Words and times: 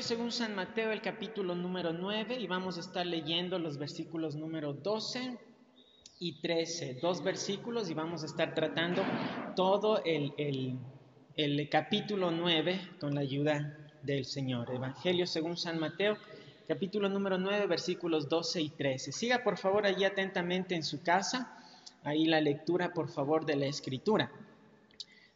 El 0.00 0.06
Evangelio 0.06 0.16
según 0.16 0.32
San 0.32 0.54
Mateo, 0.54 0.92
el 0.92 1.02
capítulo 1.02 1.54
número 1.54 1.92
9, 1.92 2.40
y 2.40 2.46
vamos 2.46 2.78
a 2.78 2.80
estar 2.80 3.04
leyendo 3.04 3.58
los 3.58 3.76
versículos 3.76 4.34
número 4.34 4.72
12 4.72 5.38
y 6.20 6.40
13, 6.40 7.00
dos 7.02 7.22
versículos, 7.22 7.90
y 7.90 7.94
vamos 7.94 8.22
a 8.22 8.26
estar 8.26 8.54
tratando 8.54 9.02
todo 9.54 10.02
el, 10.06 10.78
el 11.36 11.68
capítulo 11.68 12.30
9 12.30 12.92
con 12.98 13.14
la 13.14 13.20
ayuda 13.20 13.76
del 14.02 14.24
Señor. 14.24 14.74
Evangelio 14.74 15.26
según 15.26 15.58
San 15.58 15.78
Mateo, 15.78 16.16
capítulo 16.66 17.10
número 17.10 17.36
9, 17.36 17.66
versículos 17.66 18.26
12 18.26 18.62
y 18.62 18.70
13. 18.70 19.12
Siga 19.12 19.44
por 19.44 19.58
favor 19.58 19.84
allí 19.84 20.04
atentamente 20.04 20.74
en 20.74 20.82
su 20.82 21.02
casa, 21.02 21.62
ahí 22.04 22.24
la 22.24 22.40
lectura 22.40 22.94
por 22.94 23.10
favor 23.10 23.44
de 23.44 23.56
la 23.56 23.66
escritura. 23.66 24.32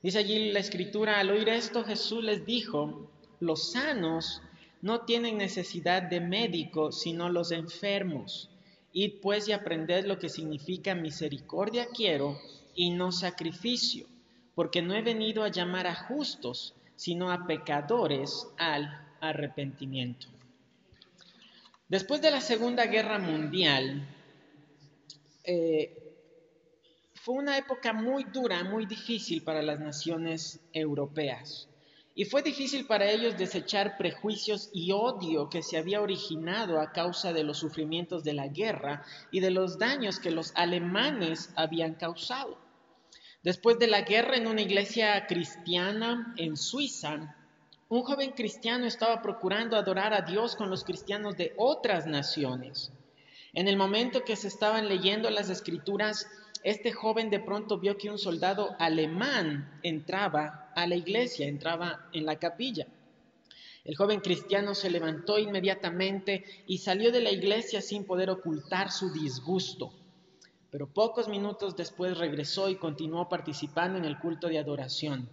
Dice 0.02 0.20
allí 0.20 0.52
la 0.52 0.60
escritura, 0.60 1.20
al 1.20 1.30
oír 1.30 1.50
esto 1.50 1.84
Jesús 1.84 2.24
les 2.24 2.46
dijo, 2.46 3.10
los 3.40 3.72
sanos 3.72 4.40
no 4.84 5.06
tienen 5.06 5.38
necesidad 5.38 6.02
de 6.02 6.20
médico, 6.20 6.92
sino 6.92 7.30
los 7.30 7.52
enfermos. 7.52 8.50
Id 8.92 9.14
pues 9.22 9.48
y 9.48 9.52
aprended 9.52 10.04
lo 10.04 10.18
que 10.18 10.28
significa 10.28 10.94
misericordia 10.94 11.86
quiero 11.86 12.38
y 12.74 12.90
no 12.90 13.10
sacrificio, 13.10 14.06
porque 14.54 14.82
no 14.82 14.92
he 14.94 15.00
venido 15.00 15.42
a 15.42 15.48
llamar 15.48 15.86
a 15.86 15.94
justos, 15.94 16.74
sino 16.96 17.30
a 17.30 17.46
pecadores 17.46 18.46
al 18.58 19.08
arrepentimiento. 19.22 20.26
Después 21.88 22.20
de 22.20 22.30
la 22.30 22.42
Segunda 22.42 22.84
Guerra 22.84 23.18
Mundial, 23.18 24.06
eh, 25.44 26.14
fue 27.14 27.36
una 27.36 27.56
época 27.56 27.94
muy 27.94 28.24
dura, 28.24 28.62
muy 28.64 28.84
difícil 28.84 29.42
para 29.42 29.62
las 29.62 29.80
naciones 29.80 30.60
europeas. 30.74 31.70
Y 32.16 32.26
fue 32.26 32.42
difícil 32.42 32.86
para 32.86 33.10
ellos 33.10 33.36
desechar 33.36 33.96
prejuicios 33.96 34.70
y 34.72 34.92
odio 34.92 35.48
que 35.48 35.62
se 35.62 35.76
había 35.76 36.00
originado 36.00 36.80
a 36.80 36.92
causa 36.92 37.32
de 37.32 37.42
los 37.42 37.58
sufrimientos 37.58 38.22
de 38.22 38.34
la 38.34 38.46
guerra 38.46 39.04
y 39.32 39.40
de 39.40 39.50
los 39.50 39.78
daños 39.78 40.20
que 40.20 40.30
los 40.30 40.52
alemanes 40.54 41.50
habían 41.56 41.94
causado. 41.94 42.56
Después 43.42 43.78
de 43.80 43.88
la 43.88 44.02
guerra 44.02 44.36
en 44.36 44.46
una 44.46 44.62
iglesia 44.62 45.26
cristiana 45.26 46.32
en 46.36 46.56
Suiza, 46.56 47.36
un 47.88 48.02
joven 48.02 48.30
cristiano 48.30 48.86
estaba 48.86 49.20
procurando 49.20 49.76
adorar 49.76 50.14
a 50.14 50.22
Dios 50.22 50.54
con 50.54 50.70
los 50.70 50.84
cristianos 50.84 51.36
de 51.36 51.52
otras 51.56 52.06
naciones. 52.06 52.92
En 53.54 53.68
el 53.68 53.76
momento 53.76 54.24
que 54.24 54.36
se 54.36 54.48
estaban 54.48 54.88
leyendo 54.88 55.30
las 55.30 55.48
escrituras, 55.48 56.26
este 56.62 56.92
joven 56.92 57.30
de 57.30 57.40
pronto 57.40 57.78
vio 57.78 57.96
que 57.96 58.10
un 58.10 58.18
soldado 58.18 58.76
alemán 58.78 59.80
entraba 59.82 60.72
a 60.74 60.86
la 60.86 60.96
iglesia, 60.96 61.46
entraba 61.46 62.08
en 62.12 62.26
la 62.26 62.38
capilla. 62.38 62.86
El 63.84 63.96
joven 63.96 64.20
cristiano 64.20 64.74
se 64.74 64.90
levantó 64.90 65.38
inmediatamente 65.38 66.44
y 66.66 66.78
salió 66.78 67.12
de 67.12 67.20
la 67.20 67.30
iglesia 67.30 67.80
sin 67.80 68.04
poder 68.04 68.30
ocultar 68.30 68.90
su 68.90 69.12
disgusto 69.12 69.92
pero 70.74 70.92
pocos 70.92 71.28
minutos 71.28 71.76
después 71.76 72.18
regresó 72.18 72.68
y 72.68 72.74
continuó 72.74 73.28
participando 73.28 73.96
en 73.96 74.04
el 74.04 74.18
culto 74.18 74.48
de 74.48 74.58
adoración. 74.58 75.28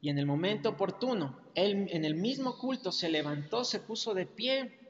Y 0.00 0.08
en 0.08 0.18
el 0.18 0.26
momento 0.26 0.70
oportuno, 0.70 1.38
él 1.54 1.86
en 1.90 2.04
el 2.04 2.16
mismo 2.16 2.58
culto 2.58 2.90
se 2.90 3.08
levantó, 3.08 3.62
se 3.62 3.78
puso 3.78 4.14
de 4.14 4.26
pie 4.26 4.80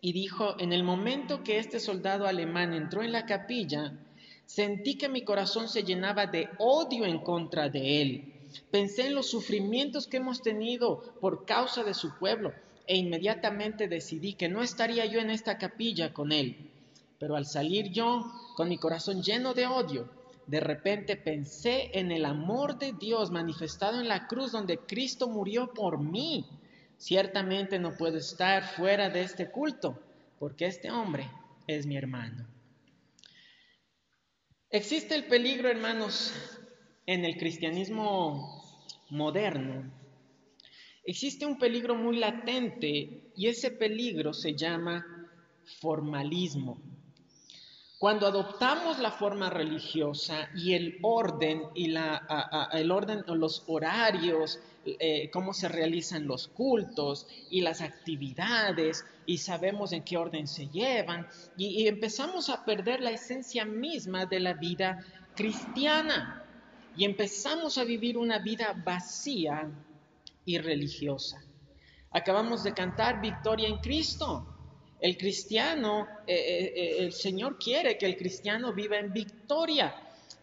y 0.00 0.12
dijo, 0.12 0.54
en 0.58 0.72
el 0.72 0.82
momento 0.82 1.42
que 1.42 1.58
este 1.58 1.78
soldado 1.78 2.26
alemán 2.26 2.72
entró 2.72 3.02
en 3.02 3.12
la 3.12 3.26
capilla, 3.26 3.98
sentí 4.46 4.96
que 4.96 5.08
mi 5.08 5.22
corazón 5.22 5.68
se 5.68 5.82
llenaba 5.82 6.26
de 6.26 6.48
odio 6.58 7.04
en 7.04 7.18
contra 7.18 7.68
de 7.68 8.02
él. 8.02 8.34
Pensé 8.70 9.06
en 9.06 9.14
los 9.14 9.30
sufrimientos 9.30 10.06
que 10.06 10.16
hemos 10.16 10.42
tenido 10.42 11.14
por 11.20 11.44
causa 11.44 11.84
de 11.84 11.94
su 11.94 12.16
pueblo 12.18 12.52
e 12.86 12.96
inmediatamente 12.96 13.86
decidí 13.86 14.34
que 14.34 14.48
no 14.48 14.62
estaría 14.62 15.06
yo 15.06 15.20
en 15.20 15.30
esta 15.30 15.58
capilla 15.58 16.12
con 16.12 16.32
él. 16.32 16.70
Pero 17.18 17.36
al 17.36 17.46
salir 17.46 17.92
yo, 17.92 18.24
con 18.56 18.68
mi 18.68 18.78
corazón 18.78 19.22
lleno 19.22 19.54
de 19.54 19.66
odio, 19.66 20.08
de 20.46 20.58
repente 20.58 21.16
pensé 21.16 21.90
en 21.96 22.10
el 22.10 22.24
amor 22.24 22.78
de 22.78 22.92
Dios 22.92 23.30
manifestado 23.30 24.00
en 24.00 24.08
la 24.08 24.26
cruz 24.26 24.50
donde 24.50 24.78
Cristo 24.78 25.28
murió 25.28 25.72
por 25.72 26.00
mí. 26.00 26.44
Ciertamente 27.00 27.78
no 27.78 27.96
puedo 27.96 28.18
estar 28.18 28.62
fuera 28.62 29.08
de 29.08 29.22
este 29.22 29.50
culto, 29.50 29.98
porque 30.38 30.66
este 30.66 30.90
hombre 30.90 31.30
es 31.66 31.86
mi 31.86 31.96
hermano. 31.96 32.46
Existe 34.68 35.14
el 35.14 35.24
peligro, 35.24 35.70
hermanos, 35.70 36.34
en 37.06 37.24
el 37.24 37.38
cristianismo 37.38 38.62
moderno. 39.08 39.90
Existe 41.02 41.46
un 41.46 41.58
peligro 41.58 41.94
muy 41.94 42.18
latente 42.18 43.32
y 43.34 43.46
ese 43.48 43.70
peligro 43.70 44.34
se 44.34 44.54
llama 44.54 45.02
formalismo. 45.80 46.82
Cuando 48.00 48.26
adoptamos 48.26 48.98
la 48.98 49.10
forma 49.10 49.50
religiosa 49.50 50.48
y 50.54 50.72
el 50.72 50.98
orden 51.02 51.64
y 51.74 51.94
el 52.72 52.90
orden, 52.90 53.22
los 53.26 53.62
horarios, 53.66 54.58
eh, 54.86 55.28
cómo 55.30 55.52
se 55.52 55.68
realizan 55.68 56.26
los 56.26 56.48
cultos 56.48 57.26
y 57.50 57.60
las 57.60 57.82
actividades 57.82 59.04
y 59.26 59.36
sabemos 59.36 59.92
en 59.92 60.02
qué 60.02 60.16
orden 60.16 60.46
se 60.46 60.68
llevan 60.68 61.28
y 61.58 61.86
empezamos 61.88 62.48
a 62.48 62.64
perder 62.64 63.02
la 63.02 63.10
esencia 63.10 63.66
misma 63.66 64.24
de 64.24 64.40
la 64.40 64.54
vida 64.54 65.04
cristiana 65.36 66.42
y 66.96 67.04
empezamos 67.04 67.76
a 67.76 67.84
vivir 67.84 68.16
una 68.16 68.38
vida 68.38 68.82
vacía 68.82 69.70
y 70.46 70.56
religiosa. 70.56 71.44
Acabamos 72.12 72.64
de 72.64 72.72
cantar 72.72 73.20
Victoria 73.20 73.68
en 73.68 73.76
Cristo. 73.76 74.46
El 75.00 75.16
cristiano, 75.16 76.06
eh, 76.26 76.34
eh, 76.34 76.72
eh, 76.76 76.96
el 76.98 77.12
Señor 77.12 77.58
quiere 77.58 77.96
que 77.96 78.06
el 78.06 78.16
cristiano 78.16 78.74
viva 78.74 78.98
en 78.98 79.12
victoria, 79.12 79.94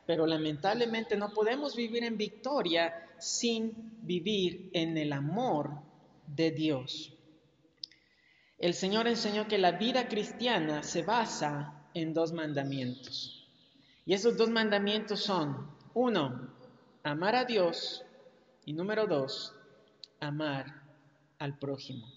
pero 0.06 0.26
lamentablemente 0.26 1.16
no 1.16 1.30
podemos 1.30 1.76
vivir 1.76 2.04
en 2.04 2.18
victoria 2.18 3.08
sin 3.20 3.72
vivir 4.02 4.70
en 4.74 4.98
el 4.98 5.14
amor 5.14 5.72
de 6.26 6.52
Dios. 6.52 7.14
El 8.58 8.74
Señor 8.74 9.08
enseñó 9.08 9.48
que 9.48 9.60
la 9.60 9.74
vida 9.74 10.08
cristiana 10.08 10.82
se 10.82 11.04
basa 11.04 11.88
en 11.94 12.16
dos 12.16 12.34
mandamientos. 12.34 13.48
Y 14.06 14.14
esos 14.14 14.38
dos 14.38 14.50
mandamientos 14.50 15.22
son, 15.22 15.70
uno, 15.94 16.50
amar 17.04 17.36
a 17.36 17.46
Dios 17.46 18.04
y 18.66 18.74
número 18.74 19.06
dos, 19.06 19.54
amar 20.20 20.82
al 21.38 21.60
prójimo. 21.60 22.17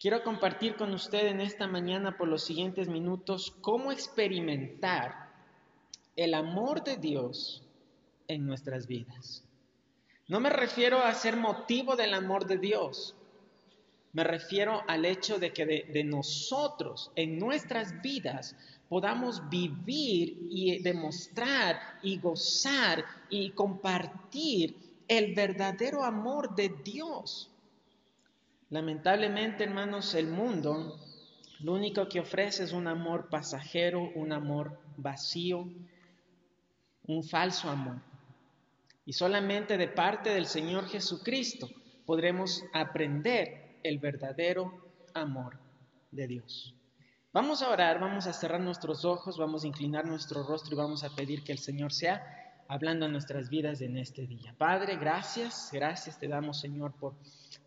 Quiero 0.00 0.24
compartir 0.24 0.76
con 0.76 0.94
usted 0.94 1.26
en 1.26 1.42
esta 1.42 1.66
mañana 1.66 2.16
por 2.16 2.26
los 2.26 2.42
siguientes 2.42 2.88
minutos 2.88 3.54
cómo 3.60 3.92
experimentar 3.92 5.30
el 6.16 6.32
amor 6.32 6.82
de 6.82 6.96
Dios 6.96 7.62
en 8.26 8.46
nuestras 8.46 8.86
vidas. 8.86 9.44
No 10.26 10.40
me 10.40 10.48
refiero 10.48 11.00
a 11.00 11.12
ser 11.12 11.36
motivo 11.36 11.96
del 11.96 12.14
amor 12.14 12.46
de 12.46 12.56
Dios, 12.56 13.14
me 14.12 14.24
refiero 14.24 14.82
al 14.88 15.04
hecho 15.04 15.38
de 15.38 15.52
que 15.52 15.66
de, 15.66 16.04
nosotros, 16.04 17.12
en 17.14 17.38
nuestras 17.38 18.00
vidas, 18.02 18.56
podamos 18.88 19.48
vivir 19.50 20.48
y 20.50 20.82
demostrar 20.82 21.78
y 22.02 22.18
gozar 22.18 23.04
y 23.28 23.50
compartir 23.50 24.76
el 25.06 25.34
verdadero 25.34 26.02
amor 26.02 26.54
de 26.56 26.70
Dios. 26.84 27.49
Lamentablemente, 28.70 29.64
hermanos, 29.64 30.14
el 30.14 30.28
mundo 30.28 30.96
lo 31.58 31.74
único 31.74 32.08
que 32.08 32.20
ofrece 32.20 32.64
es 32.64 32.72
un 32.72 32.86
amor 32.86 33.28
pasajero, 33.28 34.10
un 34.14 34.32
amor 34.32 34.78
vacío, 34.96 35.68
un 37.06 37.24
falso 37.24 37.68
amor. 37.68 38.00
Y 39.04 39.12
solamente 39.12 39.76
de 39.76 39.88
parte 39.88 40.30
del 40.30 40.46
Señor 40.46 40.88
Jesucristo 40.88 41.68
podremos 42.06 42.64
aprender 42.72 43.80
el 43.82 43.98
verdadero 43.98 44.72
amor 45.14 45.58
de 46.12 46.28
Dios. 46.28 46.74
Vamos 47.32 47.62
a 47.62 47.70
orar, 47.70 48.00
vamos 48.00 48.26
a 48.26 48.32
cerrar 48.32 48.60
nuestros 48.60 49.04
ojos, 49.04 49.36
vamos 49.36 49.64
a 49.64 49.66
inclinar 49.66 50.06
nuestro 50.06 50.44
rostro 50.44 50.74
y 50.74 50.78
vamos 50.78 51.04
a 51.04 51.14
pedir 51.14 51.42
que 51.42 51.52
el 51.52 51.58
Señor 51.58 51.92
sea 51.92 52.22
hablando 52.70 53.06
a 53.06 53.08
nuestras 53.08 53.50
vidas 53.50 53.80
en 53.80 53.98
este 53.98 54.28
día. 54.28 54.54
Padre, 54.56 54.96
gracias, 54.96 55.70
gracias 55.72 56.20
te 56.20 56.28
damos, 56.28 56.60
Señor, 56.60 56.94
por 57.00 57.16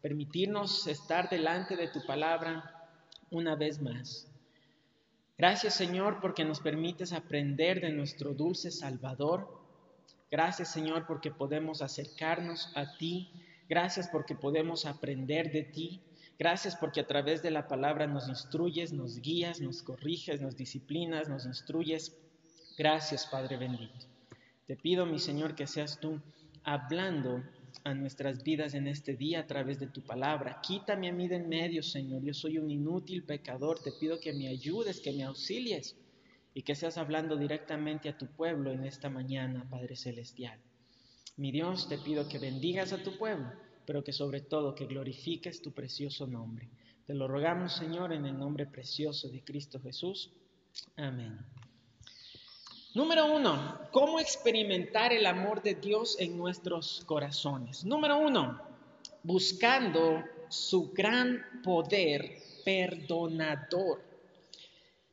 permitirnos 0.02 0.88
estar 0.88 1.30
delante 1.30 1.76
de 1.76 1.90
tu 1.90 2.06
palabra 2.06 2.90
una 3.30 3.58
vez 3.58 3.82
más. 3.82 4.32
Gracias 5.38 5.74
Señor 5.74 6.22
porque 6.22 6.46
nos 6.46 6.62
permites 6.62 7.12
aprender 7.12 7.82
de 7.82 7.92
nuestro 7.92 8.34
dulce 8.34 8.72
Salvador. 8.72 9.62
Gracias 10.32 10.72
Señor 10.72 11.06
porque 11.06 11.32
podemos 11.32 11.82
acercarnos 11.82 12.72
a 12.74 12.96
ti. 12.96 13.30
Gracias 13.68 14.08
porque 14.08 14.36
podemos 14.36 14.86
aprender 14.86 15.52
de 15.52 15.64
ti. 15.64 16.02
Gracias 16.40 16.78
porque 16.78 17.02
a 17.02 17.08
través 17.08 17.44
de 17.44 17.52
la 17.52 17.68
palabra 17.68 18.08
nos 18.08 18.30
instruyes, 18.30 18.94
nos 18.94 19.20
guías, 19.20 19.60
nos 19.60 19.84
corriges, 19.84 20.40
nos 20.42 20.56
disciplinas, 20.56 21.28
nos 21.28 21.46
instruyes. 21.46 22.16
Gracias 22.78 23.28
Padre 23.28 23.58
bendito. 23.58 24.13
Te 24.66 24.78
pido 24.78 25.06
mi 25.06 25.20
Señor 25.20 25.56
que 25.56 25.68
seas 25.68 26.00
tú 26.00 26.22
hablando 26.64 27.44
a 27.84 27.94
nuestras 27.94 28.44
vidas 28.44 28.74
en 28.74 28.88
este 28.88 29.16
día 29.16 29.42
a 29.42 29.48
través 29.48 29.80
de 29.80 29.88
tu 29.88 30.02
palabra. 30.02 30.62
Quítame 30.62 31.10
a 31.10 31.14
mí 31.14 31.28
de 31.28 31.36
en 31.36 31.50
medio, 31.50 31.84
Señor. 31.84 32.24
Yo 32.24 32.34
soy 32.34 32.58
un 32.58 32.72
inútil 32.72 33.24
pecador. 33.24 33.80
Te 33.80 33.92
pido 33.92 34.20
que 34.20 34.34
me 34.34 34.48
ayudes, 34.48 35.02
que 35.02 35.12
me 35.12 35.24
auxilies 35.24 35.98
y 36.54 36.62
que 36.62 36.76
seas 36.76 36.98
hablando 36.98 37.36
directamente 37.36 38.10
a 38.10 38.18
tu 38.18 38.28
pueblo 38.28 38.72
en 38.72 38.86
esta 38.86 39.10
mañana, 39.10 39.68
Padre 39.70 39.96
Celestial. 39.96 40.60
Mi 41.36 41.52
Dios, 41.52 41.90
te 41.90 41.98
pido 41.98 42.30
que 42.30 42.40
bendigas 42.40 42.94
a 42.94 43.02
tu 43.02 43.18
pueblo, 43.18 43.52
pero 43.86 44.04
que 44.04 44.14
sobre 44.14 44.42
todo 44.42 44.76
que 44.76 44.86
glorifiques 44.86 45.62
tu 45.62 45.72
precioso 45.72 46.28
nombre. 46.28 46.70
Te 47.08 47.14
lo 47.14 47.28
rogamos, 47.28 47.74
Señor, 47.74 48.14
en 48.14 48.26
el 48.26 48.38
nombre 48.38 48.68
precioso 48.68 49.30
de 49.30 49.44
Cristo 49.44 49.80
Jesús. 49.82 50.32
Amén. 50.96 51.40
Número 52.96 53.26
uno, 53.26 53.80
¿cómo 53.92 54.20
experimentar 54.20 55.14
el 55.14 55.26
amor 55.26 55.64
de 55.64 55.74
Dios 55.74 56.16
en 56.20 56.38
nuestros 56.38 57.04
corazones? 57.08 57.84
Número 57.84 58.20
uno, 58.20 58.62
buscando 59.24 60.24
su 60.48 60.92
gran 60.92 61.44
poder 61.64 62.38
perdonador. 62.64 64.00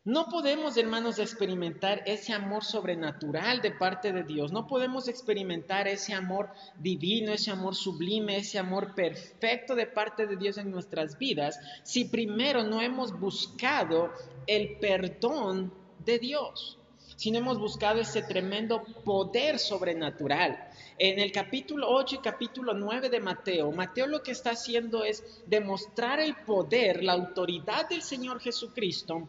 No 0.05 0.27
podemos, 0.27 0.77
hermanos, 0.77 1.19
experimentar 1.19 2.03
ese 2.05 2.35
amor 2.35 2.65
sobrenatural 2.65 3.63
de 3.63 3.71
parte 3.71 4.13
de 4.13 4.25
Dios. 4.25 4.53
No 4.53 4.67
podemos 4.67 5.09
experimentar 5.09 5.89
ese 5.89 6.13
amor 6.13 6.51
divino, 6.79 7.33
ese 7.33 7.51
amor 7.51 7.75
sublime, 7.75 8.37
ese 8.37 8.59
amor 8.59 8.95
perfecto 8.95 9.75
de 9.75 9.87
parte 9.87 10.27
de 10.27 10.37
Dios 10.37 10.59
en 10.59 10.71
nuestras 10.71 11.17
vidas 11.17 11.59
si 11.83 12.05
primero 12.05 12.63
no 12.63 12.83
hemos 12.83 13.19
buscado 13.19 14.13
el 14.47 14.77
perdón 14.77 15.73
de 16.05 16.19
Dios 16.19 16.77
si 17.21 17.31
no 17.31 17.37
hemos 17.37 17.59
buscado 17.59 18.01
ese 18.01 18.23
tremendo 18.23 18.83
poder 19.05 19.59
sobrenatural. 19.59 20.71
En 20.97 21.19
el 21.19 21.31
capítulo 21.31 21.91
8 21.91 22.15
y 22.15 22.19
capítulo 22.21 22.73
9 22.73 23.11
de 23.11 23.21
Mateo, 23.21 23.71
Mateo 23.73 24.07
lo 24.07 24.23
que 24.23 24.31
está 24.31 24.53
haciendo 24.53 25.05
es 25.05 25.23
demostrar 25.45 26.19
el 26.19 26.35
poder, 26.35 27.05
la 27.05 27.13
autoridad 27.13 27.91
del 27.91 28.01
Señor 28.01 28.41
Jesucristo 28.41 29.29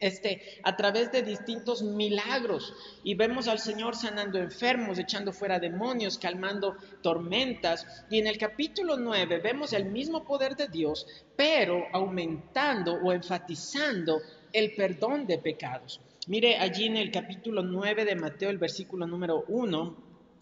este, 0.00 0.40
a 0.62 0.76
través 0.76 1.12
de 1.12 1.20
distintos 1.20 1.82
milagros. 1.82 2.72
Y 3.04 3.14
vemos 3.16 3.48
al 3.48 3.58
Señor 3.58 3.96
sanando 3.96 4.38
enfermos, 4.38 4.98
echando 4.98 5.30
fuera 5.30 5.60
demonios, 5.60 6.16
calmando 6.16 6.78
tormentas. 7.02 7.86
Y 8.08 8.18
en 8.18 8.28
el 8.28 8.38
capítulo 8.38 8.96
9 8.96 9.40
vemos 9.40 9.74
el 9.74 9.84
mismo 9.84 10.24
poder 10.24 10.56
de 10.56 10.68
Dios, 10.68 11.06
pero 11.36 11.84
aumentando 11.92 12.94
o 12.94 13.12
enfatizando 13.12 14.22
el 14.54 14.74
perdón 14.74 15.26
de 15.26 15.36
pecados. 15.36 16.00
Mire 16.28 16.56
allí 16.56 16.86
en 16.86 16.96
el 16.96 17.12
capítulo 17.12 17.62
9 17.62 18.04
de 18.04 18.16
Mateo, 18.16 18.50
el 18.50 18.58
versículo 18.58 19.06
número 19.06 19.44
1. 19.46 19.96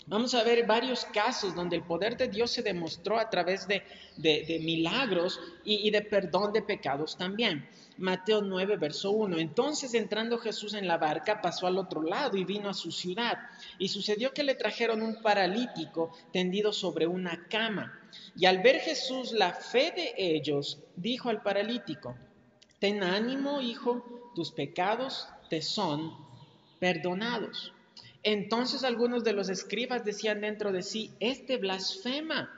Vamos 0.06 0.34
a 0.34 0.42
ver 0.42 0.66
varios 0.66 1.04
casos 1.04 1.54
donde 1.54 1.76
el 1.76 1.82
poder 1.82 2.16
de 2.16 2.28
Dios 2.28 2.52
se 2.52 2.62
demostró 2.62 3.18
a 3.18 3.28
través 3.28 3.68
de, 3.68 3.82
milagros 4.62 5.38
y, 5.62 5.86
y, 5.86 5.90
de 5.90 6.00
perdón 6.00 6.54
de 6.54 6.62
pecados 6.62 7.18
también. 7.18 7.68
Mateo 7.98 8.40
9, 8.40 8.78
verso 8.78 9.10
1. 9.10 9.36
Entonces 9.38 9.92
entrando 9.92 10.38
Jesús 10.38 10.72
en 10.72 10.88
la 10.88 10.96
barca, 10.96 11.42
pasó 11.42 11.66
al 11.66 11.76
otro 11.76 12.02
lado 12.02 12.38
y 12.38 12.44
vino 12.44 12.70
a 12.70 12.74
su 12.74 12.90
ciudad. 12.90 13.36
Y 13.78 13.88
sucedió 13.88 14.32
que 14.32 14.42
le 14.42 14.54
trajeron 14.54 15.02
un 15.02 15.20
paralítico 15.20 16.12
tendido 16.32 16.72
sobre 16.72 17.06
una 17.06 17.46
cama. 17.48 18.00
Y 18.34 18.46
al 18.46 18.62
ver 18.62 18.80
Jesús 18.80 19.32
la 19.32 19.52
fe 19.52 19.92
de 19.94 20.14
ellos, 20.16 20.82
dijo 20.96 21.28
al 21.28 21.42
paralítico, 21.42 22.16
Ten 22.78 23.02
ánimo, 23.02 23.60
hijo, 23.60 24.32
tus 24.34 24.50
pecados 24.50 25.28
te 25.48 25.62
son 25.62 26.12
perdonados. 26.78 27.72
Entonces 28.22 28.84
algunos 28.84 29.22
de 29.24 29.34
los 29.34 29.48
escribas 29.48 30.04
decían 30.04 30.40
dentro 30.40 30.72
de 30.72 30.82
sí, 30.82 31.10
este 31.20 31.58
blasfema. 31.58 32.50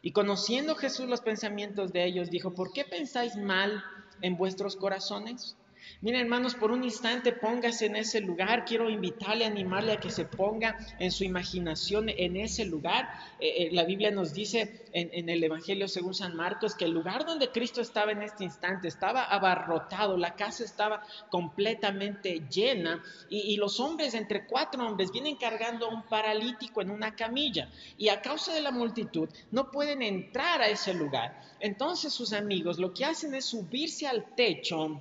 Y 0.00 0.12
conociendo 0.12 0.76
Jesús 0.76 1.08
los 1.08 1.20
pensamientos 1.20 1.92
de 1.92 2.04
ellos, 2.04 2.30
dijo, 2.30 2.54
¿por 2.54 2.72
qué 2.72 2.84
pensáis 2.84 3.36
mal 3.36 3.82
en 4.22 4.36
vuestros 4.36 4.76
corazones? 4.76 5.56
Miren, 6.00 6.20
hermanos, 6.20 6.54
por 6.54 6.70
un 6.70 6.84
instante 6.84 7.32
póngase 7.32 7.86
en 7.86 7.96
ese 7.96 8.20
lugar. 8.20 8.64
Quiero 8.64 8.88
invitarle, 8.88 9.44
animarle 9.44 9.92
a 9.92 10.00
que 10.00 10.10
se 10.10 10.24
ponga 10.24 10.78
en 10.98 11.10
su 11.10 11.24
imaginación 11.24 12.08
en 12.08 12.36
ese 12.36 12.64
lugar. 12.64 13.08
Eh, 13.40 13.64
eh, 13.64 13.68
la 13.72 13.84
Biblia 13.84 14.10
nos 14.10 14.32
dice 14.32 14.86
en, 14.92 15.28
el 15.28 15.42
Evangelio 15.42 15.88
según 15.88 16.14
San 16.14 16.36
Marcos 16.36 16.74
que 16.74 16.84
el 16.84 16.92
lugar 16.92 17.26
donde 17.26 17.50
Cristo 17.50 17.80
estaba 17.80 18.12
en 18.12 18.22
este 18.22 18.44
instante 18.44 18.88
estaba 18.88 19.24
abarrotado, 19.24 20.16
la 20.16 20.34
casa 20.36 20.64
estaba 20.64 21.02
completamente 21.30 22.42
llena 22.48 23.02
y, 23.28 23.52
y 23.52 23.56
los 23.56 23.80
hombres, 23.80 24.14
entre 24.14 24.46
cuatro 24.46 24.86
hombres, 24.86 25.10
vienen 25.10 25.36
cargando 25.36 25.86
a 25.86 25.94
un 25.94 26.04
paralítico 26.04 26.80
en 26.80 26.90
una 26.90 27.16
camilla 27.16 27.70
y 27.96 28.08
a 28.08 28.22
causa 28.22 28.54
de 28.54 28.60
la 28.60 28.70
multitud 28.70 29.28
no 29.50 29.70
pueden 29.70 30.02
entrar 30.02 30.62
a 30.62 30.68
ese 30.68 30.94
lugar. 30.94 31.40
Entonces 31.60 32.12
sus 32.12 32.32
amigos 32.32 32.78
lo 32.78 32.94
que 32.94 33.04
hacen 33.04 33.34
es 33.34 33.46
subirse 33.46 34.06
al 34.06 34.34
techo 34.34 35.00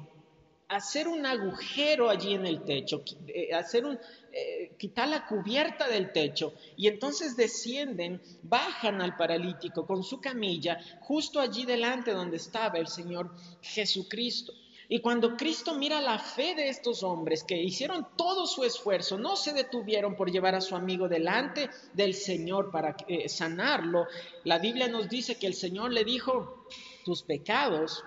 hacer 0.70 1.08
un 1.08 1.26
agujero 1.26 2.10
allí 2.10 2.34
en 2.34 2.46
el 2.46 2.64
techo, 2.64 3.04
eh, 3.28 3.54
hacer 3.54 3.86
un, 3.86 3.98
eh, 4.32 4.74
quitar 4.78 5.08
la 5.08 5.26
cubierta 5.26 5.88
del 5.88 6.12
techo 6.12 6.54
y 6.76 6.88
entonces 6.88 7.38
descienden, 7.38 8.22
bajan 8.44 9.02
al 9.02 9.16
paralítico 9.16 9.86
con 9.86 10.04
su 10.04 10.20
camilla 10.20 10.80
justo 11.02 11.40
allí 11.40 11.66
delante 11.66 12.12
donde 12.12 12.38
estaba 12.38 12.78
el 12.78 12.88
Señor 12.88 13.34
Jesucristo. 13.62 14.54
Y 14.90 15.00
cuando 15.02 15.36
Cristo 15.36 15.74
mira 15.74 16.00
la 16.00 16.18
fe 16.18 16.56
de 16.56 16.70
estos 16.70 17.04
hombres 17.04 17.44
que 17.44 17.62
hicieron 17.62 18.08
todo 18.16 18.46
su 18.46 18.64
esfuerzo, 18.64 19.18
no 19.18 19.36
se 19.36 19.52
detuvieron 19.52 20.16
por 20.16 20.32
llevar 20.32 20.56
a 20.56 20.62
su 20.62 20.78
amigo 20.78 21.10
delante 21.10 21.70
del 21.94 22.14
Señor 22.14 22.72
para 22.72 22.96
eh, 23.08 23.28
sanarlo, 23.28 24.08
la 24.46 24.60
Biblia 24.60 24.88
nos 24.88 25.10
dice 25.10 25.36
que 25.36 25.48
el 25.48 25.56
Señor 25.56 25.92
le 25.92 26.06
dijo, 26.06 26.68
tus 27.04 27.22
pecados 27.22 28.04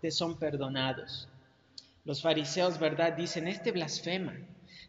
te 0.00 0.12
son 0.12 0.38
perdonados. 0.38 1.28
Los 2.04 2.22
fariseos, 2.22 2.78
¿verdad? 2.78 3.12
Dicen, 3.12 3.48
este 3.48 3.72
blasfema. 3.72 4.34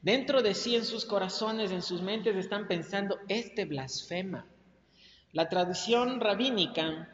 Dentro 0.02 0.42
de 0.42 0.54
sí, 0.54 0.76
en 0.76 0.86
sus 0.86 1.06
corazones, 1.06 1.72
en 1.72 1.82
sus 1.82 2.02
mentes, 2.02 2.36
están 2.36 2.68
pensando, 2.68 3.20
este 3.28 3.66
blasfema. 3.66 4.48
La 5.32 5.48
tradición 5.50 6.20
rabínica 6.20 7.10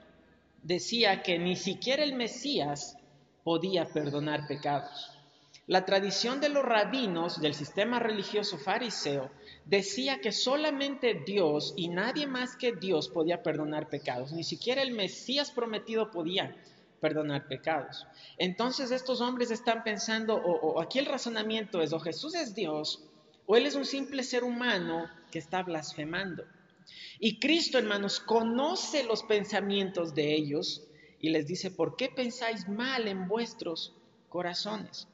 decía 0.63 1.21
que 1.21 1.37
ni 1.37 1.55
siquiera 1.55 2.03
el 2.03 2.15
Mesías 2.15 2.97
podía 3.43 3.85
perdonar 3.85 4.47
pecados. 4.47 5.11
La 5.67 5.83
tradición 5.83 6.39
de 6.39 6.47
los 6.47 6.63
rabinos 6.63 7.41
del 7.41 7.53
sistema 7.53 7.99
religioso 7.99 8.57
fariseo 8.57 9.29
decía 9.65 10.21
que 10.21 10.31
solamente 10.31 11.23
Dios 11.25 11.73
y 11.75 11.89
nadie 11.89 12.25
más 12.25 12.55
que 12.55 12.71
Dios 12.71 13.09
podía 13.09 13.43
perdonar 13.43 13.89
pecados. 13.89 14.31
Ni 14.31 14.45
siquiera 14.45 14.81
el 14.81 14.91
Mesías 14.91 15.51
prometido 15.51 16.09
podía 16.09 16.55
perdonar 16.99 17.47
pecados. 17.47 18.05
Entonces 18.37 18.91
estos 18.91 19.21
hombres 19.21 19.51
están 19.51 19.83
pensando, 19.83 20.35
o, 20.35 20.81
aquí 20.81 20.99
el 20.99 21.05
razonamiento 21.05 21.81
es, 21.81 21.93
o 21.93 21.99
Jesús 21.99 22.35
es 22.35 22.55
Dios, 22.55 23.03
o 23.45 23.55
Él 23.55 23.65
es 23.65 23.75
un 23.75 23.85
simple 23.85 24.23
ser 24.23 24.43
humano 24.43 25.09
que 25.31 25.39
está 25.39 25.63
blasfemando. 25.63 26.43
Y 27.19 27.39
Cristo, 27.39 27.77
hermanos, 27.77 28.19
conoce 28.19 29.03
los 29.03 29.23
pensamientos 29.23 30.13
de 30.13 30.35
ellos 30.35 30.83
y 31.19 31.29
les 31.29 31.47
dice, 31.47 31.71
¿por 31.71 31.95
qué 31.95 32.09
pensáis 32.09 32.67
mal 32.67 33.07
en 33.07 33.27
vuestros 33.27 33.93
corazones? 34.29 35.07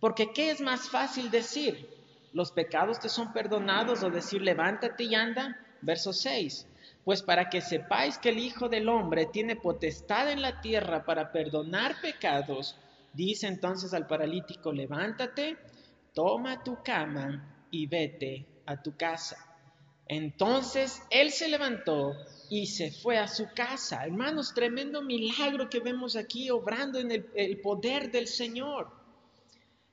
Porque 0.00 0.32
¿qué 0.32 0.50
es 0.50 0.60
más 0.60 0.88
fácil 0.88 1.30
decir? 1.30 1.88
¿Los 2.32 2.52
pecados 2.52 3.00
te 3.00 3.08
son 3.08 3.32
perdonados 3.32 4.02
o 4.02 4.10
decir 4.10 4.42
levántate 4.42 5.04
y 5.04 5.14
anda? 5.14 5.58
Verso 5.80 6.12
6. 6.12 6.66
Pues 7.04 7.22
para 7.22 7.50
que 7.50 7.60
sepáis 7.60 8.18
que 8.18 8.28
el 8.28 8.38
Hijo 8.38 8.68
del 8.68 8.88
Hombre 8.88 9.26
tiene 9.26 9.56
potestad 9.56 10.30
en 10.30 10.40
la 10.40 10.60
tierra 10.60 11.04
para 11.04 11.32
perdonar 11.32 12.00
pecados, 12.00 12.78
dice 13.12 13.48
entonces 13.48 13.92
al 13.92 14.06
paralítico, 14.06 14.72
levántate, 14.72 15.56
toma 16.14 16.62
tu 16.62 16.82
cama 16.82 17.66
y 17.70 17.86
vete 17.86 18.46
a 18.66 18.80
tu 18.80 18.96
casa. 18.96 19.36
Entonces 20.06 21.02
él 21.10 21.30
se 21.30 21.48
levantó 21.48 22.12
y 22.50 22.66
se 22.66 22.92
fue 22.92 23.18
a 23.18 23.28
su 23.28 23.46
casa. 23.54 24.04
Hermanos, 24.04 24.52
tremendo 24.54 25.02
milagro 25.02 25.70
que 25.70 25.80
vemos 25.80 26.16
aquí 26.16 26.50
obrando 26.50 26.98
en 26.98 27.10
el, 27.10 27.60
poder 27.60 28.10
del 28.10 28.26
Señor. 28.26 28.90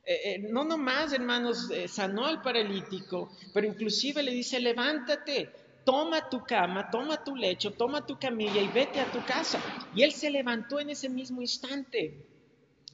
Eh, 0.04 0.20
eh, 0.26 0.40
no 0.40 0.64
nomás, 0.66 1.14
hermanos, 1.14 1.70
eh, 1.72 1.88
sanó 1.88 2.26
al 2.26 2.42
paralítico, 2.42 3.32
pero 3.54 3.68
inclusive 3.68 4.24
le 4.24 4.32
dice, 4.32 4.60
levántate, 4.60 5.52
toma 5.90 6.30
tu 6.30 6.44
cama, 6.44 6.92
toma 6.92 7.24
tu 7.24 7.36
lecho, 7.36 7.72
toma 7.72 8.06
tu 8.06 8.20
camilla 8.20 8.62
y 8.62 8.68
vete 8.68 9.00
a 9.00 9.12
tu 9.12 9.26
casa. 9.26 9.60
Y 9.96 10.04
él 10.04 10.12
se 10.12 10.30
levantó 10.30 10.80
en 10.80 10.92
ese 10.92 11.10
mismo 11.10 11.42
instante. 11.42 12.28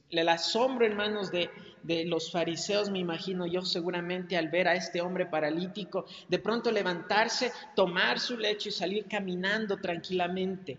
El 0.08 0.26
asombro, 0.30 0.86
hermanos, 0.86 1.30
de, 1.30 1.50
de 1.82 2.06
los 2.06 2.32
fariseos, 2.32 2.88
me 2.88 2.98
imagino 2.98 3.46
yo 3.46 3.60
seguramente 3.60 4.38
al 4.38 4.48
ver 4.48 4.66
a 4.68 4.76
este 4.76 5.02
hombre 5.02 5.26
paralítico, 5.26 6.06
de 6.26 6.38
pronto 6.38 6.72
levantarse, 6.72 7.52
tomar 7.74 8.18
su 8.18 8.38
lecho 8.38 8.70
y 8.70 8.72
salir 8.72 9.04
caminando 9.04 9.76
tranquilamente. 9.76 10.78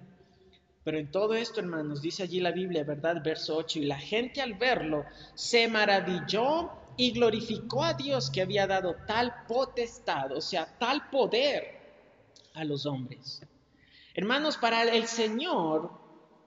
Pero 0.84 0.98
en 0.98 1.12
todo 1.12 1.36
esto, 1.36 1.60
hermanos, 1.60 2.02
dice 2.02 2.24
allí 2.24 2.40
la 2.40 2.52
Biblia, 2.52 2.84
¿verdad? 2.84 3.22
Verso 3.24 3.58
8, 3.58 3.78
y 3.78 3.86
la 3.86 4.00
gente 4.00 4.42
al 4.42 4.56
verlo 4.56 5.06
se 5.36 5.68
maravilló 5.68 6.72
y 6.96 7.12
glorificó 7.12 7.84
a 7.84 7.94
Dios 7.94 8.32
que 8.32 8.42
había 8.42 8.66
dado 8.66 8.96
tal 9.06 9.46
potestad, 9.48 10.32
o 10.32 10.42
sea, 10.42 10.66
tal 10.80 11.12
poder 11.12 11.77
a 12.58 12.66
los 12.66 12.86
hombres. 12.86 13.42
Hermanos, 14.14 14.58
para 14.58 14.84
el 14.84 15.08
Señor 15.08 15.92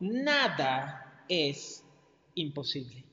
nada 0.01 1.25
es 1.29 1.85
imposible. 2.35 3.05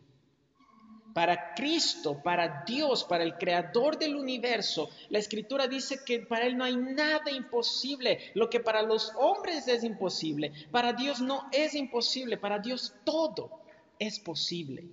Para 1.13 1.55
Cristo, 1.55 2.21
para 2.23 2.63
Dios, 2.65 3.03
para 3.03 3.23
el 3.23 3.35
Creador 3.37 3.97
del 3.97 4.15
universo, 4.15 4.89
la 5.09 5.17
Escritura 5.19 5.67
dice 5.67 6.01
que 6.05 6.19
para 6.19 6.45
Él 6.45 6.57
no 6.57 6.63
hay 6.63 6.75
nada 6.75 7.31
imposible. 7.31 8.31
Lo 8.35 8.49
que 8.49 8.59
para 8.59 8.83
los 8.83 9.11
hombres 9.17 9.67
es 9.67 9.83
imposible, 9.83 10.51
para 10.71 10.93
Dios 10.93 11.21
no 11.21 11.47
es 11.51 11.73
imposible, 11.73 12.37
para 12.37 12.59
Dios 12.59 12.93
todo 13.03 13.61
es 13.97 14.19
posible. 14.19 14.85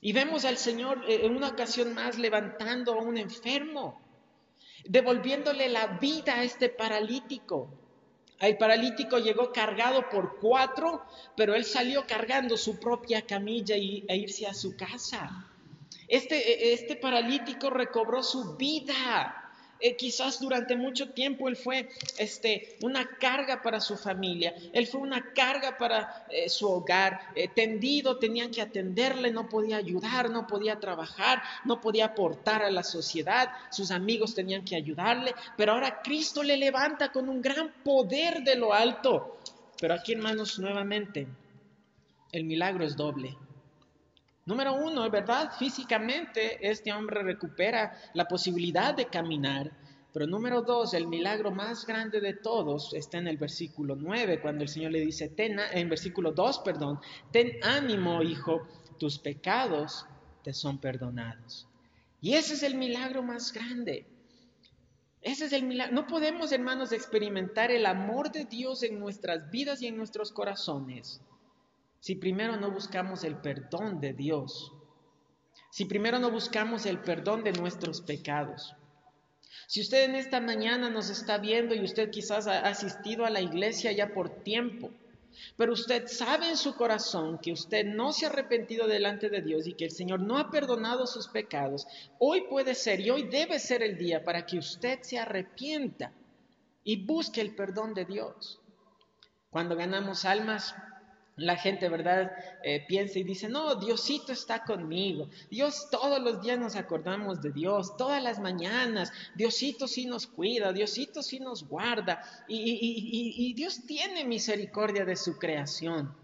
Y 0.00 0.12
vemos 0.12 0.44
al 0.44 0.58
Señor 0.58 1.04
eh, 1.08 1.24
en 1.24 1.34
una 1.34 1.48
ocasión 1.48 1.94
más 1.94 2.18
levantando 2.18 2.92
a 2.92 3.02
un 3.02 3.16
enfermo, 3.16 4.03
devolviéndole 4.84 5.68
la 5.68 5.86
vida 5.98 6.34
a 6.34 6.44
este 6.44 6.68
paralítico. 6.68 7.68
El 8.40 8.58
paralítico 8.58 9.18
llegó 9.18 9.52
cargado 9.52 10.08
por 10.10 10.38
cuatro, 10.38 11.02
pero 11.36 11.54
él 11.54 11.64
salió 11.64 12.06
cargando 12.06 12.56
su 12.56 12.78
propia 12.78 13.22
camilla 13.22 13.76
y, 13.76 14.04
e 14.08 14.16
irse 14.16 14.46
a 14.46 14.54
su 14.54 14.76
casa. 14.76 15.48
Este, 16.08 16.36
e, 16.36 16.74
este 16.74 16.96
paralítico 16.96 17.70
recobró 17.70 18.22
su 18.22 18.56
vida. 18.56 19.43
Eh, 19.86 19.96
quizás 19.96 20.40
durante 20.40 20.76
mucho 20.76 21.10
tiempo 21.10 21.46
él 21.46 21.56
fue 21.56 21.90
este, 22.16 22.78
una 22.80 23.06
carga 23.18 23.60
para 23.60 23.82
su 23.82 23.98
familia, 23.98 24.54
él 24.72 24.86
fue 24.86 25.02
una 25.02 25.34
carga 25.34 25.76
para 25.76 26.24
eh, 26.30 26.48
su 26.48 26.66
hogar, 26.66 27.20
eh, 27.34 27.48
tendido, 27.48 28.16
tenían 28.16 28.50
que 28.50 28.62
atenderle, 28.62 29.30
no 29.30 29.46
podía 29.46 29.76
ayudar, 29.76 30.30
no 30.30 30.46
podía 30.46 30.80
trabajar, 30.80 31.42
no 31.66 31.82
podía 31.82 32.06
aportar 32.06 32.62
a 32.62 32.70
la 32.70 32.82
sociedad, 32.82 33.50
sus 33.70 33.90
amigos 33.90 34.34
tenían 34.34 34.64
que 34.64 34.74
ayudarle, 34.74 35.34
pero 35.54 35.72
ahora 35.72 36.00
Cristo 36.00 36.42
le 36.42 36.56
levanta 36.56 37.12
con 37.12 37.28
un 37.28 37.42
gran 37.42 37.70
poder 37.84 38.42
de 38.42 38.56
lo 38.56 38.72
alto. 38.72 39.38
Pero 39.78 39.92
aquí 39.92 40.12
hermanos, 40.14 40.58
nuevamente, 40.58 41.26
el 42.32 42.44
milagro 42.44 42.86
es 42.86 42.96
doble. 42.96 43.36
Número 44.46 44.74
uno, 44.74 45.08
¿verdad? 45.10 45.52
Físicamente 45.58 46.58
este 46.60 46.92
hombre 46.92 47.22
recupera 47.22 47.96
la 48.12 48.26
posibilidad 48.26 48.94
de 48.94 49.06
caminar. 49.06 49.70
Pero 50.12 50.26
número 50.26 50.60
dos, 50.60 50.92
el 50.94 51.08
milagro 51.08 51.50
más 51.50 51.86
grande 51.86 52.20
de 52.20 52.34
todos 52.34 52.92
está 52.92 53.18
en 53.18 53.26
el 53.26 53.38
versículo 53.38 53.96
9, 53.96 54.40
cuando 54.40 54.62
el 54.62 54.68
Señor 54.68 54.92
le 54.92 55.00
dice, 55.00 55.30
ten, 55.30 55.58
en 55.72 55.88
versículo 55.88 56.30
2, 56.30 56.58
perdón, 56.60 57.00
ten 57.32 57.58
ánimo, 57.62 58.22
hijo, 58.22 58.68
tus 58.98 59.18
pecados 59.18 60.06
te 60.44 60.52
son 60.52 60.78
perdonados. 60.78 61.66
Y 62.20 62.34
ese 62.34 62.54
es 62.54 62.62
el 62.62 62.76
milagro 62.76 63.22
más 63.22 63.52
grande. 63.52 64.06
Ese 65.20 65.46
es 65.46 65.52
el 65.52 65.64
milagro. 65.64 65.94
No 65.94 66.06
podemos, 66.06 66.52
hermanos, 66.52 66.92
experimentar 66.92 67.70
el 67.70 67.86
amor 67.86 68.30
de 68.30 68.44
Dios 68.44 68.82
en 68.82 69.00
nuestras 69.00 69.50
vidas 69.50 69.80
y 69.80 69.86
en 69.86 69.96
nuestros 69.96 70.30
corazones 70.32 71.22
si 72.04 72.16
primero 72.16 72.58
no 72.58 72.70
buscamos 72.70 73.24
el 73.24 73.38
perdón 73.38 73.98
de 73.98 74.12
Dios, 74.12 74.74
si 75.70 75.86
primero 75.86 76.18
no 76.18 76.30
buscamos 76.30 76.84
el 76.84 76.98
perdón 76.98 77.42
de 77.42 77.52
nuestros 77.52 78.02
pecados. 78.02 78.74
Si 79.66 79.80
usted 79.80 80.04
en 80.04 80.14
esta 80.14 80.38
mañana 80.38 80.90
nos 80.90 81.08
está 81.08 81.38
viendo 81.38 81.74
y 81.74 81.82
usted 81.82 82.10
quizás 82.10 82.46
ha 82.46 82.58
asistido 82.58 83.24
a 83.24 83.30
la 83.30 83.40
iglesia 83.40 83.90
ya 83.92 84.12
por 84.12 84.42
tiempo, 84.42 84.90
pero 85.56 85.72
usted 85.72 86.06
sabe 86.06 86.50
en 86.50 86.58
su 86.58 86.76
corazón 86.76 87.38
que 87.38 87.52
usted 87.52 87.86
no 87.86 88.12
se 88.12 88.26
ha 88.26 88.28
arrepentido 88.28 88.86
delante 88.86 89.30
de 89.30 89.40
Dios 89.40 89.66
y 89.66 89.72
que 89.72 89.86
el 89.86 89.90
Señor 89.90 90.20
no 90.20 90.36
ha 90.36 90.50
perdonado 90.50 91.06
sus 91.06 91.28
pecados, 91.28 91.86
hoy 92.18 92.42
puede 92.50 92.74
ser 92.74 93.00
y 93.00 93.08
hoy 93.08 93.28
debe 93.28 93.58
ser 93.58 93.82
el 93.82 93.96
día 93.96 94.22
para 94.22 94.44
que 94.44 94.58
usted 94.58 94.98
se 95.00 95.18
arrepienta 95.18 96.12
y 96.84 97.02
busque 97.02 97.40
el 97.40 97.54
perdón 97.54 97.94
de 97.94 98.04
Dios. 98.04 98.60
Cuando 99.48 99.74
ganamos 99.74 100.26
almas, 100.26 100.74
la 101.36 101.56
gente, 101.56 101.88
¿verdad? 101.88 102.32
Eh, 102.62 102.84
piensa 102.86 103.18
y 103.18 103.24
dice, 103.24 103.48
no, 103.48 103.74
Diosito 103.74 104.32
está 104.32 104.62
conmigo. 104.62 105.28
Dios, 105.50 105.88
todos 105.90 106.20
los 106.20 106.40
días 106.40 106.58
nos 106.58 106.76
acordamos 106.76 107.42
de 107.42 107.50
Dios, 107.50 107.96
todas 107.96 108.22
las 108.22 108.38
mañanas. 108.38 109.12
Diosito 109.34 109.88
sí 109.88 110.06
nos 110.06 110.26
cuida, 110.26 110.72
Diosito 110.72 111.22
sí 111.22 111.40
nos 111.40 111.66
guarda. 111.68 112.22
Y, 112.46 113.52
Dios 113.54 113.84
tiene 113.86 114.24
misericordia 114.24 115.04
de 115.04 115.16
su 115.16 115.38
creación. 115.38 116.14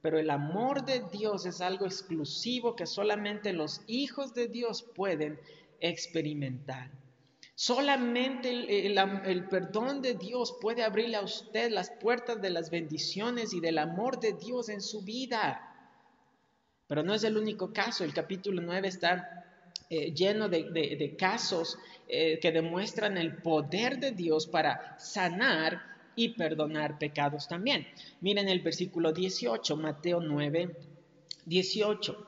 Pero 0.00 0.18
el 0.18 0.30
amor 0.30 0.84
de 0.84 1.02
Dios 1.12 1.44
es 1.44 1.60
algo 1.60 1.84
exclusivo 1.84 2.74
que 2.74 2.86
solamente 2.86 3.52
los 3.52 3.82
hijos 3.86 4.32
de 4.32 4.48
Dios 4.48 4.82
pueden 4.82 5.38
experimentar. 5.80 6.90
Solamente 7.60 8.50
el, 8.86 9.48
perdón 9.48 10.00
de 10.00 10.14
Dios 10.14 10.56
puede 10.60 10.84
abrirle 10.84 11.16
a 11.16 11.22
usted 11.22 11.72
las 11.72 11.90
puertas 11.90 12.40
de 12.40 12.50
las 12.50 12.70
bendiciones 12.70 13.52
y 13.52 13.58
del 13.58 13.78
amor 13.78 14.20
de 14.20 14.34
Dios 14.34 14.68
en 14.68 14.80
su 14.80 15.02
vida. 15.02 15.60
Pero 16.86 17.02
no 17.02 17.14
es 17.14 17.24
el 17.24 17.36
único 17.36 17.72
caso. 17.72 18.04
El 18.04 18.14
capítulo 18.14 18.62
9 18.62 18.86
está 18.86 19.44
eh, 19.90 20.14
lleno 20.14 20.48
de, 20.48 21.16
casos 21.18 21.76
eh, 22.06 22.38
que 22.38 22.52
demuestran 22.52 23.18
el 23.18 23.38
poder 23.38 23.98
de 23.98 24.12
Dios 24.12 24.46
para 24.46 24.96
sanar 24.96 25.82
y 26.14 26.28
perdonar 26.34 26.96
pecados 26.96 27.48
también. 27.48 27.88
Miren 28.20 28.48
el 28.48 28.60
versículo 28.60 29.12
18, 29.12 29.76
Mateo 29.76 30.20
9, 30.20 30.76
18. 31.44 32.26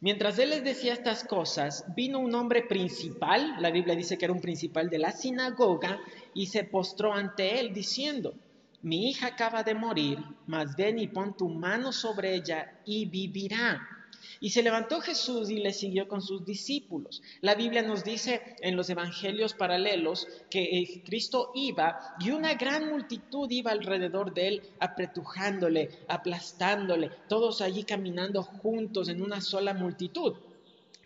Mientras 0.00 0.38
él 0.38 0.50
les 0.50 0.62
decía 0.62 0.92
estas 0.92 1.24
cosas, 1.24 1.84
vino 1.96 2.20
un 2.20 2.32
hombre 2.36 2.62
principal, 2.62 3.56
la 3.58 3.72
Biblia 3.72 3.96
dice 3.96 4.16
que 4.16 4.26
era 4.26 4.34
un 4.34 4.40
principal 4.40 4.88
de 4.90 4.98
la 4.98 5.10
sinagoga, 5.10 6.00
y 6.34 6.46
se 6.46 6.62
postró 6.62 7.12
ante 7.12 7.58
él 7.58 7.72
diciendo, 7.72 8.34
mi 8.80 9.08
hija 9.08 9.26
acaba 9.26 9.64
de 9.64 9.74
morir, 9.74 10.18
mas 10.46 10.76
ven 10.76 11.00
y 11.00 11.08
pon 11.08 11.36
tu 11.36 11.48
mano 11.48 11.90
sobre 11.92 12.36
ella 12.36 12.78
y 12.84 13.06
vivirá. 13.06 13.97
Y 14.40 14.50
se 14.50 14.62
levantó 14.62 15.00
Jesús 15.00 15.50
y 15.50 15.58
le 15.58 15.72
siguió 15.72 16.06
con 16.06 16.22
sus 16.22 16.44
discípulos. 16.44 17.22
La 17.40 17.54
Biblia 17.54 17.82
nos 17.82 18.04
dice 18.04 18.56
en 18.60 18.76
los 18.76 18.88
evangelios 18.88 19.54
paralelos 19.54 20.28
que 20.48 20.62
eh, 20.62 21.02
Cristo 21.04 21.50
iba 21.54 22.16
y 22.20 22.30
una 22.30 22.54
gran 22.54 22.88
multitud 22.88 23.50
iba 23.50 23.72
alrededor 23.72 24.32
de 24.32 24.48
él, 24.48 24.62
apretujándole, 24.78 25.90
aplastándole, 26.06 27.10
todos 27.28 27.60
allí 27.60 27.82
caminando 27.82 28.42
juntos 28.42 29.08
en 29.08 29.22
una 29.22 29.40
sola 29.40 29.74
multitud. 29.74 30.34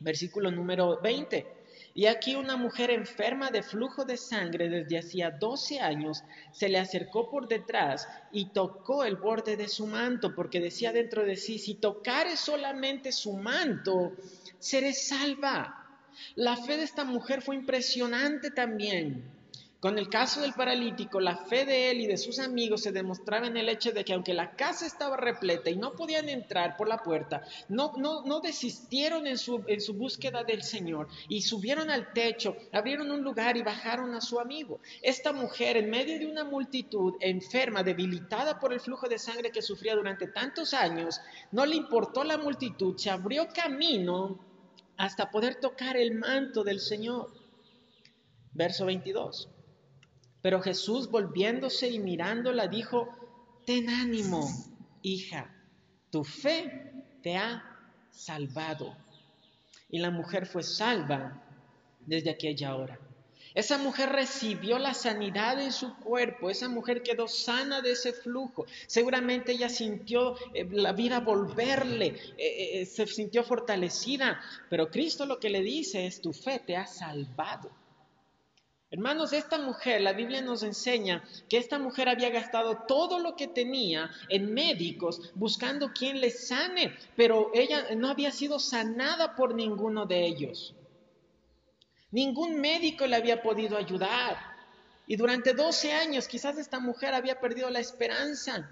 Versículo 0.00 0.50
número 0.50 1.00
20. 1.00 1.61
Y 1.94 2.06
aquí 2.06 2.34
una 2.34 2.56
mujer 2.56 2.90
enferma 2.90 3.50
de 3.50 3.62
flujo 3.62 4.04
de 4.04 4.16
sangre 4.16 4.70
desde 4.70 4.98
hacía 4.98 5.30
12 5.30 5.80
años 5.80 6.24
se 6.50 6.70
le 6.70 6.78
acercó 6.78 7.28
por 7.28 7.48
detrás 7.48 8.08
y 8.30 8.46
tocó 8.46 9.04
el 9.04 9.16
borde 9.16 9.56
de 9.58 9.68
su 9.68 9.86
manto, 9.86 10.34
porque 10.34 10.60
decía 10.60 10.92
dentro 10.92 11.24
de 11.24 11.36
sí, 11.36 11.58
si 11.58 11.74
tocare 11.74 12.36
solamente 12.36 13.12
su 13.12 13.34
manto, 13.34 14.12
seré 14.58 14.94
salva. 14.94 15.78
La 16.34 16.56
fe 16.56 16.78
de 16.78 16.84
esta 16.84 17.04
mujer 17.04 17.42
fue 17.42 17.56
impresionante 17.56 18.50
también. 18.50 19.41
Con 19.82 19.98
el 19.98 20.08
caso 20.08 20.40
del 20.42 20.52
paralítico, 20.52 21.18
la 21.18 21.36
fe 21.36 21.64
de 21.64 21.90
él 21.90 22.02
y 22.02 22.06
de 22.06 22.16
sus 22.16 22.38
amigos 22.38 22.82
se 22.82 22.92
demostraba 22.92 23.48
en 23.48 23.56
el 23.56 23.68
hecho 23.68 23.90
de 23.90 24.04
que 24.04 24.12
aunque 24.12 24.32
la 24.32 24.54
casa 24.54 24.86
estaba 24.86 25.16
repleta 25.16 25.70
y 25.70 25.76
no 25.76 25.94
podían 25.94 26.28
entrar 26.28 26.76
por 26.76 26.86
la 26.86 26.98
puerta, 26.98 27.42
no, 27.68 27.92
desistieron 28.40 29.26
en 29.26 29.36
su, 29.36 29.64
en 29.66 29.80
su 29.80 29.94
búsqueda 29.94 30.44
del 30.44 30.62
Señor 30.62 31.08
y 31.28 31.42
subieron 31.42 31.90
al 31.90 32.12
techo, 32.12 32.56
abrieron 32.70 33.10
un 33.10 33.24
lugar 33.24 33.56
y 33.56 33.62
bajaron 33.62 34.14
a 34.14 34.20
su 34.20 34.38
amigo. 34.38 34.78
Esta 35.02 35.32
mujer, 35.32 35.76
en 35.76 35.90
medio 35.90 36.16
de 36.16 36.26
una 36.26 36.44
multitud 36.44 37.14
enferma, 37.18 37.82
debilitada 37.82 38.60
por 38.60 38.72
el 38.72 38.78
flujo 38.78 39.08
de 39.08 39.18
sangre 39.18 39.50
que 39.50 39.62
sufría 39.62 39.96
durante 39.96 40.28
tantos 40.28 40.74
años, 40.74 41.20
no 41.50 41.66
le 41.66 41.74
importó 41.74 42.22
la 42.22 42.38
multitud, 42.38 42.96
se 42.96 43.10
abrió 43.10 43.48
camino 43.52 44.38
hasta 44.96 45.28
poder 45.28 45.56
tocar 45.56 45.96
el 45.96 46.14
manto 46.14 46.62
del 46.62 46.78
Señor. 46.78 47.32
Verso 48.52 48.86
22. 48.86 49.48
Pero 50.42 50.60
Jesús 50.60 51.08
volviéndose 51.08 51.88
y 51.88 51.98
mirándola 52.00 52.66
dijo, 52.66 53.08
ten 53.64 53.88
ánimo, 53.88 54.48
hija, 55.02 55.54
tu 56.10 56.24
fe 56.24 56.92
te 57.22 57.36
ha 57.36 57.62
salvado. 58.10 58.96
Y 59.88 60.00
la 60.00 60.10
mujer 60.10 60.46
fue 60.46 60.62
salva 60.62 61.42
desde 62.06 62.30
aquella 62.30 62.74
hora. 62.74 62.98
Esa 63.54 63.76
mujer 63.76 64.08
recibió 64.10 64.78
la 64.78 64.94
sanidad 64.94 65.60
en 65.60 65.72
su 65.72 65.94
cuerpo, 65.96 66.48
esa 66.48 66.68
mujer 66.68 67.02
quedó 67.02 67.28
sana 67.28 67.82
de 67.82 67.92
ese 67.92 68.14
flujo. 68.14 68.64
Seguramente 68.86 69.52
ella 69.52 69.68
sintió 69.68 70.36
eh, 70.54 70.66
la 70.70 70.92
vida 70.92 71.20
volverle, 71.20 72.06
eh, 72.38 72.80
eh, 72.80 72.86
se 72.86 73.06
sintió 73.06 73.44
fortalecida, 73.44 74.40
pero 74.70 74.90
Cristo 74.90 75.26
lo 75.26 75.38
que 75.38 75.50
le 75.50 75.60
dice 75.60 76.06
es, 76.06 76.22
tu 76.22 76.32
fe 76.32 76.62
te 76.66 76.76
ha 76.76 76.86
salvado. 76.86 77.70
Hermanos, 78.92 79.32
esta 79.32 79.56
mujer, 79.56 80.02
la 80.02 80.12
Biblia 80.12 80.42
nos 80.42 80.62
enseña 80.62 81.24
que 81.48 81.56
esta 81.56 81.78
mujer 81.78 82.10
había 82.10 82.28
gastado 82.28 82.84
todo 82.86 83.20
lo 83.20 83.36
que 83.36 83.48
tenía 83.48 84.10
en 84.28 84.52
médicos 84.52 85.32
buscando 85.34 85.94
quien 85.94 86.20
le 86.20 86.28
sane, 86.28 86.94
pero 87.16 87.50
ella 87.54 87.86
no 87.96 88.10
había 88.10 88.30
sido 88.30 88.58
sanada 88.58 89.34
por 89.34 89.54
ninguno 89.54 90.04
de 90.04 90.26
ellos. 90.26 90.74
Ningún 92.10 92.60
médico 92.60 93.06
le 93.06 93.16
había 93.16 93.42
podido 93.42 93.78
ayudar. 93.78 94.36
Y 95.06 95.16
durante 95.16 95.54
12 95.54 95.94
años 95.94 96.28
quizás 96.28 96.58
esta 96.58 96.78
mujer 96.78 97.14
había 97.14 97.40
perdido 97.40 97.70
la 97.70 97.80
esperanza, 97.80 98.68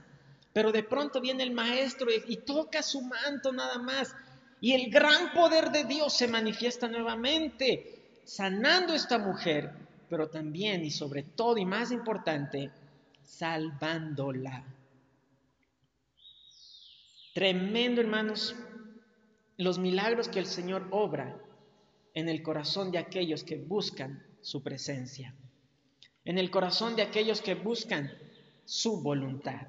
pero 0.52 0.70
de 0.70 0.82
pronto 0.82 1.22
viene 1.22 1.44
el 1.44 1.52
maestro 1.52 2.08
y, 2.10 2.36
toca 2.36 2.82
su 2.82 3.00
manto 3.00 3.54
nada 3.54 3.78
más. 3.78 4.14
Y 4.60 4.74
el 4.74 4.90
gran 4.90 5.32
poder 5.32 5.70
de 5.70 5.84
Dios 5.84 6.12
se 6.12 6.28
manifiesta 6.28 6.88
nuevamente, 6.88 8.20
sanando 8.24 8.92
a 8.92 8.96
esta 8.96 9.16
mujer, 9.16 9.88
pero 10.10 10.28
también 10.28 10.84
y 10.84 10.90
sobre 10.90 11.22
todo 11.22 11.56
y 11.56 11.64
más 11.64 11.92
importante, 11.92 12.70
salvándola. 13.22 14.66
Tremendo, 17.32 18.00
hermanos, 18.00 18.56
los 19.56 19.78
milagros 19.78 20.28
que 20.28 20.40
el 20.40 20.46
Señor 20.46 20.88
obra 20.90 21.40
en 22.12 22.28
el 22.28 22.42
corazón 22.42 22.90
de 22.90 22.98
aquellos 22.98 23.44
que 23.44 23.56
buscan 23.56 24.26
su 24.42 24.64
presencia, 24.64 25.32
en 26.24 26.38
el 26.38 26.50
corazón 26.50 26.96
de 26.96 27.02
aquellos 27.02 27.40
que 27.40 27.54
buscan 27.54 28.10
su 28.64 29.00
voluntad. 29.00 29.68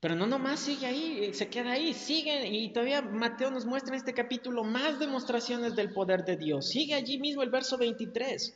Pero 0.00 0.14
no 0.14 0.26
nomás 0.26 0.60
sigue 0.60 0.86
ahí, 0.86 1.32
se 1.32 1.48
queda 1.48 1.72
ahí, 1.72 1.94
sigue 1.94 2.46
y 2.46 2.72
todavía 2.72 3.00
Mateo 3.00 3.50
nos 3.50 3.64
muestra 3.64 3.94
en 3.94 3.98
este 3.98 4.12
capítulo 4.12 4.62
más 4.62 4.98
demostraciones 4.98 5.74
del 5.74 5.92
poder 5.92 6.24
de 6.24 6.36
Dios. 6.36 6.68
Sigue 6.68 6.94
allí 6.94 7.18
mismo 7.18 7.42
el 7.42 7.50
verso 7.50 7.78
23. 7.78 8.54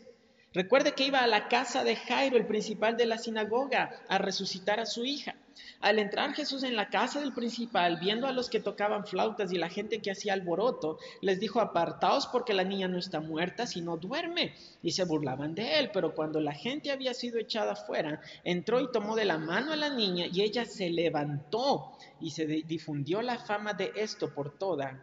Recuerde 0.52 0.92
que 0.92 1.06
iba 1.06 1.20
a 1.20 1.26
la 1.26 1.48
casa 1.48 1.82
de 1.82 1.96
Jairo, 1.96 2.36
el 2.36 2.46
principal 2.46 2.96
de 2.96 3.06
la 3.06 3.18
sinagoga, 3.18 4.02
a 4.08 4.18
resucitar 4.18 4.80
a 4.80 4.86
su 4.86 5.04
hija. 5.04 5.36
Al 5.80 5.98
entrar 5.98 6.34
Jesús 6.34 6.62
en 6.62 6.76
la 6.76 6.90
casa 6.90 7.20
del 7.20 7.32
principal, 7.32 7.98
viendo 7.98 8.26
a 8.26 8.32
los 8.32 8.50
que 8.50 8.60
tocaban 8.60 9.06
flautas 9.06 9.50
y 9.50 9.56
la 9.56 9.70
gente 9.70 10.00
que 10.00 10.10
hacía 10.10 10.34
alboroto, 10.34 10.98
les 11.22 11.40
dijo, 11.40 11.58
apartaos 11.58 12.26
porque 12.26 12.52
la 12.52 12.64
niña 12.64 12.86
no 12.86 12.98
está 12.98 13.20
muerta, 13.20 13.66
sino 13.66 13.96
duerme. 13.96 14.54
Y 14.82 14.92
se 14.92 15.04
burlaban 15.04 15.54
de 15.54 15.78
él, 15.78 15.90
pero 15.90 16.14
cuando 16.14 16.38
la 16.38 16.52
gente 16.52 16.90
había 16.90 17.14
sido 17.14 17.38
echada 17.38 17.76
fuera, 17.76 18.20
entró 18.44 18.78
y 18.80 18.92
tomó 18.92 19.16
de 19.16 19.24
la 19.24 19.38
mano 19.38 19.72
a 19.72 19.76
la 19.76 19.88
niña 19.88 20.26
y 20.30 20.42
ella 20.42 20.66
se 20.66 20.90
levantó 20.90 21.92
y 22.20 22.30
se 22.30 22.44
difundió 22.44 23.22
la 23.22 23.38
fama 23.38 23.72
de 23.72 23.92
esto 23.96 24.34
por 24.34 24.58
toda 24.58 25.02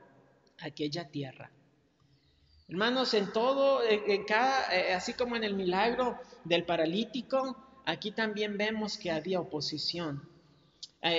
aquella 0.60 1.08
tierra. 1.08 1.50
Hermanos, 2.68 3.16
en 3.16 3.32
todo, 3.32 3.82
en 3.84 4.26
cada, 4.26 4.76
eh, 4.76 4.94
así 4.94 5.14
como 5.14 5.36
en 5.36 5.44
el 5.44 5.56
milagro 5.56 6.20
del 6.44 6.66
paralítico, 6.66 7.58
aquí 7.86 8.12
también 8.12 8.58
vemos 8.58 8.98
que 8.98 9.10
había 9.10 9.40
oposición 9.40 10.37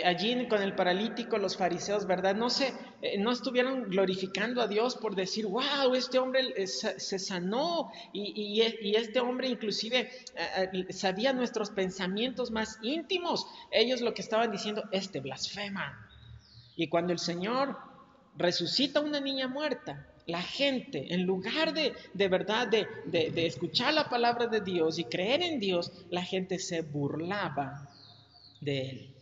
allí 0.04 0.46
con 0.48 0.62
el 0.62 0.74
paralítico, 0.74 1.38
los 1.38 1.56
fariseos, 1.56 2.06
¿verdad? 2.06 2.34
No, 2.34 2.50
se, 2.50 2.72
eh, 3.02 3.18
no 3.18 3.30
estuvieron 3.30 3.88
glorificando 3.88 4.60
a 4.60 4.66
Dios 4.66 4.96
por 4.96 5.14
decir, 5.14 5.46
wow, 5.46 5.94
este 5.94 6.18
hombre 6.18 6.52
eh, 6.56 6.66
se 6.66 7.18
sanó 7.18 7.90
y, 8.12 8.60
este 8.96 9.20
hombre 9.20 9.48
inclusive 9.48 10.10
sabía 10.90 11.32
nuestros 11.32 11.70
pensamientos 11.70 12.50
más 12.50 12.78
íntimos. 12.82 13.46
Ellos 13.70 14.00
lo 14.00 14.14
que 14.14 14.22
estaban 14.22 14.50
diciendo, 14.50 14.84
este 14.92 15.20
blasfema. 15.20 16.08
Y 16.76 16.88
cuando 16.88 17.12
el 17.12 17.18
Señor 17.18 17.76
resucita 18.36 19.00
a 19.00 19.02
una 19.02 19.20
niña 19.20 19.48
muerta, 19.48 20.06
la 20.26 20.42
gente, 20.42 21.14
en 21.14 21.24
lugar 21.24 21.72
de, 21.72 21.94
de 22.12 22.28
verdad, 22.28 22.68
de, 22.68 22.86
de 23.06 23.46
escuchar 23.46 23.94
la 23.94 24.08
palabra 24.08 24.46
de 24.46 24.60
Dios 24.60 24.98
y 24.98 25.04
creer 25.04 25.42
en 25.42 25.58
Dios, 25.58 25.92
la 26.10 26.22
gente 26.22 26.58
se 26.58 26.82
burlaba 26.82 27.88
de 28.60 28.90
él. 28.90 29.17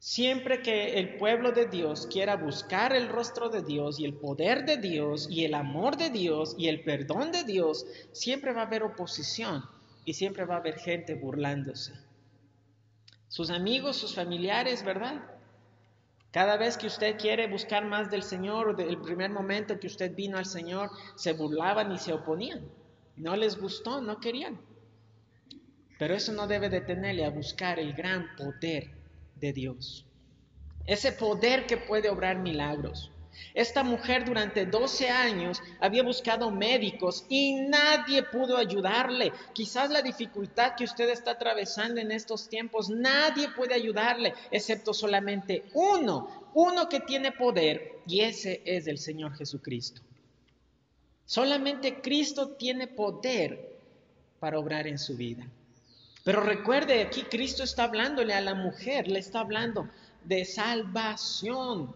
Siempre 0.00 0.62
que 0.62 0.98
el 0.98 1.18
pueblo 1.18 1.52
de 1.52 1.66
Dios 1.66 2.08
quiera 2.10 2.36
buscar 2.36 2.96
el 2.96 3.10
rostro 3.10 3.50
de 3.50 3.60
Dios 3.60 4.00
y 4.00 4.06
el 4.06 4.14
poder 4.14 4.64
de 4.64 4.78
Dios 4.78 5.28
y 5.30 5.44
el 5.44 5.52
amor 5.52 5.98
de 5.98 6.08
Dios 6.08 6.54
y 6.56 6.68
el 6.68 6.82
perdón 6.82 7.32
de 7.32 7.44
Dios, 7.44 7.84
siempre 8.10 8.54
va 8.54 8.62
a 8.62 8.66
haber 8.66 8.82
oposición 8.82 9.62
y 10.06 10.14
siempre 10.14 10.46
va 10.46 10.54
a 10.54 10.58
haber 10.60 10.78
gente 10.78 11.14
burlándose. 11.16 11.92
Sus 13.28 13.50
amigos, 13.50 13.98
sus 13.98 14.14
familiares, 14.14 14.82
¿verdad? 14.82 15.22
Cada 16.30 16.56
vez 16.56 16.78
que 16.78 16.86
usted 16.86 17.18
quiere 17.18 17.46
buscar 17.46 17.84
más 17.84 18.10
del 18.10 18.22
Señor, 18.22 18.76
del 18.76 19.02
primer 19.02 19.30
momento 19.30 19.78
que 19.78 19.86
usted 19.86 20.14
vino 20.14 20.38
al 20.38 20.46
Señor, 20.46 20.88
se 21.14 21.34
burlaban 21.34 21.92
y 21.92 21.98
se 21.98 22.14
oponían. 22.14 22.66
No 23.16 23.36
les 23.36 23.60
gustó, 23.60 24.00
no 24.00 24.18
querían. 24.18 24.58
Pero 25.98 26.14
eso 26.14 26.32
no 26.32 26.46
debe 26.46 26.70
detenerle 26.70 27.26
a 27.26 27.30
buscar 27.30 27.78
el 27.78 27.92
gran 27.92 28.34
poder 28.36 28.99
de 29.40 29.52
Dios. 29.52 30.06
Ese 30.86 31.12
poder 31.12 31.66
que 31.66 31.76
puede 31.76 32.08
obrar 32.08 32.38
milagros. 32.38 33.10
Esta 33.54 33.82
mujer 33.82 34.24
durante 34.24 34.66
12 34.66 35.08
años 35.08 35.62
había 35.80 36.02
buscado 36.02 36.50
médicos 36.50 37.24
y 37.28 37.54
nadie 37.54 38.22
pudo 38.22 38.56
ayudarle. 38.56 39.32
Quizás 39.52 39.90
la 39.90 40.02
dificultad 40.02 40.74
que 40.76 40.84
usted 40.84 41.08
está 41.08 41.32
atravesando 41.32 42.00
en 42.00 42.12
estos 42.12 42.48
tiempos, 42.48 42.90
nadie 42.90 43.48
puede 43.50 43.74
ayudarle, 43.74 44.34
excepto 44.50 44.92
solamente 44.94 45.64
uno, 45.74 46.50
uno 46.54 46.88
que 46.88 47.00
tiene 47.00 47.32
poder, 47.32 48.00
y 48.06 48.20
ese 48.20 48.62
es 48.64 48.86
el 48.86 48.98
Señor 48.98 49.36
Jesucristo. 49.36 50.02
Solamente 51.24 52.00
Cristo 52.00 52.50
tiene 52.50 52.88
poder 52.88 53.78
para 54.40 54.58
obrar 54.58 54.86
en 54.86 54.98
su 54.98 55.16
vida. 55.16 55.46
Pero 56.24 56.42
recuerde, 56.42 57.02
aquí 57.02 57.22
Cristo 57.22 57.62
está 57.62 57.84
hablándole 57.84 58.34
a 58.34 58.40
la 58.40 58.54
mujer, 58.54 59.08
le 59.08 59.18
está 59.18 59.40
hablando 59.40 59.88
de 60.24 60.44
salvación. 60.44 61.94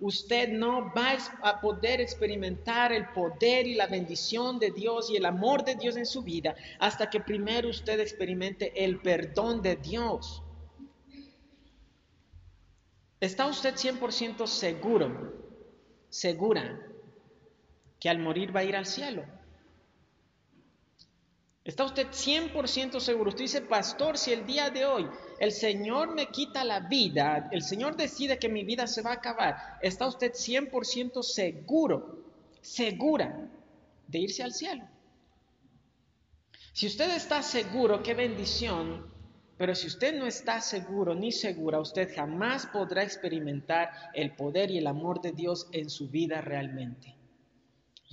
Usted 0.00 0.50
no 0.50 0.92
va 0.94 1.16
a 1.42 1.60
poder 1.60 2.00
experimentar 2.00 2.92
el 2.92 3.08
poder 3.08 3.66
y 3.66 3.74
la 3.74 3.86
bendición 3.86 4.58
de 4.58 4.70
Dios 4.70 5.10
y 5.10 5.16
el 5.16 5.24
amor 5.24 5.64
de 5.64 5.76
Dios 5.76 5.96
en 5.96 6.06
su 6.06 6.22
vida 6.22 6.54
hasta 6.78 7.08
que 7.10 7.20
primero 7.20 7.68
usted 7.68 7.98
experimente 8.00 8.84
el 8.84 9.00
perdón 9.00 9.62
de 9.62 9.76
Dios. 9.76 10.42
¿Está 13.20 13.46
usted 13.46 13.74
100% 13.74 14.46
seguro, 14.46 15.32
segura, 16.10 16.78
que 17.98 18.10
al 18.10 18.18
morir 18.18 18.54
va 18.54 18.60
a 18.60 18.64
ir 18.64 18.76
al 18.76 18.84
cielo? 18.84 19.24
¿Está 21.64 21.84
usted 21.84 22.08
100% 22.08 23.00
seguro? 23.00 23.30
Usted 23.30 23.44
dice, 23.44 23.62
pastor, 23.62 24.18
si 24.18 24.32
el 24.32 24.44
día 24.44 24.68
de 24.68 24.84
hoy 24.84 25.08
el 25.40 25.50
Señor 25.50 26.14
me 26.14 26.26
quita 26.26 26.62
la 26.62 26.80
vida, 26.80 27.48
el 27.52 27.62
Señor 27.62 27.96
decide 27.96 28.38
que 28.38 28.50
mi 28.50 28.64
vida 28.64 28.86
se 28.86 29.00
va 29.00 29.12
a 29.12 29.14
acabar, 29.14 29.78
¿está 29.80 30.06
usted 30.06 30.32
100% 30.32 31.22
seguro, 31.22 32.22
segura 32.60 33.48
de 34.06 34.18
irse 34.18 34.42
al 34.42 34.52
cielo? 34.52 34.84
Si 36.74 36.86
usted 36.86 37.16
está 37.16 37.42
seguro, 37.42 38.02
qué 38.02 38.12
bendición, 38.12 39.10
pero 39.56 39.74
si 39.74 39.86
usted 39.86 40.18
no 40.18 40.26
está 40.26 40.60
seguro 40.60 41.14
ni 41.14 41.32
segura, 41.32 41.80
usted 41.80 42.14
jamás 42.14 42.66
podrá 42.66 43.02
experimentar 43.04 43.90
el 44.12 44.32
poder 44.32 44.70
y 44.70 44.78
el 44.78 44.86
amor 44.86 45.22
de 45.22 45.32
Dios 45.32 45.68
en 45.72 45.88
su 45.88 46.10
vida 46.10 46.42
realmente. 46.42 47.14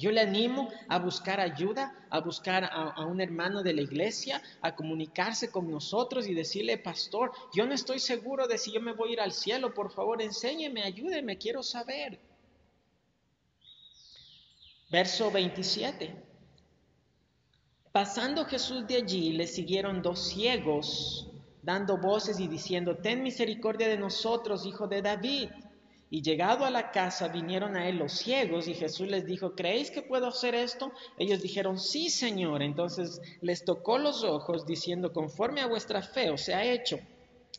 Yo 0.01 0.09
le 0.09 0.21
animo 0.21 0.67
a 0.89 0.97
buscar 0.97 1.39
ayuda, 1.39 1.93
a 2.09 2.19
buscar 2.21 2.63
a, 2.63 3.05
un 3.05 3.21
hermano 3.21 3.61
de 3.61 3.73
la 3.73 3.81
iglesia, 3.81 4.41
a 4.59 4.75
comunicarse 4.75 5.51
con 5.51 5.69
nosotros 5.69 6.27
y 6.27 6.33
decirle, 6.33 6.79
pastor, 6.79 7.31
yo 7.53 7.67
no 7.67 7.73
estoy 7.75 7.99
seguro 7.99 8.47
de 8.47 8.57
si 8.57 8.71
yo 8.71 8.81
me 8.81 8.93
voy 8.93 9.09
a 9.09 9.13
ir 9.13 9.21
al 9.21 9.31
cielo, 9.31 9.75
por 9.75 9.91
favor, 9.91 10.19
enséñeme, 10.19 10.81
ayúdeme, 10.81 11.37
quiero 11.37 11.61
saber. 11.61 12.19
Verso 14.89 15.29
27. 15.29 16.15
Pasando 17.91 18.45
Jesús 18.45 18.87
de 18.87 18.95
allí, 18.95 19.33
le 19.33 19.45
siguieron 19.45 20.01
dos 20.01 20.29
ciegos, 20.29 21.29
dando 21.61 21.99
voces 21.99 22.39
y 22.39 22.47
diciendo, 22.47 22.97
ten 22.97 23.21
misericordia 23.21 23.87
de 23.87 23.97
nosotros, 23.97 24.65
hijo 24.65 24.87
de 24.87 25.03
David. 25.03 25.49
Y 26.13 26.21
llegado 26.23 26.65
a 26.65 26.69
la 26.69 26.91
casa 26.91 27.29
vinieron 27.29 27.77
a 27.77 27.87
él 27.87 27.95
los 27.95 28.11
ciegos 28.11 28.67
y 28.67 28.73
Jesús 28.73 29.07
les 29.07 29.25
dijo, 29.25 29.55
¿creéis 29.55 29.91
que 29.91 30.01
puedo 30.01 30.27
hacer 30.27 30.55
esto? 30.55 30.91
Ellos 31.17 31.41
dijeron, 31.41 31.79
sí, 31.79 32.09
Señor. 32.09 32.61
Entonces 32.61 33.21
les 33.39 33.63
tocó 33.63 33.97
los 33.97 34.25
ojos 34.25 34.65
diciendo, 34.65 35.13
conforme 35.13 35.61
a 35.61 35.67
vuestra 35.67 36.01
fe 36.01 36.29
os 36.29 36.49
ha 36.49 36.65
hecho. 36.65 36.99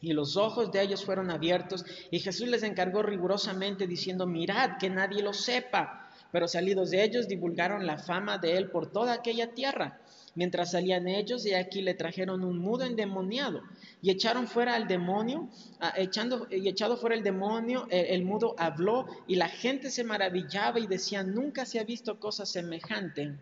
Y 0.03 0.13
los 0.13 0.37
ojos 0.37 0.71
de 0.71 0.83
ellos 0.83 1.03
fueron 1.03 1.31
abiertos 1.31 1.83
y 2.11 2.21
Jesús 2.21 2.47
les 2.47 2.63
encargó 2.63 3.03
rigurosamente 3.03 3.87
diciendo, 3.87 4.27
mirad 4.27 4.77
que 4.79 4.91
nadie 4.91 5.23
lo 5.23 5.33
sepa. 5.33 6.11
Pero 6.31 6.47
salidos 6.47 6.91
de 6.91 7.05
ellos 7.05 7.29
divulgaron 7.29 7.87
la 7.87 7.97
fama 7.97 8.37
de 8.37 8.59
él 8.59 8.71
por 8.71 8.93
toda 8.93 9.15
aquella 9.15 9.55
tierra. 9.55 9.99
Mientras 10.35 10.71
salían 10.71 11.09
ellos, 11.09 11.45
y 11.45 11.53
aquí 11.53 11.83
le 11.83 11.93
trajeron 11.93 12.43
un 12.43 12.59
mudo 12.59 12.85
endemoniado 12.85 13.63
y 14.01 14.11
echaron 14.11 14.47
fuera 14.47 14.75
al 14.75 14.89
demonio, 14.89 15.51
ah, 15.79 15.93
echando, 15.97 16.49
y 16.51 16.69
echado 16.69 16.97
fuera 16.97 17.15
el 17.15 17.23
demonio, 17.23 17.87
el, 17.91 18.07
el, 18.07 18.25
mudo 18.25 18.55
habló 18.57 19.07
y 19.27 19.37
la 19.37 19.49
gente 19.49 19.91
se 19.91 20.05
maravillaba 20.05 20.81
y 20.81 20.87
decía, 20.87 21.23
nunca 21.23 21.67
se 21.67 21.81
ha 21.81 21.85
visto 21.85 22.19
cosa 22.19 22.47
semejante 22.47 23.39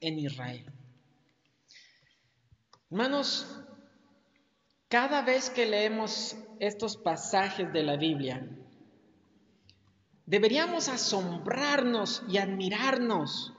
en 0.00 0.18
Israel. 0.20 0.64
Hermanos, 2.90 3.46
cada 4.88 5.22
vez 5.22 5.50
que 5.50 5.66
leemos 5.66 6.36
estos 6.60 6.96
pasajes 6.96 7.72
de 7.72 7.82
la 7.82 7.96
Biblia, 7.96 8.48
deberíamos 10.26 10.88
asombrarnos 10.88 12.22
y 12.28 12.38
admirarnos 12.38 13.52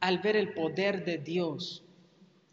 al 0.00 0.18
ver 0.18 0.36
el 0.36 0.52
poder 0.52 1.04
de 1.04 1.18
Dios 1.18 1.84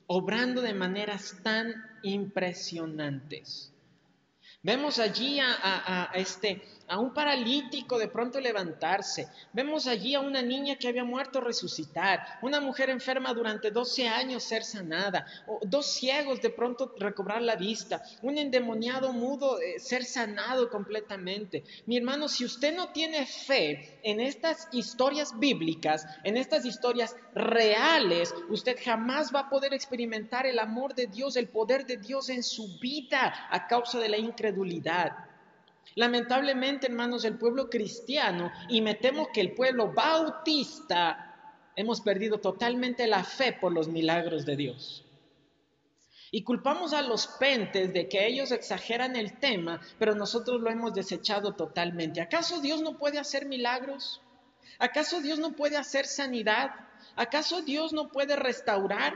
obrando 0.07 0.61
de 0.61 0.73
maneras 0.73 1.37
tan 1.43 1.73
impresionantes. 2.03 3.71
Vemos 4.61 4.97
allí 4.99 5.39
a, 5.39 6.11
este, 6.15 6.63
a 6.87 6.99
un 6.99 7.13
paralítico 7.13 7.97
de 7.97 8.07
pronto 8.07 8.39
levantarse. 8.39 9.27
Vemos 9.53 9.87
allí 9.87 10.15
a 10.15 10.19
una 10.19 10.41
niña 10.41 10.75
que 10.75 10.87
había 10.87 11.03
muerto 11.03 11.41
resucitar. 11.41 12.39
Una 12.41 12.59
mujer 12.59 12.89
enferma 12.89 13.33
durante 13.33 13.71
12 13.71 14.07
años 14.07 14.43
ser 14.43 14.63
sanada. 14.63 15.25
dos 15.63 15.85
ciegos 15.87 16.41
de 16.41 16.49
pronto 16.49 16.93
recobrar 16.97 17.41
la 17.41 17.55
vista. 17.55 18.03
Un 18.21 18.37
endemoniado 18.37 19.13
mudo 19.13 19.59
eh, 19.59 19.79
ser 19.79 20.03
sanado 20.03 20.69
completamente. 20.69 21.63
Mi 21.85 21.97
hermano, 21.97 22.27
si 22.27 22.45
usted 22.45 22.75
no 22.75 22.89
tiene 22.89 23.25
fe 23.25 23.99
en 24.03 24.19
estas 24.19 24.67
historias 24.71 25.37
bíblicas, 25.37 26.05
en 26.23 26.37
estas 26.37 26.65
historias 26.65 27.15
reales, 27.33 28.33
usted 28.49 28.77
jamás 28.83 29.33
va 29.33 29.41
a 29.41 29.49
poder 29.49 29.73
experimentar 29.73 30.45
el 30.45 30.59
amor 30.59 30.93
de 30.93 31.07
Dios, 31.07 31.35
el 31.35 31.47
poder 31.47 31.85
de 31.85 31.97
Dios 31.97 32.29
en 32.29 32.43
su 32.43 32.77
vida 32.79 33.33
a 33.49 33.67
causa 33.67 33.99
de 33.99 34.09
la 34.09 34.17
incredulidad 34.17 35.34
Lamentablemente, 35.95 36.87
hermanos, 36.87 37.23
el 37.23 37.37
pueblo 37.37 37.69
cristiano, 37.69 38.51
y 38.69 38.81
me 38.81 38.95
temo 38.95 39.29
que 39.33 39.41
el 39.41 39.53
pueblo 39.53 39.93
bautista, 39.93 41.25
hemos 41.75 42.01
perdido 42.01 42.39
totalmente 42.39 43.07
la 43.07 43.23
fe 43.23 43.53
por 43.53 43.71
los 43.71 43.87
milagros 43.87 44.45
de 44.45 44.55
Dios. 44.55 45.05
Y 46.31 46.43
culpamos 46.43 46.93
a 46.93 47.01
los 47.01 47.27
pentes 47.27 47.93
de 47.93 48.09
que 48.09 48.27
ellos 48.27 48.51
exageran 48.51 49.15
el 49.15 49.39
tema, 49.39 49.79
pero 49.97 50.15
nosotros 50.15 50.59
lo 50.59 50.69
hemos 50.69 50.93
desechado 50.93 51.53
totalmente. 51.53 52.19
¿Acaso 52.19 52.59
Dios 52.59 52.81
no 52.81 52.97
puede 52.97 53.19
hacer 53.19 53.45
milagros? 53.45 54.21
¿Acaso 54.79 55.21
Dios 55.21 55.39
no 55.39 55.55
puede 55.55 55.77
hacer 55.77 56.05
sanidad? 56.05 56.71
¿Acaso 57.15 57.61
Dios 57.61 57.93
no 57.93 58.09
puede 58.09 58.35
restaurar? 58.35 59.13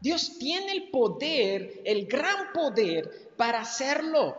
Dios 0.00 0.36
tiene 0.38 0.72
el 0.72 0.90
poder, 0.90 1.80
el 1.84 2.06
gran 2.06 2.52
poder 2.52 3.32
para 3.36 3.60
hacerlo. 3.60 4.36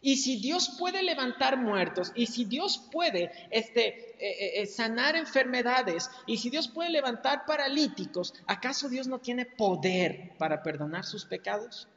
Y 0.00 0.16
si 0.16 0.40
Dios 0.40 0.76
puede 0.78 1.02
levantar 1.02 1.56
muertos, 1.56 2.12
y 2.14 2.26
si 2.26 2.44
Dios 2.44 2.88
puede 2.90 3.30
este, 3.50 3.86
eh, 3.88 4.16
eh, 4.18 4.62
eh, 4.62 4.66
sanar 4.66 5.16
enfermedades, 5.16 6.10
y 6.26 6.38
si 6.38 6.50
Dios 6.50 6.68
puede 6.68 6.90
levantar 6.90 7.44
paralíticos, 7.46 8.34
¿acaso 8.46 8.88
Dios 8.88 9.06
no 9.06 9.18
tiene 9.18 9.46
poder 9.46 10.32
para 10.38 10.62
perdonar 10.62 11.04
sus 11.04 11.24
pecados? 11.24 11.88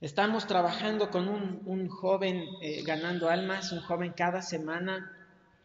Estamos 0.00 0.46
trabajando 0.46 1.10
con 1.10 1.28
un, 1.28 1.88
joven 1.88 2.44
ganando 2.84 3.28
almas, 3.28 3.72
un 3.72 3.80
joven 3.80 4.12
cada 4.16 4.42
semana. 4.42 5.12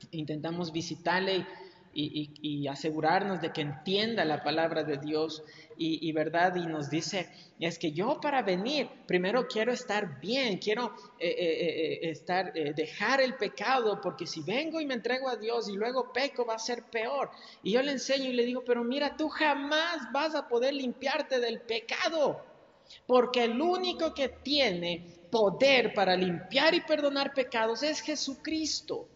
Intentamos 0.10 0.72
visitarle 0.72 1.46
y, 1.94 2.68
asegurarnos 2.68 3.42
de 3.42 3.52
que 3.52 3.62
entienda 3.62 4.26
la 4.26 4.44
palabra 4.44 4.84
de 4.84 4.98
Dios 4.98 5.44
y, 5.78 6.12
verdad 6.12 6.56
y 6.56 6.66
nos 6.66 6.90
dice 6.90 7.30
es 7.60 7.78
que 7.78 7.92
yo 7.92 8.20
para 8.22 8.42
venir 8.42 8.90
primero 9.06 9.48
quiero 9.48 9.72
estar 9.72 10.20
bien 10.20 10.58
quiero 10.58 10.94
eh, 11.20 11.30
eh, 11.30 12.00
eh, 12.06 12.10
estar 12.10 12.54
dejar 12.54 13.22
el 13.22 13.36
pecado 13.36 14.00
porque 14.02 14.26
si 14.26 14.42
vengo 14.42 14.80
y 14.82 14.86
me 14.86 14.96
entrego 14.96 15.30
a 15.30 15.36
Dios 15.36 15.70
y 15.70 15.74
luego 15.74 16.12
peco 16.12 16.46
va 16.46 16.56
a 16.56 16.60
ser 16.60 16.84
peor 16.84 17.32
y 17.64 17.74
yo 17.74 17.82
le 17.82 17.92
enseño 17.92 18.30
y 18.30 18.34
le 18.34 18.46
digo 18.46 18.64
pero 18.66 18.84
mira 18.84 19.16
tú 19.18 19.30
jamás 19.30 20.12
vas 20.12 20.36
a 20.36 20.48
poder 20.48 20.74
limpiarte 20.74 21.40
del 21.40 21.62
pecado 21.62 22.44
porque 23.08 23.44
el 23.44 23.62
único 23.62 24.14
que 24.14 24.30
tiene 24.30 25.06
poder 25.32 25.94
para 25.94 26.16
limpiar 26.16 26.74
y 26.74 26.82
perdonar 26.82 27.34
pecados 27.34 27.82
es 27.84 28.02
Jesucristo 28.02 29.08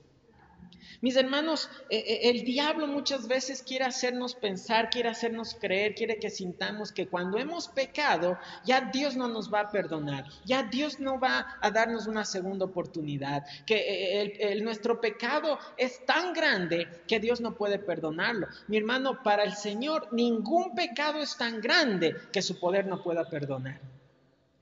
mis 1.01 1.15
hermanos, 1.15 1.69
eh, 1.89 1.97
eh, 1.97 2.29
el 2.29 2.43
diablo 2.43 2.87
muchas 2.87 3.27
veces 3.27 3.63
quiere 3.63 3.85
hacernos 3.85 4.35
pensar, 4.35 4.89
quiere 4.89 5.09
hacernos 5.09 5.55
creer, 5.59 5.95
quiere 5.95 6.19
que 6.19 6.29
sintamos 6.29 6.91
que 6.91 7.07
cuando 7.07 7.37
hemos 7.37 7.67
pecado, 7.67 8.37
ya 8.65 8.81
Dios 8.81 9.15
no 9.15 9.27
nos 9.27 9.53
va 9.53 9.61
a 9.61 9.71
perdonar, 9.71 10.25
ya 10.45 10.63
Dios 10.63 10.99
no 10.99 11.19
va 11.19 11.57
a 11.61 11.71
darnos 11.71 12.07
una 12.07 12.25
segunda 12.25 12.65
oportunidad, 12.65 13.45
que 13.65 14.21
eh, 14.21 14.61
nuestro 14.61 14.99
pecado 14.99 15.59
es 15.77 16.05
tan 16.05 16.33
grande 16.33 16.87
que 17.07 17.19
Dios 17.19 17.41
no 17.41 17.55
puede 17.55 17.79
perdonarlo. 17.79 18.47
Mi 18.67 18.77
hermano, 18.77 19.23
para 19.23 19.43
el 19.43 19.53
Señor 19.53 20.07
ningún 20.11 20.73
pecado 20.75 21.19
es 21.19 21.37
tan 21.37 21.61
grande 21.61 22.15
que 22.31 22.41
su 22.41 22.59
poder 22.59 22.87
no 22.87 23.03
pueda 23.03 23.29
perdonar. 23.29 23.96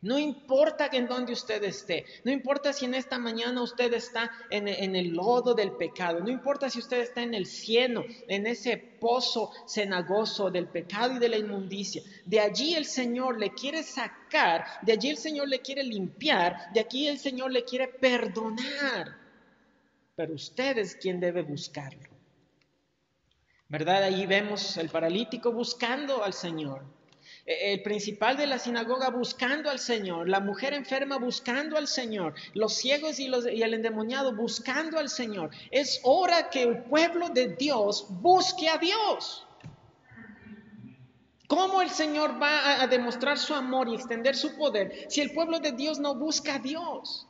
No 0.06 0.20
importa 0.20 0.88
en 0.94 1.08
dónde 1.08 1.34
usted 1.34 1.64
esté, 1.64 2.06
no 2.24 2.32
importa 2.32 2.72
si 2.72 2.86
en 2.86 2.94
esta 2.94 3.18
mañana 3.18 3.64
usted 3.64 3.92
está 3.92 4.32
en, 4.52 4.68
el 4.96 5.08
lodo 5.08 5.56
del 5.56 5.72
pecado, 5.72 6.20
no 6.20 6.30
importa 6.30 6.70
si 6.70 6.78
usted 6.78 7.00
está 7.00 7.24
en 7.24 7.34
el 7.34 7.48
cielo, 7.48 8.06
en 8.28 8.46
ese 8.46 8.78
pozo 8.78 9.50
cenagoso 9.68 10.52
del 10.52 10.68
pecado 10.68 11.16
y 11.16 11.18
de 11.18 11.30
la 11.30 11.38
inmundicia. 11.38 12.04
De 12.24 12.40
allí 12.40 12.76
el 12.76 12.86
Señor 12.86 13.40
le 13.40 13.50
quiere 13.56 13.82
sacar, 13.82 14.64
de 14.84 14.94
allí 14.94 15.10
el 15.10 15.18
Señor 15.18 15.50
le 15.50 15.62
quiere 15.62 15.84
limpiar, 15.84 16.72
de 16.72 16.82
aquí 16.82 17.08
el 17.08 17.18
Señor 17.18 17.52
le 17.52 17.64
quiere 17.64 17.88
perdonar. 17.88 19.18
Pero 20.16 20.36
usted 20.36 20.78
es 20.78 20.96
quien 20.98 21.20
debe 21.20 21.42
buscarlo. 21.42 22.10
¿Verdad? 23.70 24.04
Ahí 24.04 24.28
vemos 24.28 24.78
el 24.78 24.90
paralítico 24.90 25.52
buscando 25.52 26.24
al 26.24 26.34
Señor 26.34 26.95
el 27.46 27.84
principal 27.84 28.38
de 28.38 28.48
la 28.48 28.58
sinagoga 28.58 29.10
buscando 29.10 29.70
al 29.70 29.78
Señor, 29.78 30.28
la 30.28 30.40
mujer 30.40 30.74
enferma 30.74 31.18
buscando 31.18 31.78
al 31.78 31.88
Señor, 31.88 32.34
los 32.54 32.74
ciegos 32.74 33.20
y 33.20 33.28
el 33.28 33.74
endemoniado 33.74 34.36
buscando 34.36 34.98
al 34.98 35.10
Señor. 35.10 35.52
Es 35.70 36.00
hora 36.04 36.50
que 36.50 36.64
el 36.64 36.84
pueblo 36.84 37.30
de 37.30 37.50
Dios 37.50 38.08
busque 38.10 38.68
a 38.68 38.78
Dios. 38.78 39.46
¿Cómo 41.48 41.84
el 41.84 41.92
Señor 41.92 42.42
va 42.42 42.82
a, 42.82 42.88
demostrar 42.88 43.38
su 43.38 43.54
amor 43.54 43.88
y 43.90 43.96
extender 43.96 44.36
su 44.36 44.56
poder 44.58 45.06
si 45.10 45.22
el 45.22 45.32
pueblo 45.32 45.60
de 45.60 45.74
Dios 45.74 46.00
no 46.00 46.16
busca 46.16 46.56
a 46.56 46.60
Dios? 46.60 47.28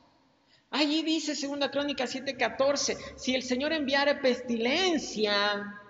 Allí 0.71 1.03
dice 1.03 1.33
2 1.35 1.69
Crónica 1.69 2.05
7:14, 2.05 2.97
si 3.17 3.35
el 3.35 3.43
Señor 3.43 3.73
enviara 3.73 4.21
pestilencia, 4.21 5.81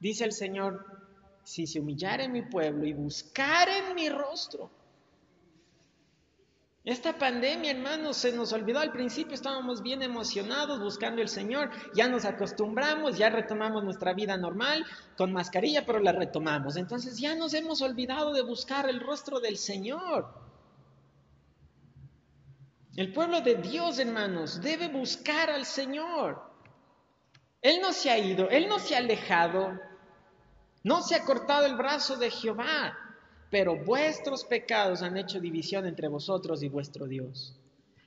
dice 0.00 0.24
el 0.24 0.32
Señor, 0.32 0.97
si 1.48 1.66
se 1.66 1.80
humillare 1.80 2.28
mi 2.28 2.42
pueblo 2.42 2.84
y 2.84 2.90
en 2.90 3.94
mi 3.94 4.08
rostro. 4.10 4.70
Esta 6.84 7.16
pandemia, 7.16 7.70
hermanos, 7.70 8.18
se 8.18 8.32
nos 8.32 8.52
olvidó 8.52 8.80
al 8.80 8.92
principio, 8.92 9.34
estábamos 9.34 9.82
bien 9.82 10.02
emocionados 10.02 10.78
buscando 10.78 11.22
el 11.22 11.28
Señor, 11.28 11.70
ya 11.94 12.06
nos 12.06 12.26
acostumbramos, 12.26 13.16
ya 13.16 13.30
retomamos 13.30 13.82
nuestra 13.82 14.12
vida 14.12 14.36
normal, 14.36 14.84
con 15.16 15.32
mascarilla, 15.32 15.86
pero 15.86 16.00
la 16.00 16.12
retomamos. 16.12 16.76
Entonces 16.76 17.18
ya 17.18 17.34
nos 17.34 17.54
hemos 17.54 17.80
olvidado 17.80 18.34
de 18.34 18.42
buscar 18.42 18.86
el 18.86 19.00
rostro 19.00 19.40
del 19.40 19.56
Señor. 19.56 20.28
El 22.94 23.10
pueblo 23.10 23.40
de 23.40 23.54
Dios, 23.54 23.98
hermanos, 23.98 24.60
debe 24.60 24.88
buscar 24.88 25.48
al 25.48 25.64
Señor. 25.64 26.42
Él 27.62 27.80
no 27.80 27.94
se 27.94 28.10
ha 28.10 28.18
ido, 28.18 28.50
Él 28.50 28.68
no 28.68 28.78
se 28.78 28.94
ha 28.94 28.98
alejado, 28.98 29.88
no 30.88 31.02
se 31.02 31.14
ha 31.14 31.22
cortado 31.22 31.66
el 31.66 31.76
brazo 31.76 32.16
de 32.16 32.30
Jehová, 32.30 32.96
pero 33.50 33.76
vuestros 33.76 34.44
pecados 34.44 35.02
han 35.02 35.18
hecho 35.18 35.38
división 35.38 35.84
entre 35.86 36.08
vosotros 36.08 36.62
y 36.62 36.70
vuestro 36.70 37.06
Dios. 37.06 37.54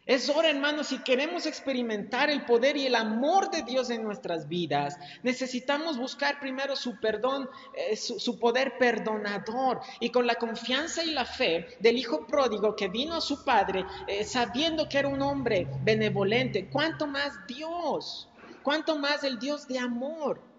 Es 0.07 0.29
hora, 0.29 0.49
hermanos, 0.49 0.87
si 0.87 0.97
queremos 1.03 1.45
experimentar 1.45 2.31
el 2.31 2.43
poder 2.43 2.75
y 2.75 2.87
el 2.87 2.95
amor 2.95 3.51
de 3.51 3.61
Dios 3.61 3.91
en 3.91 4.01
nuestras 4.01 4.47
vidas, 4.47 4.97
necesitamos 5.21 5.99
buscar 5.99 6.39
primero 6.39 6.75
su 6.75 6.99
perdón, 6.99 7.47
eh, 7.75 7.95
su, 7.95 8.39
poder 8.39 8.79
perdonador 8.79 9.81
y 9.99 10.09
con 10.09 10.25
la 10.25 10.33
confianza 10.33 11.03
y 11.03 11.11
la 11.11 11.25
fe 11.25 11.67
del 11.81 11.99
Hijo 11.99 12.25
pródigo 12.25 12.75
que 12.75 12.89
vino 12.89 13.13
a 13.13 13.21
su 13.21 13.45
Padre, 13.45 13.85
eh, 14.07 14.23
sabiendo 14.23 14.89
que 14.89 14.97
era 14.97 15.07
un 15.07 15.21
hombre 15.21 15.67
benevolente. 15.83 16.67
¿Cuánto 16.67 17.05
más 17.05 17.45
Dios? 17.47 18.27
¿Cuánto 18.63 18.97
más 18.97 19.23
el 19.23 19.37
Dios 19.37 19.67
de 19.67 19.77
amor? 19.77 20.50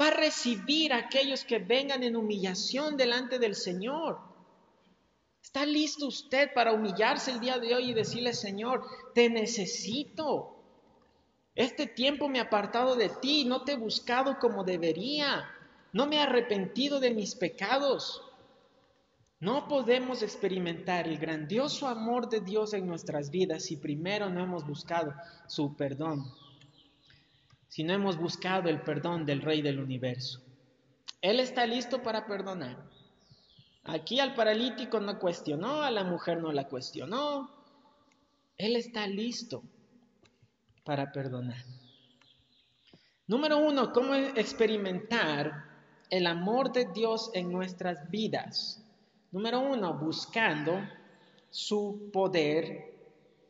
Va 0.00 0.08
a 0.08 0.14
recibir 0.14 0.92
a 0.92 0.98
aquellos 0.98 1.44
que 1.44 1.58
vengan 1.58 2.02
en 2.02 2.16
humillación 2.16 2.96
delante 2.96 3.38
del 3.38 3.54
Señor. 3.54 4.18
¿Está 5.42 5.64
listo 5.64 6.06
usted 6.06 6.52
para 6.52 6.72
humillarse 6.72 7.30
el 7.30 7.40
día 7.40 7.58
de 7.58 7.74
hoy 7.74 7.90
y 7.90 7.94
decirle, 7.94 8.34
Señor, 8.34 8.84
te 9.14 9.30
necesito? 9.30 10.52
Este 11.54 11.86
tiempo 11.86 12.28
me 12.28 12.38
he 12.38 12.42
apartado 12.42 12.96
de 12.96 13.08
ti, 13.08 13.44
no 13.44 13.64
te 13.64 13.72
he 13.72 13.76
buscado 13.76 14.38
como 14.38 14.64
debería, 14.64 15.48
no 15.92 16.06
me 16.06 16.16
he 16.16 16.20
arrepentido 16.20 17.00
de 17.00 17.12
mis 17.12 17.34
pecados. 17.34 18.22
No 19.38 19.68
podemos 19.68 20.22
experimentar 20.22 21.06
el 21.06 21.18
grandioso 21.18 21.86
amor 21.86 22.28
de 22.28 22.40
Dios 22.40 22.74
en 22.74 22.86
nuestras 22.86 23.30
vidas 23.30 23.64
si 23.64 23.76
primero 23.76 24.28
no 24.28 24.42
hemos 24.42 24.66
buscado 24.66 25.14
su 25.46 25.76
perdón 25.76 26.24
si 27.76 27.84
no 27.84 27.92
hemos 27.92 28.16
buscado 28.16 28.70
el 28.70 28.80
perdón 28.80 29.26
del 29.26 29.42
Rey 29.42 29.60
del 29.60 29.78
universo. 29.78 30.40
Él 31.20 31.40
está 31.40 31.66
listo 31.66 32.02
para 32.02 32.24
perdonar. 32.24 32.88
Aquí 33.84 34.18
al 34.18 34.34
paralítico 34.34 34.98
no 34.98 35.18
cuestionó, 35.18 35.82
a 35.82 35.90
la 35.90 36.02
mujer 36.02 36.40
no 36.40 36.52
la 36.52 36.68
cuestionó. 36.68 37.50
Él 38.56 38.76
está 38.76 39.06
listo 39.06 39.62
para 40.86 41.12
perdonar. 41.12 41.62
Número 43.26 43.58
uno, 43.58 43.92
¿cómo 43.92 44.14
experimentar 44.14 45.66
el 46.08 46.28
amor 46.28 46.72
de 46.72 46.86
Dios 46.94 47.30
en 47.34 47.52
nuestras 47.52 48.08
vidas. 48.08 48.82
Número 49.32 49.60
uno, 49.60 49.98
buscando 49.98 50.80
su 51.50 52.08
poder 52.10 52.94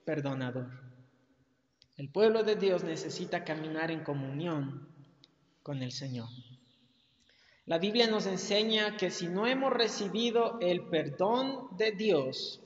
perdonador. 0.05 0.86
El 1.97 2.11
pueblo 2.11 2.43
de 2.43 2.57
Dios 2.57 2.85
necesita 2.85 3.45
caminar 3.45 3.91
en 3.91 4.05
comunión 4.05 4.87
con 5.63 5.83
el 5.83 5.93
Señor. 5.93 6.29
La 7.65 7.79
Biblia 7.79 8.07
nos 8.07 8.27
enseña 8.27 8.97
que 8.97 9.11
si 9.11 9.29
no 9.29 9.47
hemos 9.47 9.73
recibido 9.73 10.59
el 10.61 10.85
perdón 10.89 11.77
de 11.77 11.93
Dios, 11.93 12.63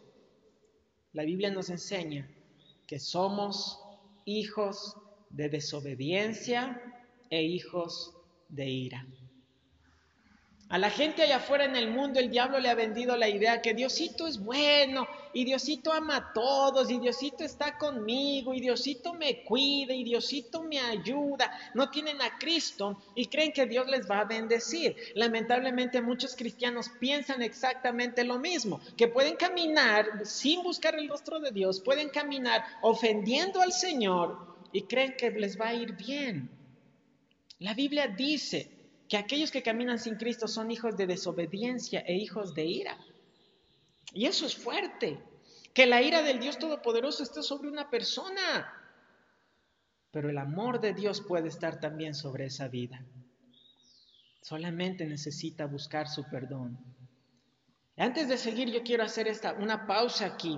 la 1.13 1.23
Biblia 1.23 1.51
nos 1.51 1.71
enseña 1.71 2.29
que 2.87 2.99
somos 2.99 3.79
hijos 4.25 4.97
de 5.31 5.49
desobediencia 5.49 6.83
e 7.31 7.43
hijos 7.43 8.13
de 8.49 8.69
ira. 8.69 9.07
A 10.71 10.79
la 10.79 10.89
gente 10.89 11.23
allá 11.23 11.39
afuera 11.39 11.65
en 11.65 11.75
el 11.75 11.91
mundo 11.91 12.21
el 12.21 12.31
diablo 12.31 12.61
le 12.61 12.69
ha 12.69 12.77
vendido 12.77 13.17
la 13.17 13.29
idea 13.29 13.61
que 13.61 13.75
Diosito 13.75 14.29
es 14.29 14.39
bueno 14.39 15.09
y 15.33 15.45
Diosito 15.45 15.93
ama 15.93 16.17
a 16.17 16.33
todos 16.33 16.89
y 16.93 17.01
Diosito 17.01 17.43
está 17.43 17.77
conmigo 17.77 18.55
y 18.55 18.61
Diosito 18.61 19.13
me 19.15 19.43
cuida 19.43 19.93
y 19.93 20.05
Diosito 20.05 20.63
me 20.63 20.79
ayuda. 20.79 21.51
No 21.75 21.91
tienen 21.91 22.23
a 22.23 22.39
Cristo 22.39 23.03
y 23.17 23.27
creen 23.27 23.51
que 23.51 23.67
Dios 23.67 23.89
les 23.89 24.09
va 24.09 24.21
a 24.21 24.27
bendecir. 24.27 24.95
Lamentablemente 25.17 26.01
muchos 26.01 26.37
cristianos 26.37 26.89
piensan 27.01 27.43
exactamente 27.43 28.23
lo 28.23 28.39
mismo, 28.39 28.81
que 28.97 29.09
pueden 29.09 29.35
caminar 29.35 30.25
sin 30.25 30.63
buscar 30.63 30.95
el 30.95 31.09
rostro 31.09 31.41
de 31.41 31.51
Dios, 31.51 31.81
pueden 31.81 32.11
caminar 32.11 32.65
ofendiendo 32.81 33.61
al 33.61 33.73
Señor 33.73 34.39
y 34.73 34.83
creen 34.83 35.17
que 35.17 35.33
les 35.33 35.61
va 35.61 35.71
a 35.71 35.75
ir 35.75 35.97
bien. 35.97 36.49
La 37.59 37.75
Biblia 37.75 38.07
dice 38.07 38.80
que 39.11 39.17
aquellos 39.17 39.51
que 39.51 39.65
caminan 39.65 39.99
sin 39.99 40.15
Cristo 40.15 40.47
son 40.47 40.71
hijos 40.71 40.97
de 40.97 41.09
desobediencia 41.09 41.99
e 42.07 42.15
hijos 42.15 42.55
de 42.55 42.65
ira. 42.65 42.97
Y 44.15 44.27
eso 44.27 44.47
es 44.47 44.55
fuerte, 44.55 45.21
que 45.75 45.87
la 45.87 46.01
ira 46.01 46.23
del 46.23 46.39
Dios 46.39 46.61
Todopoderoso 46.61 47.25
esté 47.25 47.43
sobre 47.43 47.69
una 47.69 47.91
persona, 47.91 48.73
pero 50.13 50.31
el 50.31 50.39
amor 50.39 50.81
de 50.81 50.95
Dios 50.95 51.23
puede 51.23 51.49
estar 51.49 51.81
también 51.81 52.15
sobre 52.15 52.47
esa 52.47 52.69
vida. 52.69 53.05
Solamente 54.43 55.05
necesita 55.07 55.67
buscar 55.67 56.07
su 56.09 56.23
perdón. 56.31 56.79
Antes 57.97 58.29
de 58.29 58.39
seguir, 58.39 58.71
yo 58.71 58.85
quiero 58.85 59.03
hacer 59.03 59.27
esta, 59.27 59.55
una 59.55 59.89
pausa 59.89 60.25
aquí 60.25 60.57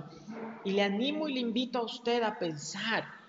y 0.63 0.73
le 0.73 0.83
animo 0.83 1.27
y 1.27 1.33
le 1.33 1.39
invito 1.39 1.79
a 1.79 1.85
usted 1.85 2.21
a 2.21 2.37
pensar 2.37 3.22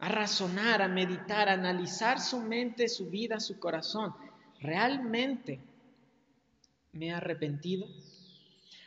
a 0.00 0.08
razonar, 0.08 0.80
a 0.80 0.88
meditar, 0.88 1.48
a 1.48 1.52
analizar 1.52 2.20
su 2.20 2.40
mente, 2.40 2.88
su 2.88 3.10
vida, 3.10 3.38
su 3.38 3.58
corazón. 3.58 4.14
¿Realmente 4.60 5.60
me 6.92 7.08
he 7.08 7.12
arrepentido? 7.12 7.86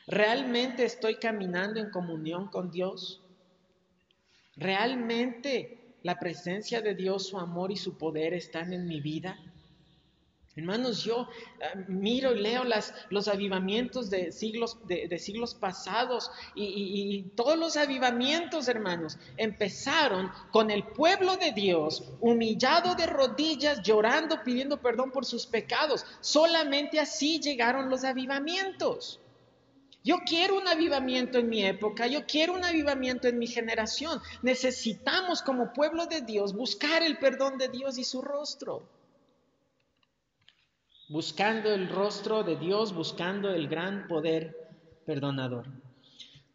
¿Realmente 0.08 0.84
estoy 0.84 1.16
caminando 1.16 1.80
en 1.80 1.92
comunión 1.92 2.48
con 2.48 2.72
Dios? 2.72 3.22
¿Realmente 4.56 5.98
la 6.02 6.20
presencia 6.20 6.82
de 6.82 6.96
Dios, 6.96 7.28
su 7.28 7.38
amor 7.38 7.72
y 7.72 7.78
su 7.78 7.96
poder 7.98 8.34
están 8.34 8.74
en 8.74 8.88
mi 8.88 9.00
vida? 9.00 9.38
Hermanos, 10.56 11.04
yo 11.04 11.28
eh, 11.60 11.86
miro 11.88 12.32
y 12.32 12.40
leo 12.40 12.64
las, 12.64 12.94
los 13.10 13.28
avivamientos 13.28 14.12
de 14.12 14.32
siglos, 14.32 14.78
de, 14.86 15.18
siglos 15.18 15.56
pasados 15.56 16.30
y, 16.54 16.64
y, 16.64 17.24
todos 17.36 17.58
los 17.58 17.76
avivamientos, 17.76 18.68
hermanos, 18.68 19.18
empezaron 19.38 20.32
con 20.52 20.70
el 20.70 20.84
pueblo 20.84 21.38
de 21.38 21.54
Dios 21.54 22.04
humillado 22.22 22.94
de 22.94 23.08
rodillas, 23.08 23.82
llorando, 23.82 24.44
pidiendo 24.44 24.80
perdón 24.80 25.12
por 25.12 25.26
sus 25.26 25.48
pecados. 25.48 26.06
Solamente 26.22 27.00
así 27.00 27.40
llegaron 27.40 27.90
los 27.90 28.04
avivamientos. 28.04 29.20
Yo 30.04 30.18
quiero 30.24 30.58
un 30.58 30.68
avivamiento 30.68 31.40
en 31.40 31.50
mi 31.50 31.66
época, 31.66 32.06
yo 32.06 32.28
quiero 32.28 32.54
un 32.54 32.64
avivamiento 32.64 33.28
en 33.28 33.40
mi 33.40 33.48
generación. 33.48 34.22
Necesitamos 34.44 35.42
como 35.42 35.74
pueblo 35.74 36.06
de 36.06 36.22
Dios 36.22 36.54
buscar 36.54 37.02
el 37.02 37.18
perdón 37.18 37.58
de 37.58 37.70
Dios 37.70 37.98
y 37.98 38.04
su 38.04 38.22
rostro 38.22 38.84
buscando 41.14 41.72
el 41.72 41.90
rostro 41.90 42.42
de 42.42 42.56
Dios, 42.56 42.92
buscando 42.92 43.52
el 43.52 43.68
gran 43.68 44.08
poder 44.08 44.72
perdonador. 45.06 45.68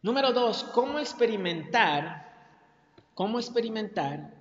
Número 0.01 0.33
dos, 0.33 0.65
¿cómo 0.73 0.99
experimentar, 0.99 2.59
cómo 3.13 3.39
experimentar 3.39 4.33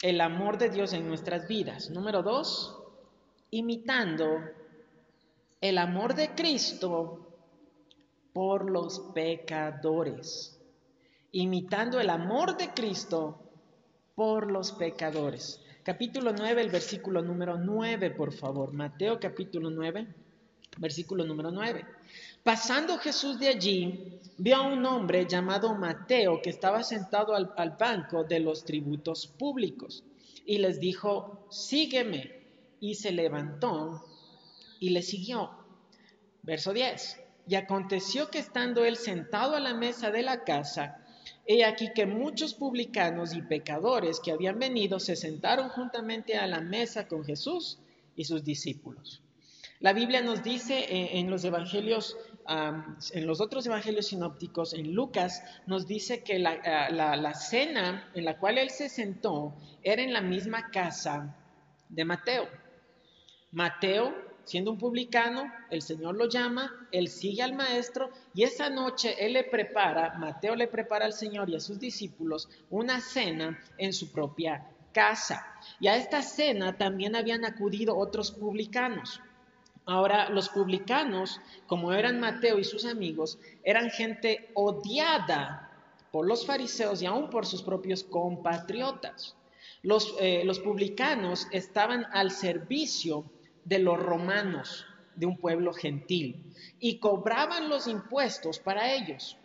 el 0.00 0.22
amor 0.22 0.56
de 0.56 0.70
Dios 0.70 0.94
en 0.94 1.06
nuestras 1.06 1.46
vidas? 1.46 1.90
Número 1.90 2.22
dos, 2.22 2.78
imitando 3.50 4.40
el 5.60 5.76
amor 5.76 6.14
de 6.14 6.30
Cristo 6.30 7.28
por 8.32 8.70
los 8.70 9.00
pecadores. 9.14 10.58
Imitando 11.30 12.00
el 12.00 12.08
amor 12.08 12.56
de 12.56 12.72
Cristo 12.72 13.38
por 14.14 14.50
los 14.50 14.72
pecadores 14.72 15.60
capítulo 15.84 16.32
9, 16.32 16.62
el 16.62 16.70
versículo 16.70 17.22
número 17.22 17.58
9, 17.58 18.10
por 18.12 18.32
favor. 18.32 18.72
Mateo 18.72 19.20
capítulo 19.20 19.70
9, 19.70 20.06
versículo 20.78 21.24
número 21.24 21.50
9. 21.50 21.84
Pasando 22.42 22.96
Jesús 22.98 23.38
de 23.38 23.48
allí, 23.48 24.18
vio 24.38 24.56
a 24.56 24.62
un 24.62 24.84
hombre 24.86 25.26
llamado 25.28 25.74
Mateo 25.74 26.40
que 26.42 26.50
estaba 26.50 26.82
sentado 26.82 27.34
al, 27.34 27.52
al 27.56 27.76
banco 27.78 28.24
de 28.24 28.40
los 28.40 28.64
tributos 28.64 29.26
públicos 29.26 30.02
y 30.46 30.58
les 30.58 30.80
dijo, 30.80 31.46
sígueme. 31.50 32.42
Y 32.80 32.96
se 32.96 33.12
levantó 33.12 34.04
y 34.78 34.90
le 34.90 35.00
siguió. 35.00 35.50
Verso 36.42 36.74
10. 36.74 37.20
Y 37.46 37.54
aconteció 37.54 38.30
que 38.30 38.40
estando 38.40 38.84
él 38.84 38.96
sentado 38.96 39.56
a 39.56 39.60
la 39.60 39.72
mesa 39.72 40.10
de 40.10 40.22
la 40.22 40.44
casa, 40.44 41.03
He 41.46 41.64
aquí 41.64 41.90
que 41.94 42.06
muchos 42.06 42.54
publicanos 42.54 43.34
y 43.34 43.42
pecadores 43.42 44.20
que 44.20 44.32
habían 44.32 44.58
venido 44.58 44.98
se 44.98 45.14
sentaron 45.14 45.68
juntamente 45.68 46.36
a 46.36 46.46
la 46.46 46.60
mesa 46.60 47.06
con 47.06 47.24
Jesús 47.24 47.78
y 48.16 48.24
sus 48.24 48.44
discípulos. 48.44 49.20
La 49.80 49.92
Biblia 49.92 50.22
nos 50.22 50.42
dice 50.42 50.78
eh, 50.78 51.18
en 51.18 51.28
los 51.28 51.44
evangelios, 51.44 52.16
en 52.48 53.26
los 53.26 53.40
otros 53.40 53.66
evangelios 53.66 54.06
sinópticos, 54.06 54.72
en 54.72 54.94
Lucas, 54.94 55.42
nos 55.66 55.86
dice 55.86 56.22
que 56.22 56.38
la, 56.38 56.88
la 56.90 57.34
cena 57.34 58.10
en 58.14 58.24
la 58.24 58.38
cual 58.38 58.58
él 58.58 58.70
se 58.70 58.88
sentó 58.88 59.54
era 59.82 60.02
en 60.02 60.12
la 60.12 60.22
misma 60.22 60.70
casa 60.70 61.36
de 61.88 62.04
Mateo. 62.04 62.48
Mateo 63.52 64.14
siendo 64.44 64.70
un 64.70 64.78
publicano, 64.78 65.52
el 65.70 65.82
Señor 65.82 66.16
lo 66.16 66.28
llama, 66.28 66.88
él 66.92 67.08
sigue 67.08 67.42
al 67.42 67.54
maestro 67.54 68.10
y 68.34 68.42
esa 68.42 68.70
noche 68.70 69.16
él 69.18 69.34
le 69.34 69.44
prepara, 69.44 70.14
Mateo 70.18 70.54
le 70.54 70.68
prepara 70.68 71.04
al 71.04 71.12
Señor 71.12 71.50
y 71.50 71.56
a 71.56 71.60
sus 71.60 71.78
discípulos 71.78 72.48
una 72.70 73.00
cena 73.00 73.58
en 73.78 73.92
su 73.92 74.12
propia 74.12 74.70
casa. 74.92 75.46
Y 75.80 75.88
a 75.88 75.96
esta 75.96 76.22
cena 76.22 76.78
también 76.78 77.16
habían 77.16 77.44
acudido 77.44 77.96
otros 77.96 78.30
publicanos. 78.30 79.20
Ahora, 79.86 80.30
los 80.30 80.48
publicanos, 80.48 81.40
como 81.66 81.92
eran 81.92 82.20
Mateo 82.20 82.58
y 82.58 82.64
sus 82.64 82.86
amigos, 82.86 83.38
eran 83.64 83.90
gente 83.90 84.50
odiada 84.54 85.70
por 86.10 86.26
los 86.26 86.46
fariseos 86.46 87.02
y 87.02 87.06
aún 87.06 87.28
por 87.28 87.44
sus 87.44 87.62
propios 87.62 88.04
compatriotas. 88.04 89.36
Los, 89.82 90.14
eh, 90.20 90.42
los 90.44 90.60
publicanos 90.60 91.48
estaban 91.50 92.06
al 92.12 92.30
servicio 92.30 93.24
de 93.64 93.78
los 93.78 93.98
romanos, 93.98 94.86
de 95.16 95.26
un 95.26 95.36
pueblo 95.36 95.72
gentil, 95.72 96.54
y 96.78 96.98
cobraban 96.98 97.68
los 97.68 97.86
impuestos 97.86 98.58
para 98.58 98.92
ellos. 98.92 99.36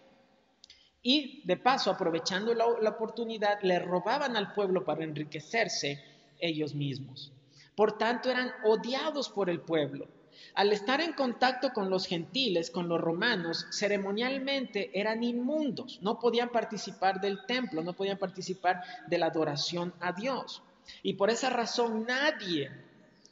Y 1.01 1.41
de 1.45 1.57
paso, 1.57 1.91
aprovechando 1.91 2.53
la, 2.53 2.65
oportunidad, 2.65 3.61
le 3.61 3.79
robaban 3.79 4.35
al 4.35 4.53
pueblo 4.53 4.83
para 4.83 5.03
enriquecerse 5.03 6.03
ellos 6.39 6.75
mismos. 6.75 7.31
Por 7.75 7.97
tanto, 7.97 8.29
eran 8.29 8.51
odiados 8.65 9.29
por 9.29 9.49
el 9.49 9.61
pueblo. 9.61 10.07
Al 10.55 10.71
estar 10.73 10.99
en 10.99 11.13
contacto 11.13 11.71
con 11.71 11.89
los 11.89 12.05
gentiles, 12.05 12.69
con 12.71 12.89
los 12.89 12.99
romanos, 12.99 13.67
ceremonialmente 13.71 14.91
eran 14.99 15.23
inmundos, 15.23 15.99
no 16.01 16.19
podían 16.19 16.49
participar 16.49 17.21
del 17.21 17.45
templo, 17.45 17.83
no 17.83 17.93
podían 17.93 18.17
participar 18.17 18.81
de 19.07 19.17
la 19.17 19.27
adoración 19.27 19.93
a 19.99 20.11
Dios. 20.11 20.63
Y 21.03 21.13
por 21.13 21.29
esa 21.29 21.49
razón 21.49 22.05
nadie 22.05 22.71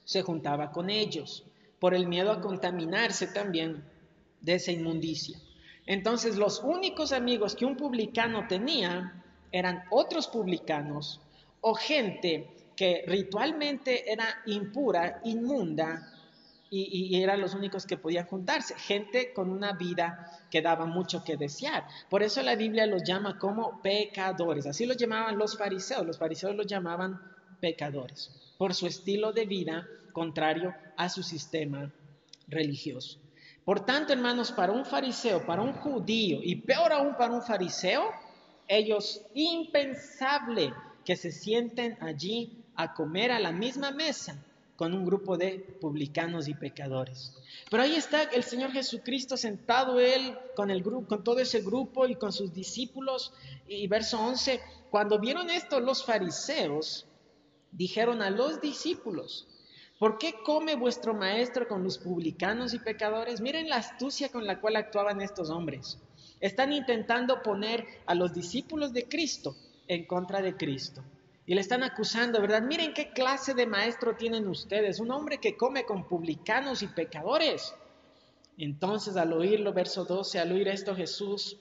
se 0.07 0.21
juntaba 0.21 0.71
con 0.71 0.89
ellos, 0.89 1.43
por 1.79 1.93
el 1.93 2.07
miedo 2.07 2.31
a 2.31 2.39
contaminarse 2.39 3.27
también 3.27 3.83
de 4.39 4.53
esa 4.53 4.71
inmundicia. 4.71 5.37
Entonces 5.85 6.37
los 6.37 6.61
únicos 6.63 7.11
amigos 7.11 7.57
que 7.57 7.65
un 7.65 7.75
publicano 7.75 8.47
tenía 8.47 9.21
eran 9.51 9.83
otros 9.89 10.29
publicanos 10.29 11.19
o 11.59 11.73
gente 11.73 12.47
que 12.77 13.03
ritualmente 13.05 14.09
era 14.09 14.25
impura, 14.45 15.19
inmunda, 15.25 16.13
y, 16.69 17.21
eran 17.21 17.41
los 17.41 17.53
únicos 17.53 17.85
que 17.85 17.97
podían 17.97 18.27
juntarse. 18.27 18.75
Gente 18.75 19.33
con 19.33 19.49
una 19.49 19.73
vida 19.73 20.31
que 20.49 20.61
daba 20.61 20.85
mucho 20.85 21.23
que 21.23 21.35
desear. 21.35 21.85
Por 22.09 22.23
eso 22.23 22.41
la 22.43 22.55
Biblia 22.55 22.85
los 22.85 23.03
llama 23.03 23.37
como 23.37 23.81
pecadores. 23.81 24.67
Así 24.67 24.85
los 24.85 24.97
llamaban 24.97 25.37
los 25.37 25.57
fariseos. 25.57 26.05
Los 26.05 26.17
fariseos 26.17 26.55
los 26.55 26.67
llamaban 26.67 27.19
pecadores 27.59 28.31
por 28.57 28.73
su 28.73 28.87
estilo 28.87 29.31
de 29.33 29.45
vida 29.45 29.87
contrario 30.13 30.73
a 30.95 31.09
su 31.09 31.23
sistema 31.23 31.91
religioso. 32.47 33.19
Por 33.63 33.85
tanto, 33.85 34.13
hermanos, 34.13 34.51
para 34.51 34.71
un 34.71 34.85
fariseo, 34.85 35.45
para 35.45 35.61
un 35.61 35.73
judío 35.73 36.39
y 36.41 36.55
peor 36.55 36.93
aún 36.93 37.15
para 37.17 37.33
un 37.33 37.41
fariseo, 37.41 38.11
ellos 38.67 39.21
impensable 39.33 40.73
que 41.03 41.15
se 41.15 41.31
sienten 41.31 41.97
allí 42.01 42.63
a 42.75 42.93
comer 42.93 43.31
a 43.31 43.39
la 43.39 43.51
misma 43.51 43.91
mesa 43.91 44.41
con 44.77 44.93
un 44.93 45.05
grupo 45.05 45.37
de 45.37 45.59
publicanos 45.81 46.47
y 46.47 46.53
pecadores. 46.53 47.33
Pero 47.69 47.83
ahí 47.83 47.95
está 47.95 48.23
el 48.23 48.43
Señor 48.43 48.71
Jesucristo 48.71 49.35
sentado 49.35 49.99
él 49.99 50.37
con 50.55 50.69
el 50.69 50.83
grupo, 50.83 51.07
con 51.07 51.23
todo 51.23 51.39
ese 51.39 51.61
grupo 51.61 52.07
y 52.07 52.15
con 52.15 52.31
sus 52.31 52.53
discípulos. 52.53 53.33
Y 53.67 53.87
verso 53.87 54.19
11, 54.19 54.61
cuando 54.89 55.19
vieron 55.19 55.49
esto 55.49 55.79
los 55.79 56.05
fariseos 56.05 57.05
dijeron 57.71 58.21
a 58.21 58.29
los 58.29 58.61
discípulos, 58.61 59.47
¿por 59.99 60.17
qué 60.17 60.33
come 60.43 60.75
vuestro 60.75 61.13
maestro 61.13 61.67
con 61.67 61.83
los 61.83 61.97
publicanos 61.97 62.73
y 62.73 62.79
pecadores? 62.79 63.41
Miren 63.41 63.69
la 63.69 63.77
astucia 63.77 64.29
con 64.29 64.45
la 64.45 64.59
cual 64.59 64.75
actuaban 64.75 65.21
estos 65.21 65.49
hombres. 65.49 65.99
Están 66.39 66.73
intentando 66.73 67.41
poner 67.41 67.85
a 68.05 68.15
los 68.15 68.33
discípulos 68.33 68.93
de 68.93 69.07
Cristo 69.07 69.55
en 69.87 70.05
contra 70.05 70.41
de 70.41 70.55
Cristo. 70.55 71.03
Y 71.45 71.55
le 71.55 71.61
están 71.61 71.83
acusando, 71.83 72.41
¿verdad? 72.41 72.61
Miren 72.61 72.93
qué 72.93 73.11
clase 73.11 73.53
de 73.53 73.65
maestro 73.65 74.15
tienen 74.15 74.47
ustedes, 74.47 74.99
un 74.99 75.11
hombre 75.11 75.37
que 75.37 75.55
come 75.55 75.85
con 75.85 76.07
publicanos 76.07 76.81
y 76.81 76.87
pecadores. 76.87 77.73
Entonces 78.57 79.15
al 79.15 79.31
oírlo, 79.33 79.71
verso 79.71 80.03
12, 80.03 80.39
al 80.39 80.51
oír 80.51 80.67
esto 80.67 80.95
Jesús 80.95 81.57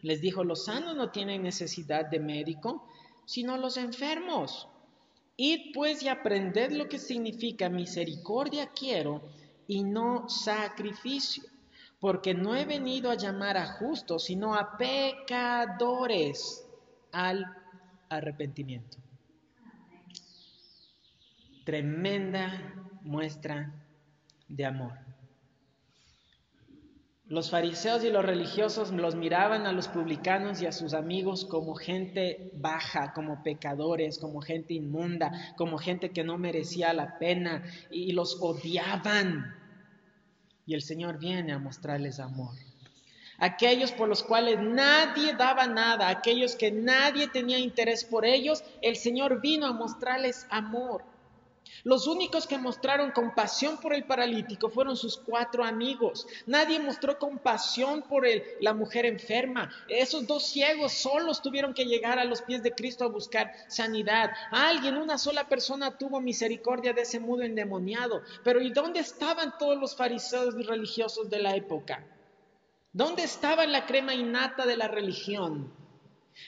les 0.00 0.20
dijo, 0.20 0.44
los 0.44 0.66
sanos 0.66 0.94
no 0.96 1.10
tienen 1.10 1.42
necesidad 1.42 2.06
de 2.06 2.20
médico, 2.20 2.86
sino 3.24 3.56
los 3.56 3.76
enfermos. 3.76 4.68
Id 5.36 5.72
pues 5.74 6.02
y 6.02 6.08
aprended 6.08 6.72
lo 6.72 6.88
que 6.88 6.98
significa 6.98 7.68
misericordia 7.68 8.68
quiero 8.68 9.22
y 9.66 9.84
no 9.84 10.28
sacrificio, 10.28 11.44
porque 12.00 12.32
no 12.34 12.54
he 12.54 12.64
venido 12.64 13.10
a 13.10 13.16
llamar 13.16 13.56
a 13.56 13.66
justos, 13.66 14.24
sino 14.24 14.54
a 14.54 14.76
pecadores 14.78 16.66
al 17.12 17.44
arrepentimiento. 18.08 18.98
Tremenda 21.64 22.74
muestra 23.02 23.74
de 24.48 24.64
amor. 24.64 25.05
Los 27.28 27.50
fariseos 27.50 28.04
y 28.04 28.10
los 28.10 28.24
religiosos 28.24 28.92
los 28.92 29.16
miraban 29.16 29.66
a 29.66 29.72
los 29.72 29.88
publicanos 29.88 30.62
y 30.62 30.66
a 30.66 30.72
sus 30.72 30.94
amigos 30.94 31.44
como 31.44 31.74
gente 31.74 32.52
baja, 32.54 33.12
como 33.14 33.42
pecadores, 33.42 34.20
como 34.20 34.40
gente 34.40 34.74
inmunda, 34.74 35.32
como 35.56 35.76
gente 35.76 36.10
que 36.10 36.22
no 36.22 36.38
merecía 36.38 36.92
la 36.92 37.18
pena 37.18 37.64
y 37.90 38.12
los 38.12 38.40
odiaban. 38.40 39.56
Y 40.66 40.74
el 40.74 40.82
Señor 40.82 41.18
viene 41.18 41.52
a 41.52 41.58
mostrarles 41.58 42.20
amor. 42.20 42.54
Aquellos 43.38 43.90
por 43.90 44.08
los 44.08 44.22
cuales 44.22 44.60
nadie 44.60 45.34
daba 45.34 45.66
nada, 45.66 46.08
aquellos 46.08 46.54
que 46.54 46.70
nadie 46.70 47.26
tenía 47.26 47.58
interés 47.58 48.04
por 48.04 48.24
ellos, 48.24 48.62
el 48.82 48.94
Señor 48.94 49.40
vino 49.40 49.66
a 49.66 49.72
mostrarles 49.72 50.46
amor. 50.48 51.15
Los 51.84 52.06
únicos 52.06 52.46
que 52.46 52.58
mostraron 52.58 53.12
compasión 53.12 53.78
por 53.78 53.94
el 53.94 54.04
paralítico 54.04 54.68
fueron 54.68 54.96
sus 54.96 55.16
cuatro 55.16 55.64
amigos. 55.64 56.26
Nadie 56.46 56.80
mostró 56.80 57.18
compasión 57.18 58.02
por 58.02 58.26
la 58.60 58.74
mujer 58.74 59.06
enferma. 59.06 59.70
Esos 59.88 60.26
dos 60.26 60.46
ciegos 60.46 60.92
solos 60.92 61.42
tuvieron 61.42 61.74
que 61.74 61.84
llegar 61.84 62.18
a 62.18 62.24
los 62.24 62.42
pies 62.42 62.62
de 62.62 62.72
Cristo 62.72 63.04
a 63.04 63.08
buscar 63.08 63.52
sanidad. 63.68 64.30
Alguien, 64.50 64.96
una 64.96 65.18
sola 65.18 65.48
persona 65.48 65.96
tuvo 65.96 66.20
misericordia 66.20 66.92
de 66.92 67.02
ese 67.02 67.20
mudo 67.20 67.42
endemoniado. 67.42 68.22
Pero 68.42 68.60
¿y 68.60 68.72
dónde 68.72 69.00
estaban 69.00 69.56
todos 69.58 69.78
los 69.78 69.94
fariseos 69.94 70.54
y 70.58 70.62
religiosos 70.62 71.30
de 71.30 71.38
la 71.38 71.54
época? 71.54 72.04
¿Dónde 72.92 73.24
estaba 73.24 73.66
la 73.66 73.86
crema 73.86 74.14
innata 74.14 74.66
de 74.66 74.76
la 74.76 74.88
religión? 74.88 75.85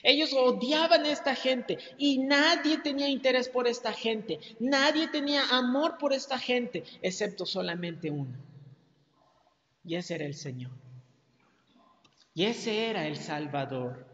Ellos 0.03 0.33
odiaban 0.33 1.05
a 1.05 1.09
esta 1.11 1.35
gente 1.35 1.77
y 1.97 2.19
nadie 2.19 2.77
tenía 2.77 3.07
interés 3.07 3.49
por 3.49 3.67
esta 3.67 3.91
gente, 3.91 4.39
nadie 4.59 5.07
tenía 5.07 5.43
amor 5.49 5.97
por 5.97 6.13
esta 6.13 6.37
gente, 6.37 6.83
excepto 7.01 7.45
solamente 7.45 8.09
uno. 8.11 8.37
Y 9.83 9.95
ese 9.95 10.15
era 10.15 10.25
el 10.25 10.35
Señor. 10.35 10.71
Y 12.33 12.45
ese 12.45 12.89
era 12.89 13.07
el 13.07 13.17
Salvador. 13.17 14.05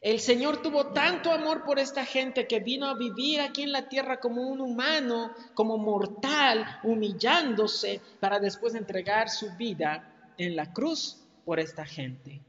El 0.00 0.20
Señor 0.20 0.60
tuvo 0.60 0.88
tanto 0.88 1.32
amor 1.32 1.64
por 1.64 1.78
esta 1.78 2.04
gente 2.04 2.46
que 2.46 2.60
vino 2.60 2.86
a 2.86 2.94
vivir 2.94 3.40
aquí 3.40 3.62
en 3.62 3.72
la 3.72 3.88
tierra 3.88 4.20
como 4.20 4.42
un 4.42 4.60
humano, 4.60 5.32
como 5.54 5.78
mortal, 5.78 6.78
humillándose 6.82 8.02
para 8.20 8.38
después 8.38 8.74
entregar 8.74 9.30
su 9.30 9.50
vida 9.56 10.32
en 10.36 10.56
la 10.56 10.72
cruz 10.74 11.24
por 11.46 11.58
esta 11.58 11.86
gente. 11.86 12.42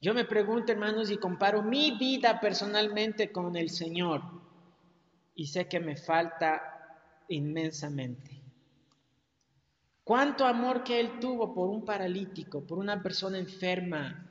Yo 0.00 0.14
me 0.14 0.24
pregunto, 0.24 0.70
hermanos, 0.70 1.10
y 1.10 1.16
comparo 1.16 1.62
mi 1.62 1.98
vida 1.98 2.40
personalmente 2.40 3.32
con 3.32 3.56
el 3.56 3.68
Señor 3.68 4.22
y 5.34 5.46
sé 5.46 5.66
que 5.66 5.80
me 5.80 5.96
falta 5.96 6.62
inmensamente. 7.28 8.40
Cuánto 10.04 10.46
amor 10.46 10.84
que 10.84 11.00
Él 11.00 11.18
tuvo 11.20 11.52
por 11.52 11.68
un 11.68 11.84
paralítico, 11.84 12.64
por 12.64 12.78
una 12.78 13.02
persona 13.02 13.38
enferma, 13.38 14.30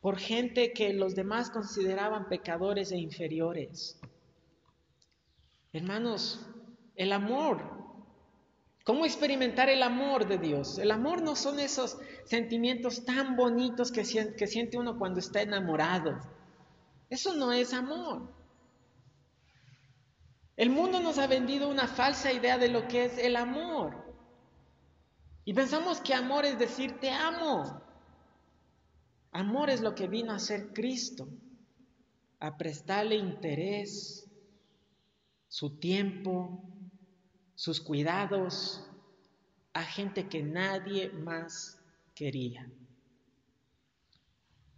por 0.00 0.18
gente 0.18 0.72
que 0.72 0.92
los 0.92 1.14
demás 1.14 1.50
consideraban 1.50 2.28
pecadores 2.28 2.92
e 2.92 2.98
inferiores. 2.98 3.98
Hermanos, 5.72 6.46
el 6.94 7.12
amor 7.12 7.77
¿Cómo 8.88 9.04
experimentar 9.04 9.68
el 9.68 9.82
amor 9.82 10.26
de 10.26 10.38
Dios? 10.38 10.78
El 10.78 10.90
amor 10.92 11.20
no 11.20 11.36
son 11.36 11.60
esos 11.60 11.98
sentimientos 12.24 13.04
tan 13.04 13.36
bonitos 13.36 13.92
que, 13.92 14.02
siente 14.02 14.78
uno 14.78 14.98
cuando 14.98 15.20
está 15.20 15.42
enamorado. 15.42 16.18
Eso 17.10 17.34
no 17.34 17.52
es 17.52 17.74
amor. 17.74 18.32
El 20.56 20.70
mundo 20.70 21.00
nos 21.00 21.18
ha 21.18 21.26
vendido 21.26 21.68
una 21.68 21.86
falsa 21.86 22.32
idea 22.32 22.56
de 22.56 22.70
lo 22.70 22.88
que 22.88 23.04
es 23.04 23.18
el 23.18 23.36
amor. 23.36 23.94
Y 25.44 25.52
pensamos 25.52 26.00
que 26.00 26.14
amor 26.14 26.46
es 26.46 26.58
decir 26.58 26.98
te 26.98 27.10
amo. 27.10 27.82
Amor 29.32 29.68
es 29.68 29.82
lo 29.82 29.94
que 29.94 30.08
vino 30.08 30.32
a 30.32 30.38
ser 30.38 30.72
Cristo, 30.72 31.28
a 32.40 32.56
prestarle 32.56 33.16
interés, 33.16 34.26
su 35.46 35.78
tiempo, 35.78 36.64
sus 37.58 37.80
cuidados 37.80 38.88
a 39.72 39.82
gente 39.82 40.28
que 40.28 40.44
nadie 40.44 41.10
más 41.10 41.76
quería. 42.14 42.70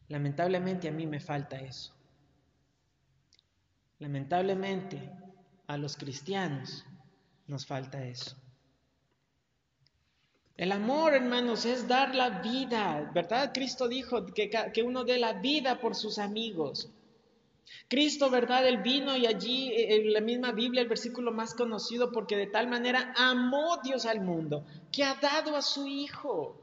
Lamentablemente 0.09 0.89
a 0.89 0.91
mí 0.91 1.07
me 1.07 1.21
falta 1.21 1.61
eso. 1.61 1.93
Lamentablemente 3.99 5.13
a 5.67 5.77
los 5.77 5.95
cristianos 5.95 6.87
nos 7.47 7.67
falta 7.67 8.03
eso. 8.03 8.35
El 10.57 10.73
amor, 10.73 11.13
hermanos, 11.13 11.67
es 11.67 11.87
dar 11.87 12.15
la 12.15 12.41
vida, 12.41 13.11
¿verdad? 13.15 13.53
Cristo 13.53 13.89
dijo 13.89 14.25
que, 14.25 14.49
que 14.73 14.83
uno 14.83 15.05
dé 15.05 15.19
la 15.19 15.35
vida 15.35 15.79
por 15.81 15.95
sus 15.95 16.19
amigos. 16.19 16.91
Cristo, 17.89 18.31
¿verdad? 18.31 18.67
Él 18.67 18.79
vino 18.79 19.17
y 19.17 19.27
allí 19.27 19.71
eh, 19.73 19.97
en 19.97 20.13
la 20.13 20.21
misma 20.21 20.53
Biblia, 20.53 20.83
el 20.83 20.89
versículo 20.89 21.33
más 21.33 21.55
conocido, 21.55 22.13
porque 22.13 22.37
de 22.37 22.47
tal 22.47 22.69
manera 22.69 23.13
amó 23.17 23.79
Dios 23.83 24.07
al 24.07 24.21
mundo, 24.21 24.65
que 24.93 25.05
ha 25.05 25.15
dado 25.15 25.57
a 25.57 25.63
su 25.63 25.87
Hijo. 25.87 26.57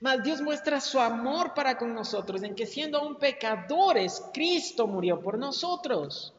Mas 0.00 0.22
Dios 0.22 0.40
muestra 0.40 0.80
su 0.80 1.00
amor 1.00 1.54
para 1.54 1.76
con 1.76 1.94
nosotros, 1.94 2.42
en 2.42 2.54
que 2.54 2.66
siendo 2.66 2.98
aún 2.98 3.18
pecadores, 3.18 4.22
Cristo 4.32 4.86
murió 4.86 5.20
por 5.20 5.38
nosotros. 5.38 6.34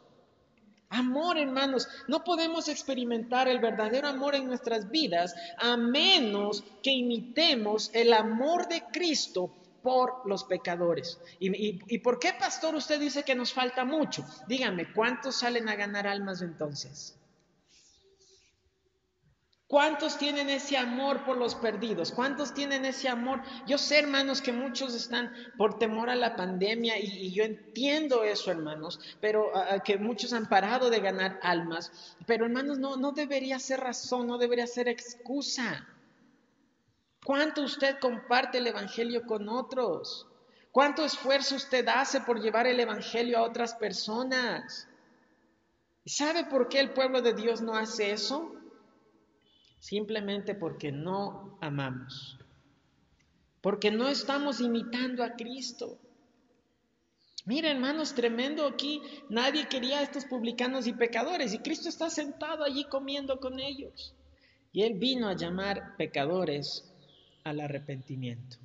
Amor, 0.90 1.40
hermanos, 1.40 1.88
no 2.08 2.24
podemos 2.24 2.70
experimentar 2.70 3.48
el 3.48 3.60
verdadero 3.60 4.08
amor 4.08 4.36
en 4.36 4.46
nuestras 4.46 4.92
vidas 4.92 5.34
a 5.58 5.76
menos 5.76 6.64
que 6.84 6.92
imitemos 6.92 7.90
el 7.94 8.14
amor 8.14 8.68
de 8.68 8.84
Cristo 8.92 9.52
por 9.84 10.26
los 10.26 10.46
pecadores. 10.46 11.20
¿Y, 11.40 11.98
por 12.00 12.18
qué, 12.18 12.34
pastor, 12.34 12.74
usted 12.74 13.00
dice 13.00 13.24
que 13.24 13.36
nos 13.36 13.54
falta 13.54 13.86
mucho? 13.86 14.26
Dígame, 14.48 14.92
¿cuántos 14.94 15.36
salen 15.36 15.70
a 15.70 15.76
ganar 15.76 16.08
almas 16.08 16.42
entonces? 16.42 17.20
¿Cuántos 19.68 20.18
tienen 20.20 20.50
ese 20.50 20.78
amor 20.78 21.26
por 21.26 21.38
los 21.38 21.56
perdidos? 21.56 22.12
¿Cuántos 22.12 22.54
tienen 22.54 22.86
ese 22.86 23.10
amor? 23.10 23.42
Yo 23.66 23.78
sé, 23.78 24.00
hermanos, 24.00 24.42
que 24.42 24.52
muchos 24.54 24.94
están 24.94 25.34
por 25.58 25.80
temor 25.80 26.10
a 26.10 26.16
la 26.16 26.36
pandemia 26.36 27.00
y, 27.00 27.32
yo 27.32 27.44
entiendo 27.44 28.24
eso, 28.24 28.52
hermanos, 28.52 29.00
pero 29.20 29.52
que 29.84 29.98
muchos 29.98 30.32
han 30.32 30.48
parado 30.48 30.90
de 30.90 31.00
ganar 31.00 31.40
almas. 31.42 32.16
Pero, 32.28 32.46
hermanos, 32.46 32.78
no, 32.78 32.98
no 32.98 33.12
debería 33.12 33.60
ser 33.60 33.80
razón, 33.80 34.28
no 34.28 34.38
debería 34.38 34.68
ser 34.68 34.88
excusa. 34.88 35.88
¿Cuánto 37.24 37.64
usted 37.64 38.00
comparte 38.00 38.58
el 38.58 38.68
Evangelio 38.68 39.26
con 39.26 39.48
otros? 39.50 40.28
¿Cuánto 40.72 41.06
esfuerzo 41.06 41.56
usted 41.56 41.88
hace 41.88 42.22
por 42.22 42.42
llevar 42.42 42.68
el 42.68 42.80
Evangelio 42.80 43.38
a 43.38 43.44
otras 43.44 43.76
personas? 43.76 44.88
¿Y 46.04 46.10
sabe 46.10 46.46
por 46.46 46.68
qué 46.68 46.80
el 46.80 46.92
pueblo 46.92 47.22
de 47.22 47.34
Dios 47.34 47.62
no 47.62 47.76
hace 47.76 48.12
eso? 48.12 48.54
simplemente 49.84 50.56
porque 50.56 50.94
no 50.94 51.58
amamos, 51.60 52.40
porque 53.60 53.92
no 53.92 54.08
estamos 54.08 54.62
imitando 54.62 55.26
a 55.26 55.34
Cristo. 55.34 56.00
Mira, 57.44 57.70
hermanos, 57.70 58.16
tremendo 58.16 58.66
aquí. 58.66 59.02
Nadie 59.28 59.68
quería 59.68 60.00
a 60.00 60.04
estos 60.04 60.24
publicanos 60.24 60.88
y 60.88 60.94
pecadores 60.94 61.54
y 61.54 61.60
Cristo 61.60 61.90
está 61.90 62.10
sentado 62.10 62.64
allí 62.64 62.86
comiendo 62.86 63.42
con 63.42 63.60
ellos. 63.60 64.16
Y 64.72 64.84
Él 64.84 64.94
vino 64.94 65.28
a 65.28 65.36
llamar 65.36 65.98
pecadores 65.98 66.90
al 67.44 67.60
arrepentimiento. 67.60 68.58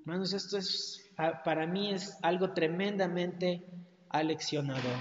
Hermanos, 0.00 0.32
esto 0.32 0.58
es, 0.58 1.12
para 1.44 1.66
mí 1.66 1.92
es 1.92 2.16
algo 2.22 2.52
tremendamente 2.52 3.66
aleccionador. 4.08 4.96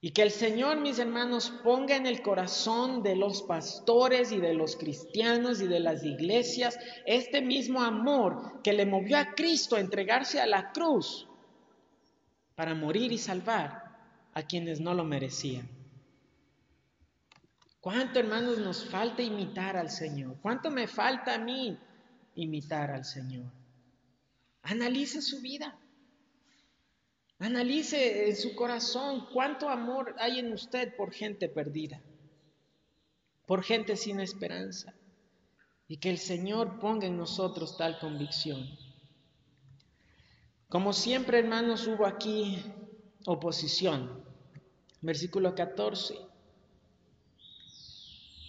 Y 0.00 0.12
que 0.12 0.22
el 0.22 0.30
Señor, 0.30 0.80
mis 0.80 0.98
hermanos, 0.98 1.52
ponga 1.64 1.96
en 1.96 2.06
el 2.06 2.22
corazón 2.22 3.02
de 3.02 3.16
los 3.16 3.42
pastores 3.42 4.30
y 4.30 4.38
de 4.38 4.54
los 4.54 4.76
cristianos 4.76 5.60
y 5.60 5.66
de 5.66 5.80
las 5.80 6.04
iglesias 6.04 6.78
este 7.04 7.42
mismo 7.42 7.82
amor 7.82 8.60
que 8.62 8.72
le 8.72 8.86
movió 8.86 9.18
a 9.18 9.34
Cristo 9.34 9.74
a 9.74 9.80
entregarse 9.80 10.40
a 10.40 10.46
la 10.46 10.70
cruz 10.70 11.26
para 12.54 12.74
morir 12.74 13.10
y 13.10 13.18
salvar 13.18 13.96
a 14.34 14.42
quienes 14.42 14.80
no 14.80 14.94
lo 14.94 15.04
merecían. 15.04 15.77
¿Cuánto, 17.88 18.18
hermanos, 18.18 18.58
nos 18.58 18.84
falta 18.84 19.22
imitar 19.22 19.74
al 19.78 19.88
Señor? 19.88 20.36
¿Cuánto 20.42 20.70
me 20.70 20.86
falta 20.86 21.36
a 21.36 21.38
mí 21.38 21.78
imitar 22.34 22.90
al 22.90 23.06
Señor? 23.06 23.50
Analice 24.60 25.22
su 25.22 25.40
vida. 25.40 25.74
Analice 27.38 28.28
en 28.28 28.36
su 28.36 28.54
corazón 28.54 29.26
cuánto 29.32 29.70
amor 29.70 30.14
hay 30.18 30.38
en 30.38 30.52
usted 30.52 30.94
por 30.96 31.14
gente 31.14 31.48
perdida, 31.48 32.02
por 33.46 33.64
gente 33.64 33.96
sin 33.96 34.20
esperanza, 34.20 34.92
y 35.86 35.96
que 35.96 36.10
el 36.10 36.18
Señor 36.18 36.80
ponga 36.80 37.06
en 37.06 37.16
nosotros 37.16 37.78
tal 37.78 37.98
convicción. 37.98 38.68
Como 40.68 40.92
siempre, 40.92 41.38
hermanos, 41.38 41.86
hubo 41.86 42.04
aquí 42.04 42.62
oposición. 43.24 44.22
Versículo 45.00 45.54
14. 45.54 46.27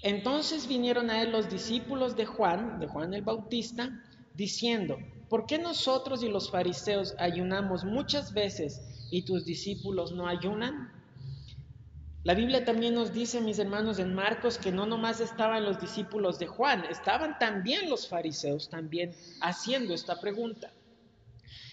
Entonces 0.02 0.68
vinieron 0.68 1.10
a 1.10 1.22
él 1.22 1.32
los 1.32 1.50
discípulos 1.50 2.16
de 2.16 2.26
Juan, 2.26 2.80
de 2.80 2.88
Juan 2.88 3.14
el 3.14 3.22
Bautista, 3.22 4.02
diciendo, 4.34 4.98
¿por 5.30 5.46
qué 5.46 5.58
nosotros 5.58 6.24
y 6.24 6.30
los 6.30 6.50
fariseos 6.50 7.16
ayunamos 7.18 7.84
muchas 7.84 8.34
veces 8.34 8.82
y 9.12 9.24
tus 9.24 9.46
discípulos 9.46 10.14
no 10.14 10.28
ayunan? 10.28 10.94
La 12.24 12.34
Biblia 12.34 12.66
también 12.66 12.96
nos 12.96 13.14
dice, 13.14 13.42
mis 13.42 13.60
hermanos, 13.60 13.98
en 14.00 14.14
Marcos, 14.14 14.58
que 14.58 14.72
no 14.72 14.86
nomás 14.86 15.20
estaban 15.20 15.64
los 15.64 15.80
discípulos 15.80 16.38
de 16.38 16.48
Juan, 16.48 16.86
estaban 16.86 17.40
también 17.40 17.90
los 17.90 18.08
fariseos 18.08 18.70
también 18.70 19.16
haciendo 19.42 19.94
esta 19.94 20.20
pregunta. 20.20 20.72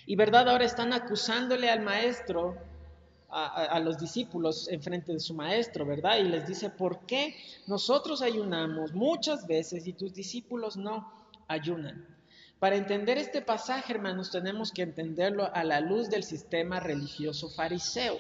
Y 0.06 0.14
verdad, 0.14 0.48
ahora 0.48 0.64
están 0.64 0.92
acusándole 0.92 1.68
al 1.68 1.82
maestro, 1.82 2.56
a, 3.28 3.78
los 3.80 3.98
discípulos 3.98 4.68
en 4.68 4.80
frente 4.80 5.12
de 5.12 5.20
su 5.20 5.34
maestro, 5.34 5.84
¿verdad? 5.84 6.18
Y 6.18 6.24
les 6.24 6.46
dice, 6.46 6.70
¿por 6.70 7.00
qué 7.06 7.34
nosotros 7.66 8.22
ayunamos 8.22 8.92
muchas 8.92 9.46
veces 9.46 9.86
y 9.86 9.92
tus 9.92 10.14
discípulos 10.14 10.76
no 10.76 11.12
ayunan? 11.48 12.06
Para 12.58 12.76
entender 12.76 13.18
este 13.18 13.42
pasaje, 13.42 13.92
hermanos, 13.92 14.30
tenemos 14.30 14.72
que 14.72 14.82
entenderlo 14.82 15.50
a 15.52 15.64
la 15.64 15.80
luz 15.80 16.08
del 16.08 16.22
sistema 16.22 16.80
religioso 16.80 17.50
fariseo. 17.50 18.18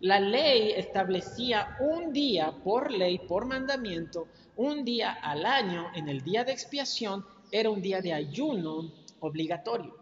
La 0.00 0.18
ley 0.18 0.72
establecía 0.72 1.76
un 1.78 2.12
día 2.12 2.52
por 2.64 2.90
ley, 2.90 3.18
por 3.18 3.46
mandamiento, 3.46 4.26
un 4.56 4.84
día 4.84 5.12
al 5.12 5.46
año, 5.46 5.86
en 5.94 6.08
el 6.08 6.22
día 6.22 6.42
de 6.42 6.52
expiación, 6.52 7.24
era 7.52 7.70
un 7.70 7.80
día 7.80 8.00
de 8.00 8.12
ayuno 8.12 8.90
obligatorio. 9.20 10.01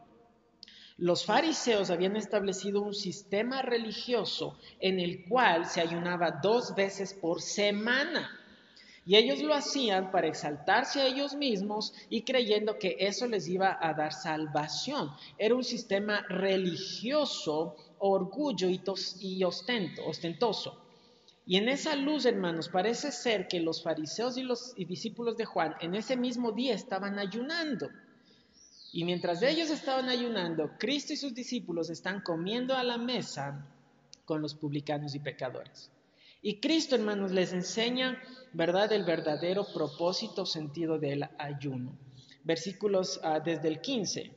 Los 1.01 1.25
fariseos 1.25 1.89
habían 1.89 2.15
establecido 2.15 2.83
un 2.83 2.93
sistema 2.93 3.63
religioso 3.63 4.59
en 4.81 5.01
el 5.01 5.27
cual 5.27 5.65
se 5.65 5.81
ayunaba 5.81 6.41
dos 6.43 6.75
veces 6.75 7.15
por 7.15 7.41
semana. 7.41 8.31
Y 9.07 9.17
ellos 9.17 9.41
lo 9.41 9.55
hacían 9.55 10.11
para 10.11 10.27
exaltarse 10.27 11.01
a 11.01 11.07
ellos 11.07 11.35
mismos 11.35 11.95
y 12.11 12.21
creyendo 12.21 12.79
que 12.79 12.99
eso 13.01 13.27
les 13.27 13.49
iba 13.49 13.79
a 13.81 13.95
dar 13.95 14.13
salvación. 14.13 15.11
Era 15.39 15.55
un 15.55 15.65
sistema 15.65 16.21
religioso, 16.29 17.77
orgullo 17.99 18.69
y, 18.69 19.43
ostento, 19.43 20.05
ostentoso. 20.05 20.85
Y 21.47 21.57
en 21.57 21.71
esa 21.71 21.97
luz, 21.97 22.27
hermanos, 22.27 22.69
parece 22.69 23.11
ser 23.11 23.49
que 23.49 23.61
los 23.61 23.83
fariseos 23.83 24.37
y 24.37 24.43
los 24.43 24.75
discípulos 24.75 25.39
de 25.39 25.47
Juan 25.47 25.77
en 25.81 25.95
ese 25.95 26.19
mismo 26.19 26.53
día 26.53 26.75
estaban 26.75 27.19
ayunando. 27.19 27.89
Y 28.93 29.05
mientras 29.05 29.43
ellos 29.43 29.71
estaban 29.71 30.09
ayunando, 30.09 30.73
Cristo 30.79 31.13
y 31.13 31.17
sus 31.17 31.35
discípulos 31.35 31.91
están 31.91 32.21
comiendo 32.23 32.75
a 32.75 32.83
la 32.83 32.99
mesa 32.99 33.67
con 34.25 34.43
los 34.43 34.55
publicanos 34.55 35.15
y 35.15 35.21
pecadores. 35.21 35.91
Y 36.43 36.61
Cristo, 36.61 36.95
hermanos, 36.95 37.33
les 37.33 37.53
enseña 37.53 38.19
¿verdad? 38.53 38.93
El 38.93 39.05
verdadero 39.05 39.67
propósito, 39.73 40.45
sentido 40.45 40.99
del 40.99 41.29
ayuno. 41.39 41.97
Versículos 42.43 43.21
ah, 43.23 43.41
desde 43.41 43.69
el 43.69 43.81
15. 43.81 44.33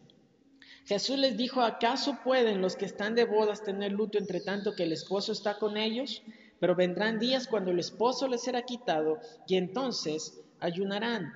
Jesús 0.86 1.18
les 1.18 1.38
dijo, 1.38 1.62
¿acaso 1.62 2.20
pueden 2.24 2.62
los 2.62 2.76
que 2.76 2.86
están 2.86 3.16
de 3.16 3.26
bodas 3.26 3.64
tener 3.64 3.94
luto 3.94 4.18
entre 4.18 4.42
tanto 4.42 4.76
que 4.76 4.84
el 4.84 4.92
esposo 4.92 5.32
está 5.32 5.58
con 5.58 5.78
ellos? 5.78 6.22
Pero 6.60 6.76
vendrán 6.76 7.20
días 7.20 7.48
cuando 7.48 7.72
el 7.72 7.80
esposo 7.80 8.28
les 8.28 8.44
será 8.44 8.64
quitado 8.64 9.20
y 9.48 9.56
entonces 9.56 10.42
ayunarán. 10.60 11.34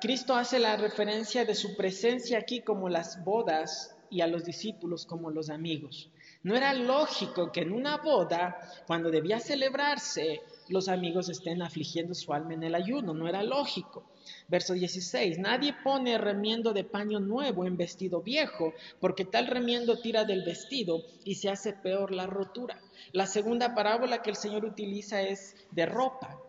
Cristo 0.00 0.34
hace 0.34 0.58
la 0.58 0.76
referencia 0.76 1.44
de 1.44 1.54
su 1.54 1.76
presencia 1.76 2.38
aquí 2.38 2.60
como 2.60 2.88
las 2.88 3.22
bodas 3.22 3.94
y 4.10 4.20
a 4.20 4.26
los 4.26 4.44
discípulos 4.44 5.06
como 5.06 5.30
los 5.30 5.50
amigos. 5.50 6.10
No 6.42 6.56
era 6.56 6.74
lógico 6.74 7.52
que 7.52 7.60
en 7.60 7.72
una 7.72 7.98
boda, 7.98 8.58
cuando 8.86 9.10
debía 9.10 9.38
celebrarse, 9.38 10.42
los 10.68 10.88
amigos 10.88 11.28
estén 11.28 11.62
afligiendo 11.62 12.14
su 12.14 12.32
alma 12.32 12.54
en 12.54 12.64
el 12.64 12.74
ayuno. 12.74 13.14
No 13.14 13.28
era 13.28 13.42
lógico. 13.42 14.04
Verso 14.48 14.72
16, 14.72 15.38
nadie 15.38 15.74
pone 15.84 16.18
remiendo 16.18 16.72
de 16.72 16.84
paño 16.84 17.20
nuevo 17.20 17.64
en 17.64 17.76
vestido 17.76 18.22
viejo, 18.22 18.74
porque 19.00 19.24
tal 19.24 19.46
remiendo 19.46 20.00
tira 20.00 20.24
del 20.24 20.44
vestido 20.44 21.02
y 21.24 21.36
se 21.36 21.48
hace 21.48 21.72
peor 21.72 22.12
la 22.12 22.26
rotura. 22.26 22.80
La 23.12 23.26
segunda 23.26 23.74
parábola 23.74 24.22
que 24.22 24.30
el 24.30 24.36
Señor 24.36 24.64
utiliza 24.64 25.22
es 25.22 25.54
de 25.70 25.86
ropa. 25.86 26.40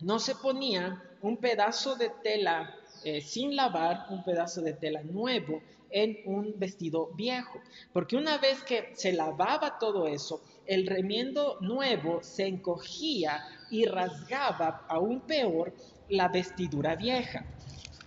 No 0.00 0.18
se 0.18 0.34
ponía 0.34 1.02
un 1.22 1.36
pedazo 1.38 1.96
de 1.96 2.10
tela 2.22 2.74
eh, 3.04 3.20
sin 3.20 3.54
lavar, 3.54 4.06
un 4.10 4.24
pedazo 4.24 4.60
de 4.62 4.72
tela 4.72 5.02
nuevo 5.02 5.62
en 5.90 6.18
un 6.24 6.54
vestido 6.58 7.10
viejo, 7.14 7.60
porque 7.92 8.16
una 8.16 8.38
vez 8.38 8.62
que 8.64 8.90
se 8.94 9.12
lavaba 9.12 9.78
todo 9.78 10.06
eso, 10.06 10.42
el 10.66 10.86
remiendo 10.86 11.58
nuevo 11.60 12.22
se 12.22 12.46
encogía 12.46 13.44
y 13.70 13.86
rasgaba 13.86 14.84
aún 14.88 15.20
peor 15.20 15.72
la 16.08 16.28
vestidura 16.28 16.96
vieja. 16.96 17.44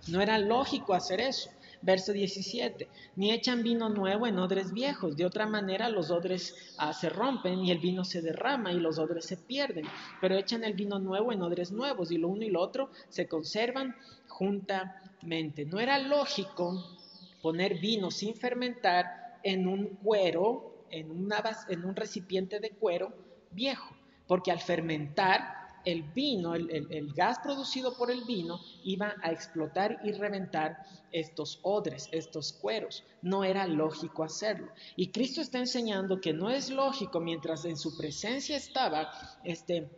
No 0.08 0.20
era 0.20 0.38
lógico 0.38 0.94
hacer 0.94 1.20
eso. 1.20 1.50
Verso 1.82 2.12
17, 2.12 2.88
ni 3.16 3.32
echan 3.32 3.62
vino 3.62 3.88
nuevo 3.88 4.26
en 4.26 4.38
odres 4.38 4.72
viejos, 4.72 5.16
de 5.16 5.24
otra 5.24 5.46
manera 5.46 5.88
los 5.88 6.10
odres 6.10 6.74
ah, 6.76 6.92
se 6.92 7.08
rompen 7.08 7.64
y 7.64 7.70
el 7.70 7.78
vino 7.78 8.04
se 8.04 8.20
derrama 8.20 8.72
y 8.72 8.80
los 8.80 8.98
odres 8.98 9.24
se 9.24 9.38
pierden, 9.38 9.86
pero 10.20 10.36
echan 10.36 10.62
el 10.64 10.74
vino 10.74 10.98
nuevo 10.98 11.32
en 11.32 11.40
odres 11.40 11.72
nuevos 11.72 12.10
y 12.10 12.18
lo 12.18 12.28
uno 12.28 12.44
y 12.44 12.50
lo 12.50 12.60
otro 12.60 12.90
se 13.08 13.26
conservan 13.26 13.96
juntamente. 14.28 15.64
No 15.64 15.80
era 15.80 15.98
lógico 15.98 16.98
poner 17.40 17.78
vino 17.78 18.10
sin 18.10 18.34
fermentar 18.34 19.38
en 19.42 19.66
un 19.66 19.86
cuero, 19.96 20.84
en, 20.90 21.10
una, 21.10 21.42
en 21.68 21.84
un 21.84 21.96
recipiente 21.96 22.60
de 22.60 22.70
cuero 22.70 23.12
viejo 23.50 23.96
porque 24.30 24.52
al 24.52 24.60
fermentar 24.60 25.59
el 25.84 26.02
vino, 26.02 26.54
el, 26.54 27.12
gas 27.14 27.38
producido 27.38 27.96
por 27.96 28.10
el 28.10 28.24
vino, 28.24 28.60
iba 28.84 29.14
a 29.22 29.32
explotar 29.32 30.00
y 30.04 30.12
reventar 30.12 30.78
estos 31.12 31.58
odres, 31.62 32.08
estos 32.12 32.52
cueros. 32.52 33.04
No 33.22 33.44
era 33.44 33.66
lógico 33.66 34.24
hacerlo. 34.24 34.70
Y 34.96 35.08
Cristo 35.08 35.40
está 35.40 35.58
enseñando 35.58 36.20
que 36.20 36.32
no 36.32 36.50
es 36.50 36.70
lógico 36.70 37.20
mientras 37.20 37.64
en 37.64 37.76
su 37.76 37.96
presencia 37.96 38.56
estaba 38.56 39.10
este 39.44 39.88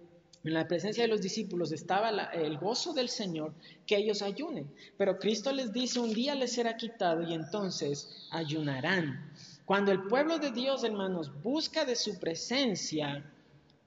en 0.45 0.55
la 0.55 0.66
presencia 0.66 1.05
de 1.05 1.09
los 1.09 1.20
discípulos 1.20 1.70
estaba 1.70 2.11
el 2.33 2.59
gozo 2.59 2.93
del 2.93 3.09
Señor, 3.09 3.55
que 3.87 3.97
ellos 3.97 4.22
ayunen. 4.22 4.68
Pero 4.99 5.18
Cristo 5.18 5.53
les 5.53 5.72
dice, 5.72 6.01
un 6.01 6.12
día 6.12 6.35
les 6.35 6.53
será 6.53 6.76
quitado 6.76 7.22
y 7.22 7.33
entonces 7.33 8.26
ayunarán. 8.30 9.33
Cuando 9.64 9.93
el 9.93 10.03
pueblo 10.03 10.39
de 10.39 10.51
Dios, 10.51 10.83
hermanos, 10.83 11.30
busca 11.43 11.85
de 11.85 11.95
su 11.95 12.18
presencia, 12.18 13.32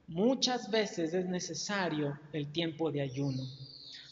Muchas 0.08 0.70
veces 0.70 1.14
es 1.14 1.26
necesario 1.26 2.18
el 2.32 2.52
tiempo 2.52 2.92
de 2.92 3.02
ayuno. 3.02 3.42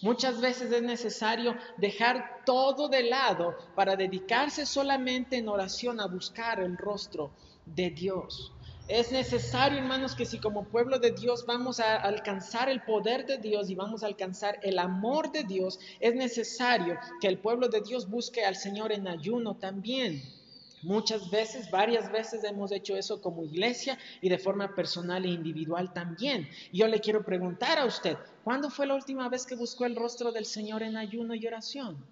Muchas 0.03 0.41
veces 0.41 0.73
es 0.73 0.83
necesario 0.83 1.57
dejar 1.77 2.43
todo 2.45 2.89
de 2.89 3.05
lado 3.05 3.57
para 3.77 3.95
dedicarse 3.95 4.67
solamente 4.67 5.37
en 5.37 5.49
oración 5.49 6.01
a 6.01 6.07
buscar 6.07 6.59
el 6.61 6.77
rostro 6.77 7.31
de 7.65 7.91
Dios. 7.91 8.53
Es 8.89 9.13
necesario, 9.13 9.79
hermanos, 9.79 10.15
que 10.17 10.27
si 10.27 10.41
como 10.41 10.65
pueblo 10.65 10.99
de 10.99 11.13
Dios 11.13 11.47
vamos 11.47 11.79
a 11.79 11.97
alcanzar 11.97 12.69
el 12.69 12.83
poder 12.83 13.25
de 13.25 13.39
Dios 13.39 13.71
y 13.71 13.77
vamos 13.77 14.03
a 14.03 14.07
alcanzar 14.07 14.59
el 14.63 14.79
amor 14.81 15.33
de 15.33 15.45
Dios, 15.45 15.79
es 16.01 16.15
necesario 16.17 16.99
que 17.21 17.29
el 17.29 17.39
pueblo 17.39 17.69
de 17.69 17.81
Dios 17.81 18.11
busque 18.11 18.45
al 18.45 18.57
Señor 18.57 18.93
en 18.93 19.09
ayuno 19.09 19.57
también. 19.57 20.23
Muchas 20.85 21.31
veces, 21.31 21.71
varias 21.71 22.13
veces 22.13 22.45
hemos 22.45 22.71
hecho 22.71 22.95
eso 22.95 23.21
como 23.23 23.43
iglesia 23.43 23.99
y 24.21 24.29
de 24.29 24.39
forma 24.39 24.75
personal 24.75 25.25
e 25.25 25.29
individual 25.29 25.95
también. 25.95 26.47
Yo 26.73 26.87
le 26.89 27.01
quiero 27.01 27.25
preguntar 27.25 27.79
a 27.79 27.87
usted, 27.87 28.19
¿cuándo 28.45 28.69
fue 28.69 28.87
la 28.87 28.95
última 28.95 29.29
vez 29.31 29.47
que 29.47 29.57
buscó 29.57 29.87
el 29.87 29.97
rostro 29.97 30.31
del 30.31 30.45
Señor 30.45 30.83
en 30.83 30.99
ayuno 30.99 31.35
y 31.35 31.47
oración? 31.47 32.05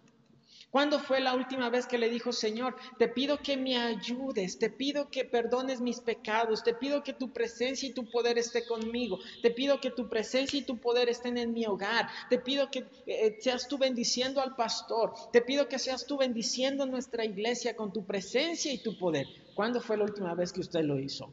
¿Cuándo 0.73 0.99
fue 0.99 1.21
la 1.21 1.35
última 1.35 1.69
vez 1.69 1.87
que 1.87 1.99
le 1.99 2.09
dijo, 2.09 2.33
Señor, 2.33 2.75
te 2.97 3.07
pido 3.07 3.37
que 3.43 3.59
me 3.59 3.77
ayudes, 3.77 4.59
te 4.59 4.71
pido 4.71 5.11
que 5.11 5.27
perdones 5.27 5.83
mis 5.83 6.01
pecados, 6.01 6.65
te 6.65 6.73
pido 6.73 7.03
que 7.03 7.13
tu 7.13 7.31
presencia 7.31 7.87
y 7.87 7.93
tu 7.93 8.09
poder 8.09 8.39
esté 8.39 8.65
conmigo, 8.65 9.19
te 9.43 9.51
pido 9.51 9.83
que 9.83 9.91
tu 9.91 10.09
presencia 10.09 10.59
y 10.59 10.65
tu 10.65 10.79
poder 10.79 11.11
estén 11.11 11.37
en 11.37 11.53
mi 11.53 11.67
hogar, 11.67 12.09
te 12.31 12.39
pido 12.39 12.71
que 12.71 12.87
eh, 13.07 13.37
seas 13.39 13.69
tú 13.69 13.77
bendiciendo 13.77 14.41
al 14.41 14.57
pastor, 14.57 15.13
te 15.31 15.43
pido 15.43 15.69
que 15.69 15.79
seas 15.79 16.07
tú 16.07 16.17
bendiciendo 16.17 16.87
nuestra 16.87 17.23
iglesia 17.27 17.77
con 17.77 17.93
tu 17.93 18.07
presencia 18.07 18.73
y 18.73 18.83
tu 18.83 18.97
poder? 18.97 19.27
¿Cuándo 19.55 19.79
fue 19.83 19.99
la 19.99 20.05
última 20.05 20.35
vez 20.35 20.55
que 20.55 20.61
usted 20.61 20.85
lo 20.85 20.99
hizo? 20.99 21.31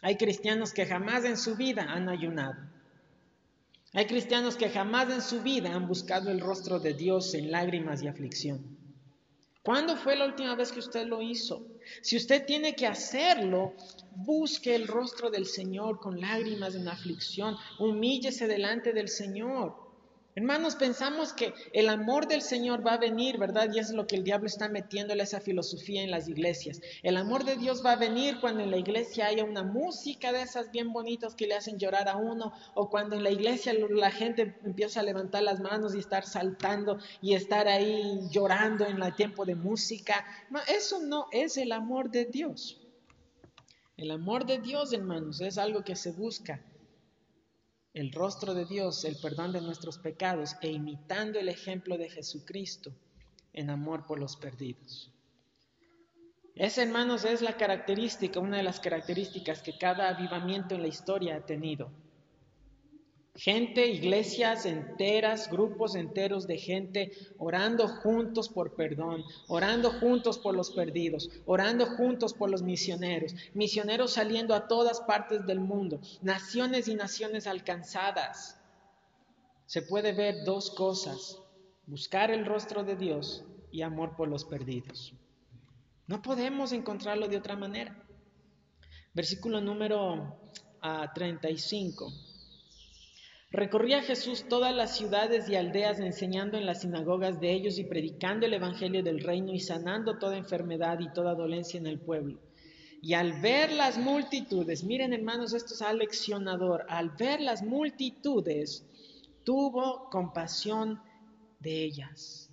Hay 0.00 0.16
cristianos 0.16 0.72
que 0.72 0.86
jamás 0.86 1.26
en 1.26 1.36
su 1.36 1.56
vida 1.56 1.82
han 1.82 2.08
ayunado. 2.08 2.73
Hay 3.96 4.06
cristianos 4.06 4.56
que 4.56 4.70
jamás 4.70 5.08
en 5.08 5.22
su 5.22 5.40
vida 5.40 5.72
han 5.72 5.86
buscado 5.86 6.28
el 6.32 6.40
rostro 6.40 6.80
de 6.80 6.94
Dios 6.94 7.32
en 7.34 7.52
lágrimas 7.52 8.02
y 8.02 8.08
aflicción. 8.08 8.76
¿Cuándo 9.62 9.96
fue 9.96 10.16
la 10.16 10.26
última 10.26 10.56
vez 10.56 10.72
que 10.72 10.80
usted 10.80 11.06
lo 11.06 11.22
hizo? 11.22 11.64
Si 12.02 12.16
usted 12.16 12.44
tiene 12.44 12.74
que 12.74 12.88
hacerlo, 12.88 13.72
busque 14.16 14.74
el 14.74 14.88
rostro 14.88 15.30
del 15.30 15.46
Señor 15.46 16.00
con 16.00 16.20
lágrimas 16.20 16.74
en 16.74 16.88
aflicción, 16.88 17.56
humíllese 17.78 18.48
delante 18.48 18.92
del 18.92 19.08
Señor. 19.08 19.83
Hermanos, 20.36 20.74
pensamos 20.74 21.32
que 21.32 21.54
el 21.72 21.88
amor 21.88 22.26
del 22.26 22.42
Señor 22.42 22.84
va 22.84 22.94
a 22.94 22.98
venir, 22.98 23.38
¿verdad? 23.38 23.68
Y 23.72 23.78
es 23.78 23.90
lo 23.90 24.08
que 24.08 24.16
el 24.16 24.24
diablo 24.24 24.48
está 24.48 24.68
metiéndole 24.68 25.22
esa 25.22 25.40
filosofía 25.40 26.02
en 26.02 26.10
las 26.10 26.28
iglesias. 26.28 26.80
El 27.04 27.16
amor 27.16 27.44
de 27.44 27.56
Dios 27.56 27.86
va 27.86 27.92
a 27.92 27.96
venir 27.96 28.40
cuando 28.40 28.64
en 28.64 28.72
la 28.72 28.76
iglesia 28.76 29.26
haya 29.26 29.44
una 29.44 29.62
música 29.62 30.32
de 30.32 30.42
esas 30.42 30.72
bien 30.72 30.92
bonitas 30.92 31.36
que 31.36 31.46
le 31.46 31.54
hacen 31.54 31.78
llorar 31.78 32.08
a 32.08 32.16
uno, 32.16 32.52
o 32.74 32.90
cuando 32.90 33.14
en 33.14 33.22
la 33.22 33.30
iglesia 33.30 33.72
la 33.90 34.10
gente 34.10 34.56
empieza 34.64 34.98
a 34.98 35.04
levantar 35.04 35.44
las 35.44 35.60
manos 35.60 35.94
y 35.94 36.00
estar 36.00 36.26
saltando 36.26 36.98
y 37.22 37.34
estar 37.34 37.68
ahí 37.68 38.18
llorando 38.28 38.86
en 38.86 39.00
el 39.00 39.14
tiempo 39.14 39.44
de 39.44 39.54
música. 39.54 40.26
No, 40.50 40.58
eso 40.66 40.98
no 41.00 41.26
es 41.30 41.56
el 41.58 41.70
amor 41.70 42.10
de 42.10 42.24
Dios. 42.24 42.80
El 43.96 44.10
amor 44.10 44.46
de 44.46 44.58
Dios, 44.58 44.92
hermanos, 44.92 45.40
es 45.40 45.58
algo 45.58 45.84
que 45.84 45.94
se 45.94 46.10
busca 46.10 46.60
el 47.94 48.10
rostro 48.12 48.54
de 48.54 48.64
Dios, 48.64 49.04
el 49.04 49.16
perdón 49.16 49.52
de 49.52 49.60
nuestros 49.60 49.98
pecados 49.98 50.56
e 50.60 50.68
imitando 50.68 51.38
el 51.38 51.48
ejemplo 51.48 51.96
de 51.96 52.10
Jesucristo 52.10 52.92
en 53.52 53.70
amor 53.70 54.04
por 54.04 54.18
los 54.18 54.36
perdidos. 54.36 55.12
Esa, 56.56 56.82
hermanos, 56.82 57.24
es 57.24 57.40
la 57.40 57.56
característica, 57.56 58.40
una 58.40 58.56
de 58.56 58.64
las 58.64 58.80
características 58.80 59.62
que 59.62 59.78
cada 59.78 60.08
avivamiento 60.08 60.74
en 60.74 60.82
la 60.82 60.88
historia 60.88 61.36
ha 61.36 61.46
tenido. 61.46 61.90
Gente, 63.36 63.88
iglesias 63.88 64.64
enteras, 64.64 65.50
grupos 65.50 65.96
enteros 65.96 66.46
de 66.46 66.56
gente 66.56 67.10
orando 67.36 67.88
juntos 67.88 68.48
por 68.48 68.76
perdón, 68.76 69.24
orando 69.48 69.90
juntos 69.90 70.38
por 70.38 70.54
los 70.54 70.70
perdidos, 70.70 71.28
orando 71.44 71.84
juntos 71.84 72.32
por 72.32 72.48
los 72.48 72.62
misioneros, 72.62 73.34
misioneros 73.52 74.12
saliendo 74.12 74.54
a 74.54 74.68
todas 74.68 75.00
partes 75.00 75.44
del 75.46 75.58
mundo, 75.58 76.00
naciones 76.22 76.86
y 76.86 76.94
naciones 76.94 77.48
alcanzadas. 77.48 78.60
Se 79.66 79.82
puede 79.82 80.12
ver 80.12 80.44
dos 80.44 80.70
cosas, 80.70 81.40
buscar 81.86 82.30
el 82.30 82.46
rostro 82.46 82.84
de 82.84 82.94
Dios 82.94 83.44
y 83.72 83.82
amor 83.82 84.14
por 84.14 84.28
los 84.28 84.44
perdidos. 84.44 85.12
No 86.06 86.22
podemos 86.22 86.70
encontrarlo 86.70 87.26
de 87.26 87.38
otra 87.38 87.56
manera. 87.56 88.00
Versículo 89.12 89.60
número 89.60 90.38
35. 91.14 92.12
Recorría 93.54 94.02
Jesús 94.02 94.46
todas 94.48 94.74
las 94.74 94.96
ciudades 94.96 95.48
y 95.48 95.54
aldeas 95.54 96.00
enseñando 96.00 96.58
en 96.58 96.66
las 96.66 96.80
sinagogas 96.80 97.38
de 97.38 97.52
ellos 97.52 97.78
y 97.78 97.84
predicando 97.84 98.46
el 98.46 98.54
Evangelio 98.54 99.00
del 99.04 99.20
reino 99.20 99.52
y 99.52 99.60
sanando 99.60 100.18
toda 100.18 100.36
enfermedad 100.36 100.98
y 100.98 101.12
toda 101.12 101.36
dolencia 101.36 101.78
en 101.78 101.86
el 101.86 102.00
pueblo. 102.00 102.40
Y 103.00 103.14
al 103.14 103.40
ver 103.40 103.70
las 103.70 103.96
multitudes, 103.96 104.82
miren 104.82 105.12
hermanos, 105.12 105.54
esto 105.54 105.74
es 105.74 105.82
aleccionador, 105.82 106.84
al 106.88 107.10
ver 107.10 107.40
las 107.40 107.62
multitudes, 107.62 108.84
tuvo 109.44 110.10
compasión 110.10 111.00
de 111.60 111.84
ellas. 111.84 112.50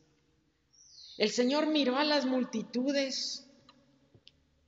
El 1.17 1.31
Señor 1.31 1.65
miró 1.65 1.97
a 1.97 2.03
las 2.03 2.27
multitudes 2.27 3.49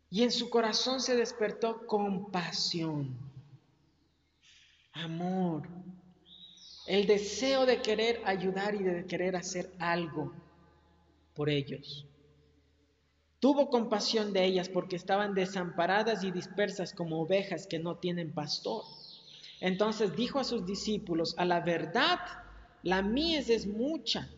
y 0.09 0.23
en 0.23 0.31
su 0.31 0.49
corazón 0.49 0.99
se 0.99 1.15
despertó 1.15 1.85
compasión, 1.85 3.19
amor, 4.93 5.69
el 6.93 7.07
deseo 7.07 7.65
de 7.65 7.81
querer 7.81 8.21
ayudar 8.23 8.75
y 8.75 8.83
de 8.83 9.07
querer 9.07 9.35
hacer 9.35 9.71
algo 9.79 10.31
por 11.33 11.49
ellos. 11.49 12.05
Tuvo 13.39 13.71
compasión 13.71 14.31
de 14.31 14.45
ellas 14.45 14.69
porque 14.69 14.95
estaban 14.95 15.33
desamparadas 15.33 16.23
y 16.23 16.29
dispersas 16.29 16.93
como 16.93 17.19
ovejas 17.19 17.65
que 17.65 17.79
no 17.79 17.95
tienen 17.97 18.31
pastor. 18.31 18.83
Entonces 19.59 20.15
dijo 20.15 20.39
a 20.39 20.43
sus 20.43 20.67
discípulos, 20.67 21.33
a 21.39 21.45
la 21.45 21.61
verdad, 21.61 22.19
la 22.83 23.01
mies 23.01 23.49
es 23.49 23.65
mucha, 23.65 24.29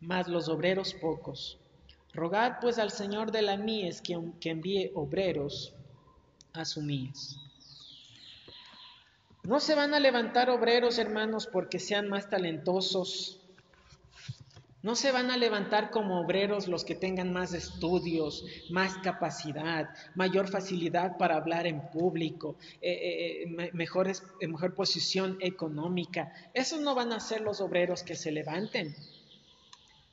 mas 0.00 0.26
los 0.26 0.48
obreros 0.48 0.92
pocos. 0.92 1.56
Rogad 2.12 2.54
pues 2.60 2.80
al 2.80 2.90
Señor 2.90 3.30
de 3.30 3.42
la 3.42 3.56
mies 3.56 4.02
que, 4.02 4.20
que 4.40 4.50
envíe 4.50 4.90
obreros 4.96 5.72
a 6.52 6.64
su 6.64 6.82
mies. 6.82 7.38
No 9.46 9.60
se 9.60 9.76
van 9.76 9.94
a 9.94 10.00
levantar 10.00 10.50
obreros, 10.50 10.98
hermanos, 10.98 11.46
porque 11.46 11.78
sean 11.78 12.08
más 12.08 12.28
talentosos. 12.28 13.40
No 14.82 14.96
se 14.96 15.12
van 15.12 15.30
a 15.30 15.36
levantar 15.36 15.90
como 15.90 16.20
obreros 16.20 16.66
los 16.66 16.84
que 16.84 16.96
tengan 16.96 17.32
más 17.32 17.54
estudios, 17.54 18.44
más 18.70 18.98
capacidad, 18.98 19.88
mayor 20.16 20.48
facilidad 20.48 21.16
para 21.16 21.36
hablar 21.36 21.68
en 21.68 21.80
público, 21.90 22.56
eh, 22.82 22.90
eh, 22.90 23.56
eh 23.58 23.70
mejor 23.72 24.74
posición 24.74 25.38
económica. 25.40 26.32
Esos 26.52 26.80
no 26.80 26.96
van 26.96 27.12
a 27.12 27.20
ser 27.20 27.40
los 27.40 27.60
obreros 27.60 28.02
que 28.02 28.16
se 28.16 28.32
levanten. 28.32 28.96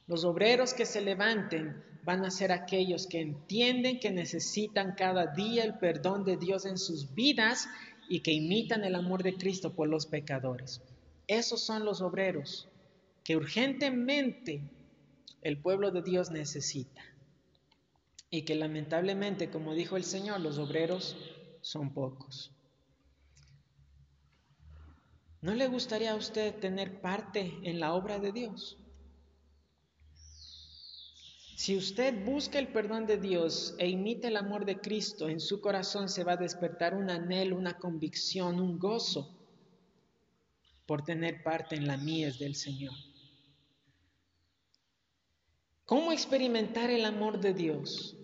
Los 0.05 0.25
obreros 0.25 0.75
que 0.75 0.85
se 0.85 1.01
levanten 1.01 1.83
van 2.03 2.23
a 2.25 2.29
ser 2.29 2.51
aquellos 2.51 3.07
que 3.07 3.21
entienden 3.21 3.99
que 3.99 4.11
necesitan 4.11 4.93
cada 4.95 5.27
día 5.27 5.63
el 5.63 5.79
perdón 5.79 6.23
de 6.23 6.37
Dios 6.37 6.65
en 6.65 6.77
sus 6.77 7.15
vidas 7.15 7.67
y 8.09 8.21
que 8.21 8.31
imitan 8.31 8.83
el 8.83 8.95
amor 8.95 9.23
de 9.23 9.35
Cristo 9.35 9.73
por 9.73 9.87
los 9.87 10.05
pecadores. 10.05 10.81
Esos 11.27 11.61
son 11.61 11.85
los 11.85 12.01
obreros 12.01 12.67
que 13.23 13.37
urgentemente 13.37 14.61
el 15.41 15.57
pueblo 15.57 15.91
de 15.91 16.01
Dios 16.01 16.31
necesita. 16.31 17.01
Y 18.29 18.43
que 18.43 18.55
lamentablemente, 18.55 19.49
como 19.49 19.73
dijo 19.75 19.95
el 19.95 20.03
Señor, 20.03 20.41
los 20.41 20.57
obreros 20.57 21.15
son 21.61 21.93
pocos. 21.93 22.51
¿No 25.41 25.53
le 25.53 25.67
gustaría 25.67 26.13
a 26.13 26.15
usted 26.15 26.55
tener 26.59 27.01
parte 27.01 27.59
en 27.63 27.79
la 27.79 27.93
obra 27.93 28.17
de 28.17 28.31
Dios? 28.31 28.77
Si 31.63 31.77
usted 31.77 32.25
busca 32.25 32.59
el 32.59 32.67
perdón 32.73 33.05
de 33.05 33.15
Dios 33.15 33.73
e 33.77 33.87
imita 33.87 34.27
el 34.27 34.35
amor 34.35 34.65
de 34.65 34.81
Cristo, 34.81 35.29
en 35.29 35.39
su 35.39 35.61
corazón 35.61 36.09
se 36.09 36.25
va 36.25 36.33
a 36.33 36.35
despertar 36.45 36.93
un 36.93 37.09
anhelo, 37.09 37.55
una 37.55 37.79
convicción, 37.79 38.59
un 38.59 38.77
gozo 38.77 39.33
por 40.85 41.05
tener 41.05 41.41
parte 41.41 41.75
en 41.75 41.87
la 41.87 41.95
mies 41.95 42.37
del 42.37 42.55
Señor. 42.55 42.93
¿Cómo 45.85 46.11
experimentar 46.11 46.89
el 46.89 47.05
amor 47.05 47.39
de 47.39 47.53
Dios? 47.53 48.17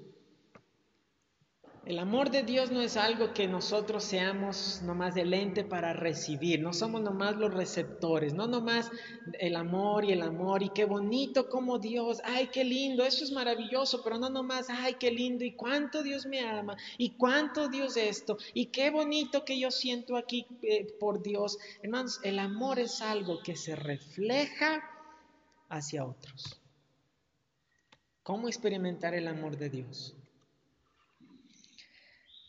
El 1.89 1.97
amor 1.97 2.29
de 2.29 2.43
Dios 2.43 2.69
no 2.69 2.81
es 2.81 2.97
algo 2.97 3.33
que 3.33 3.47
nosotros 3.47 4.03
seamos 4.03 4.83
nomás 4.83 5.17
el 5.17 5.33
ente 5.33 5.63
para 5.63 5.91
recibir, 5.91 6.61
no 6.61 6.71
somos 6.71 7.01
nomás 7.01 7.35
los 7.37 7.51
receptores, 7.51 8.35
no 8.35 8.45
nomás 8.45 8.91
el 9.39 9.55
amor 9.55 10.05
y 10.05 10.11
el 10.11 10.21
amor 10.21 10.61
y 10.61 10.69
qué 10.69 10.85
bonito 10.85 11.49
como 11.49 11.79
Dios, 11.79 12.21
ay, 12.25 12.49
qué 12.53 12.63
lindo, 12.63 13.03
eso 13.03 13.23
es 13.23 13.31
maravilloso, 13.31 14.03
pero 14.03 14.19
no 14.19 14.29
nomás, 14.29 14.67
ay, 14.69 14.97
qué 14.99 15.09
lindo 15.09 15.43
y 15.43 15.55
cuánto 15.55 16.03
Dios 16.03 16.27
me 16.27 16.41
ama 16.41 16.77
y 16.99 17.17
cuánto 17.17 17.69
Dios 17.69 17.97
esto 17.97 18.37
y 18.53 18.67
qué 18.67 18.91
bonito 18.91 19.43
que 19.43 19.59
yo 19.59 19.71
siento 19.71 20.15
aquí 20.15 20.45
eh, 20.61 20.95
por 20.99 21.23
Dios. 21.23 21.57
Hermanos, 21.81 22.19
el 22.21 22.37
amor 22.37 22.77
es 22.77 23.01
algo 23.01 23.41
que 23.41 23.55
se 23.55 23.75
refleja 23.75 24.83
hacia 25.69 26.05
otros. 26.05 26.61
¿Cómo 28.21 28.47
experimentar 28.47 29.15
el 29.15 29.27
amor 29.27 29.57
de 29.57 29.71
Dios? 29.71 30.18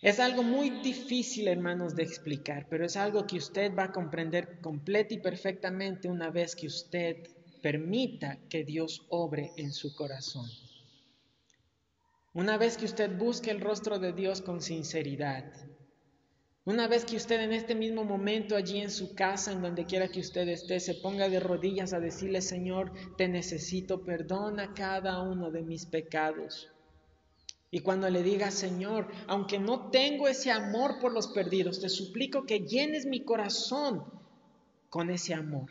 Es 0.03 0.19
algo 0.19 0.43
muy 0.43 0.71
difícil, 0.71 1.47
hermanos, 1.47 1.95
de 1.95 2.05
explicar, 2.05 2.67
pero 2.71 2.87
es 2.87 2.97
algo 2.97 3.27
que 3.27 3.37
usted 3.37 3.75
va 3.77 3.85
a 3.85 3.93
comprender 3.93 4.59
completa 4.63 5.13
y 5.13 5.19
perfectamente 5.19 6.09
una 6.09 6.31
vez 6.31 6.57
que 6.57 6.67
usted 6.67 7.17
permita 7.61 8.39
que 8.49 8.65
Dios 8.65 9.05
obre 9.11 9.53
en 9.59 9.75
su 9.75 9.95
corazón. 9.95 10.49
Una 12.33 12.57
vez 12.57 12.79
que 12.79 12.87
usted 12.87 13.15
busque 13.19 13.51
el 13.51 13.61
rostro 13.61 13.99
de 13.99 14.15
Dios 14.15 14.41
con 14.41 14.63
sinceridad. 14.63 15.45
Una 16.65 16.89
vez 16.89 17.05
que 17.05 17.17
usted 17.17 17.41
en 17.41 17.53
este 17.53 17.75
mismo 17.75 18.03
momento 18.03 18.57
allí 18.57 18.79
en 18.79 18.91
su 18.91 19.15
casa, 19.15 19.53
en 19.53 19.61
donde 19.61 19.85
quiera 19.85 20.09
que 20.09 20.21
usted 20.21 20.49
esté, 20.49 20.81
se 20.81 20.95
ponga 20.95 21.29
de 21.29 21.41
rodillas 21.41 21.93
a 21.93 22.01
decirle, 22.01 22.41
Señor, 22.41 22.93
te 23.19 23.29
necesito, 23.29 24.03
perdona 24.03 24.73
cada 24.73 25.21
uno 25.21 25.51
de 25.51 25.63
mis 25.63 25.85
pecados. 25.85 26.71
Y 27.71 27.81
cuando 27.81 28.11
le 28.11 28.23
diga, 28.23 28.51
Señor, 28.51 29.09
aunque 29.29 29.59
no 29.59 29.91
tengo 29.91 30.27
ese 30.27 30.51
amor 30.51 30.99
por 30.99 31.13
los 31.13 31.29
perdidos, 31.29 31.81
te 31.81 31.89
suplico 31.89 32.45
que 32.45 32.61
llenes 32.61 33.07
mi 33.07 33.21
corazón 33.21 34.05
con 34.89 35.09
ese 35.11 35.35
amor. 35.35 35.71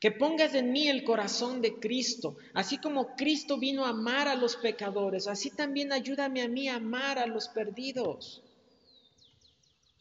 Que 0.00 0.10
pongas 0.10 0.54
en 0.54 0.72
mí 0.72 0.88
el 0.88 1.04
corazón 1.04 1.60
de 1.60 1.78
Cristo, 1.78 2.36
así 2.54 2.78
como 2.78 3.14
Cristo 3.16 3.58
vino 3.58 3.84
a 3.84 3.90
amar 3.90 4.28
a 4.28 4.34
los 4.34 4.56
pecadores, 4.56 5.28
así 5.28 5.50
también 5.50 5.92
ayúdame 5.92 6.42
a 6.42 6.48
mí 6.48 6.68
a 6.68 6.76
amar 6.76 7.18
a 7.18 7.26
los 7.26 7.48
perdidos. 7.48 8.42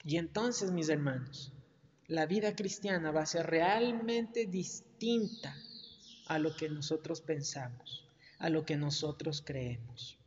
Y 0.03 0.17
entonces, 0.17 0.71
mis 0.71 0.89
hermanos, 0.89 1.51
la 2.07 2.25
vida 2.25 2.55
cristiana 2.55 3.11
va 3.11 3.21
a 3.21 3.25
ser 3.25 3.45
realmente 3.45 4.45
distinta 4.47 5.55
a 6.27 6.39
lo 6.39 6.55
que 6.55 6.69
nosotros 6.69 7.21
pensamos, 7.21 8.07
a 8.39 8.49
lo 8.49 8.65
que 8.65 8.77
nosotros 8.77 9.43
creemos. 9.45 10.17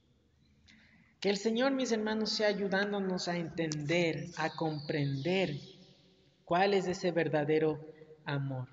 Que 1.25 1.31
el 1.31 1.39
Señor, 1.39 1.73
mis 1.73 1.91
hermanos, 1.91 2.33
sea 2.33 2.49
ayudándonos 2.49 3.29
a 3.29 3.39
entender, 3.39 4.27
a 4.37 4.51
comprender 4.51 5.59
cuál 6.45 6.75
es 6.75 6.87
ese 6.87 7.13
verdadero 7.13 7.81
amor. 8.27 8.69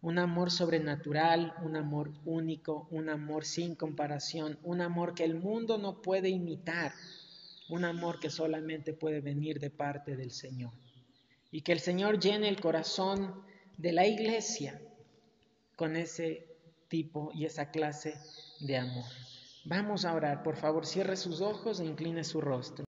Un 0.00 0.18
amor 0.18 0.50
sobrenatural, 0.50 1.52
un 1.62 1.76
amor 1.76 2.10
único, 2.24 2.88
un 2.90 3.10
amor 3.10 3.44
sin 3.44 3.74
comparación, 3.74 4.58
un 4.62 4.80
amor 4.80 5.14
que 5.14 5.24
el 5.24 5.34
mundo 5.34 5.76
no 5.76 6.00
puede 6.00 6.30
imitar, 6.30 6.94
un 7.68 7.84
amor 7.84 8.18
que 8.18 8.30
solamente 8.30 8.94
puede 8.94 9.20
venir 9.20 9.60
de 9.60 9.68
parte 9.68 10.16
del 10.16 10.30
Señor. 10.30 10.72
Y 11.50 11.60
que 11.60 11.72
el 11.72 11.80
Señor 11.80 12.18
llene 12.18 12.48
el 12.48 12.62
corazón 12.62 13.42
de 13.76 13.92
la 13.92 14.06
iglesia 14.06 14.80
con 15.76 15.96
ese 15.96 16.46
tipo 16.88 17.30
y 17.34 17.44
esa 17.44 17.70
clase 17.70 18.14
de 18.60 18.78
amor. 18.78 19.29
Vamos 19.64 20.04
a 20.04 20.14
orar, 20.14 20.42
por 20.42 20.56
favor, 20.56 20.86
cierre 20.86 21.16
sus 21.16 21.40
ojos 21.40 21.80
e 21.80 21.84
incline 21.84 22.24
su 22.24 22.40
rostro. 22.40 22.84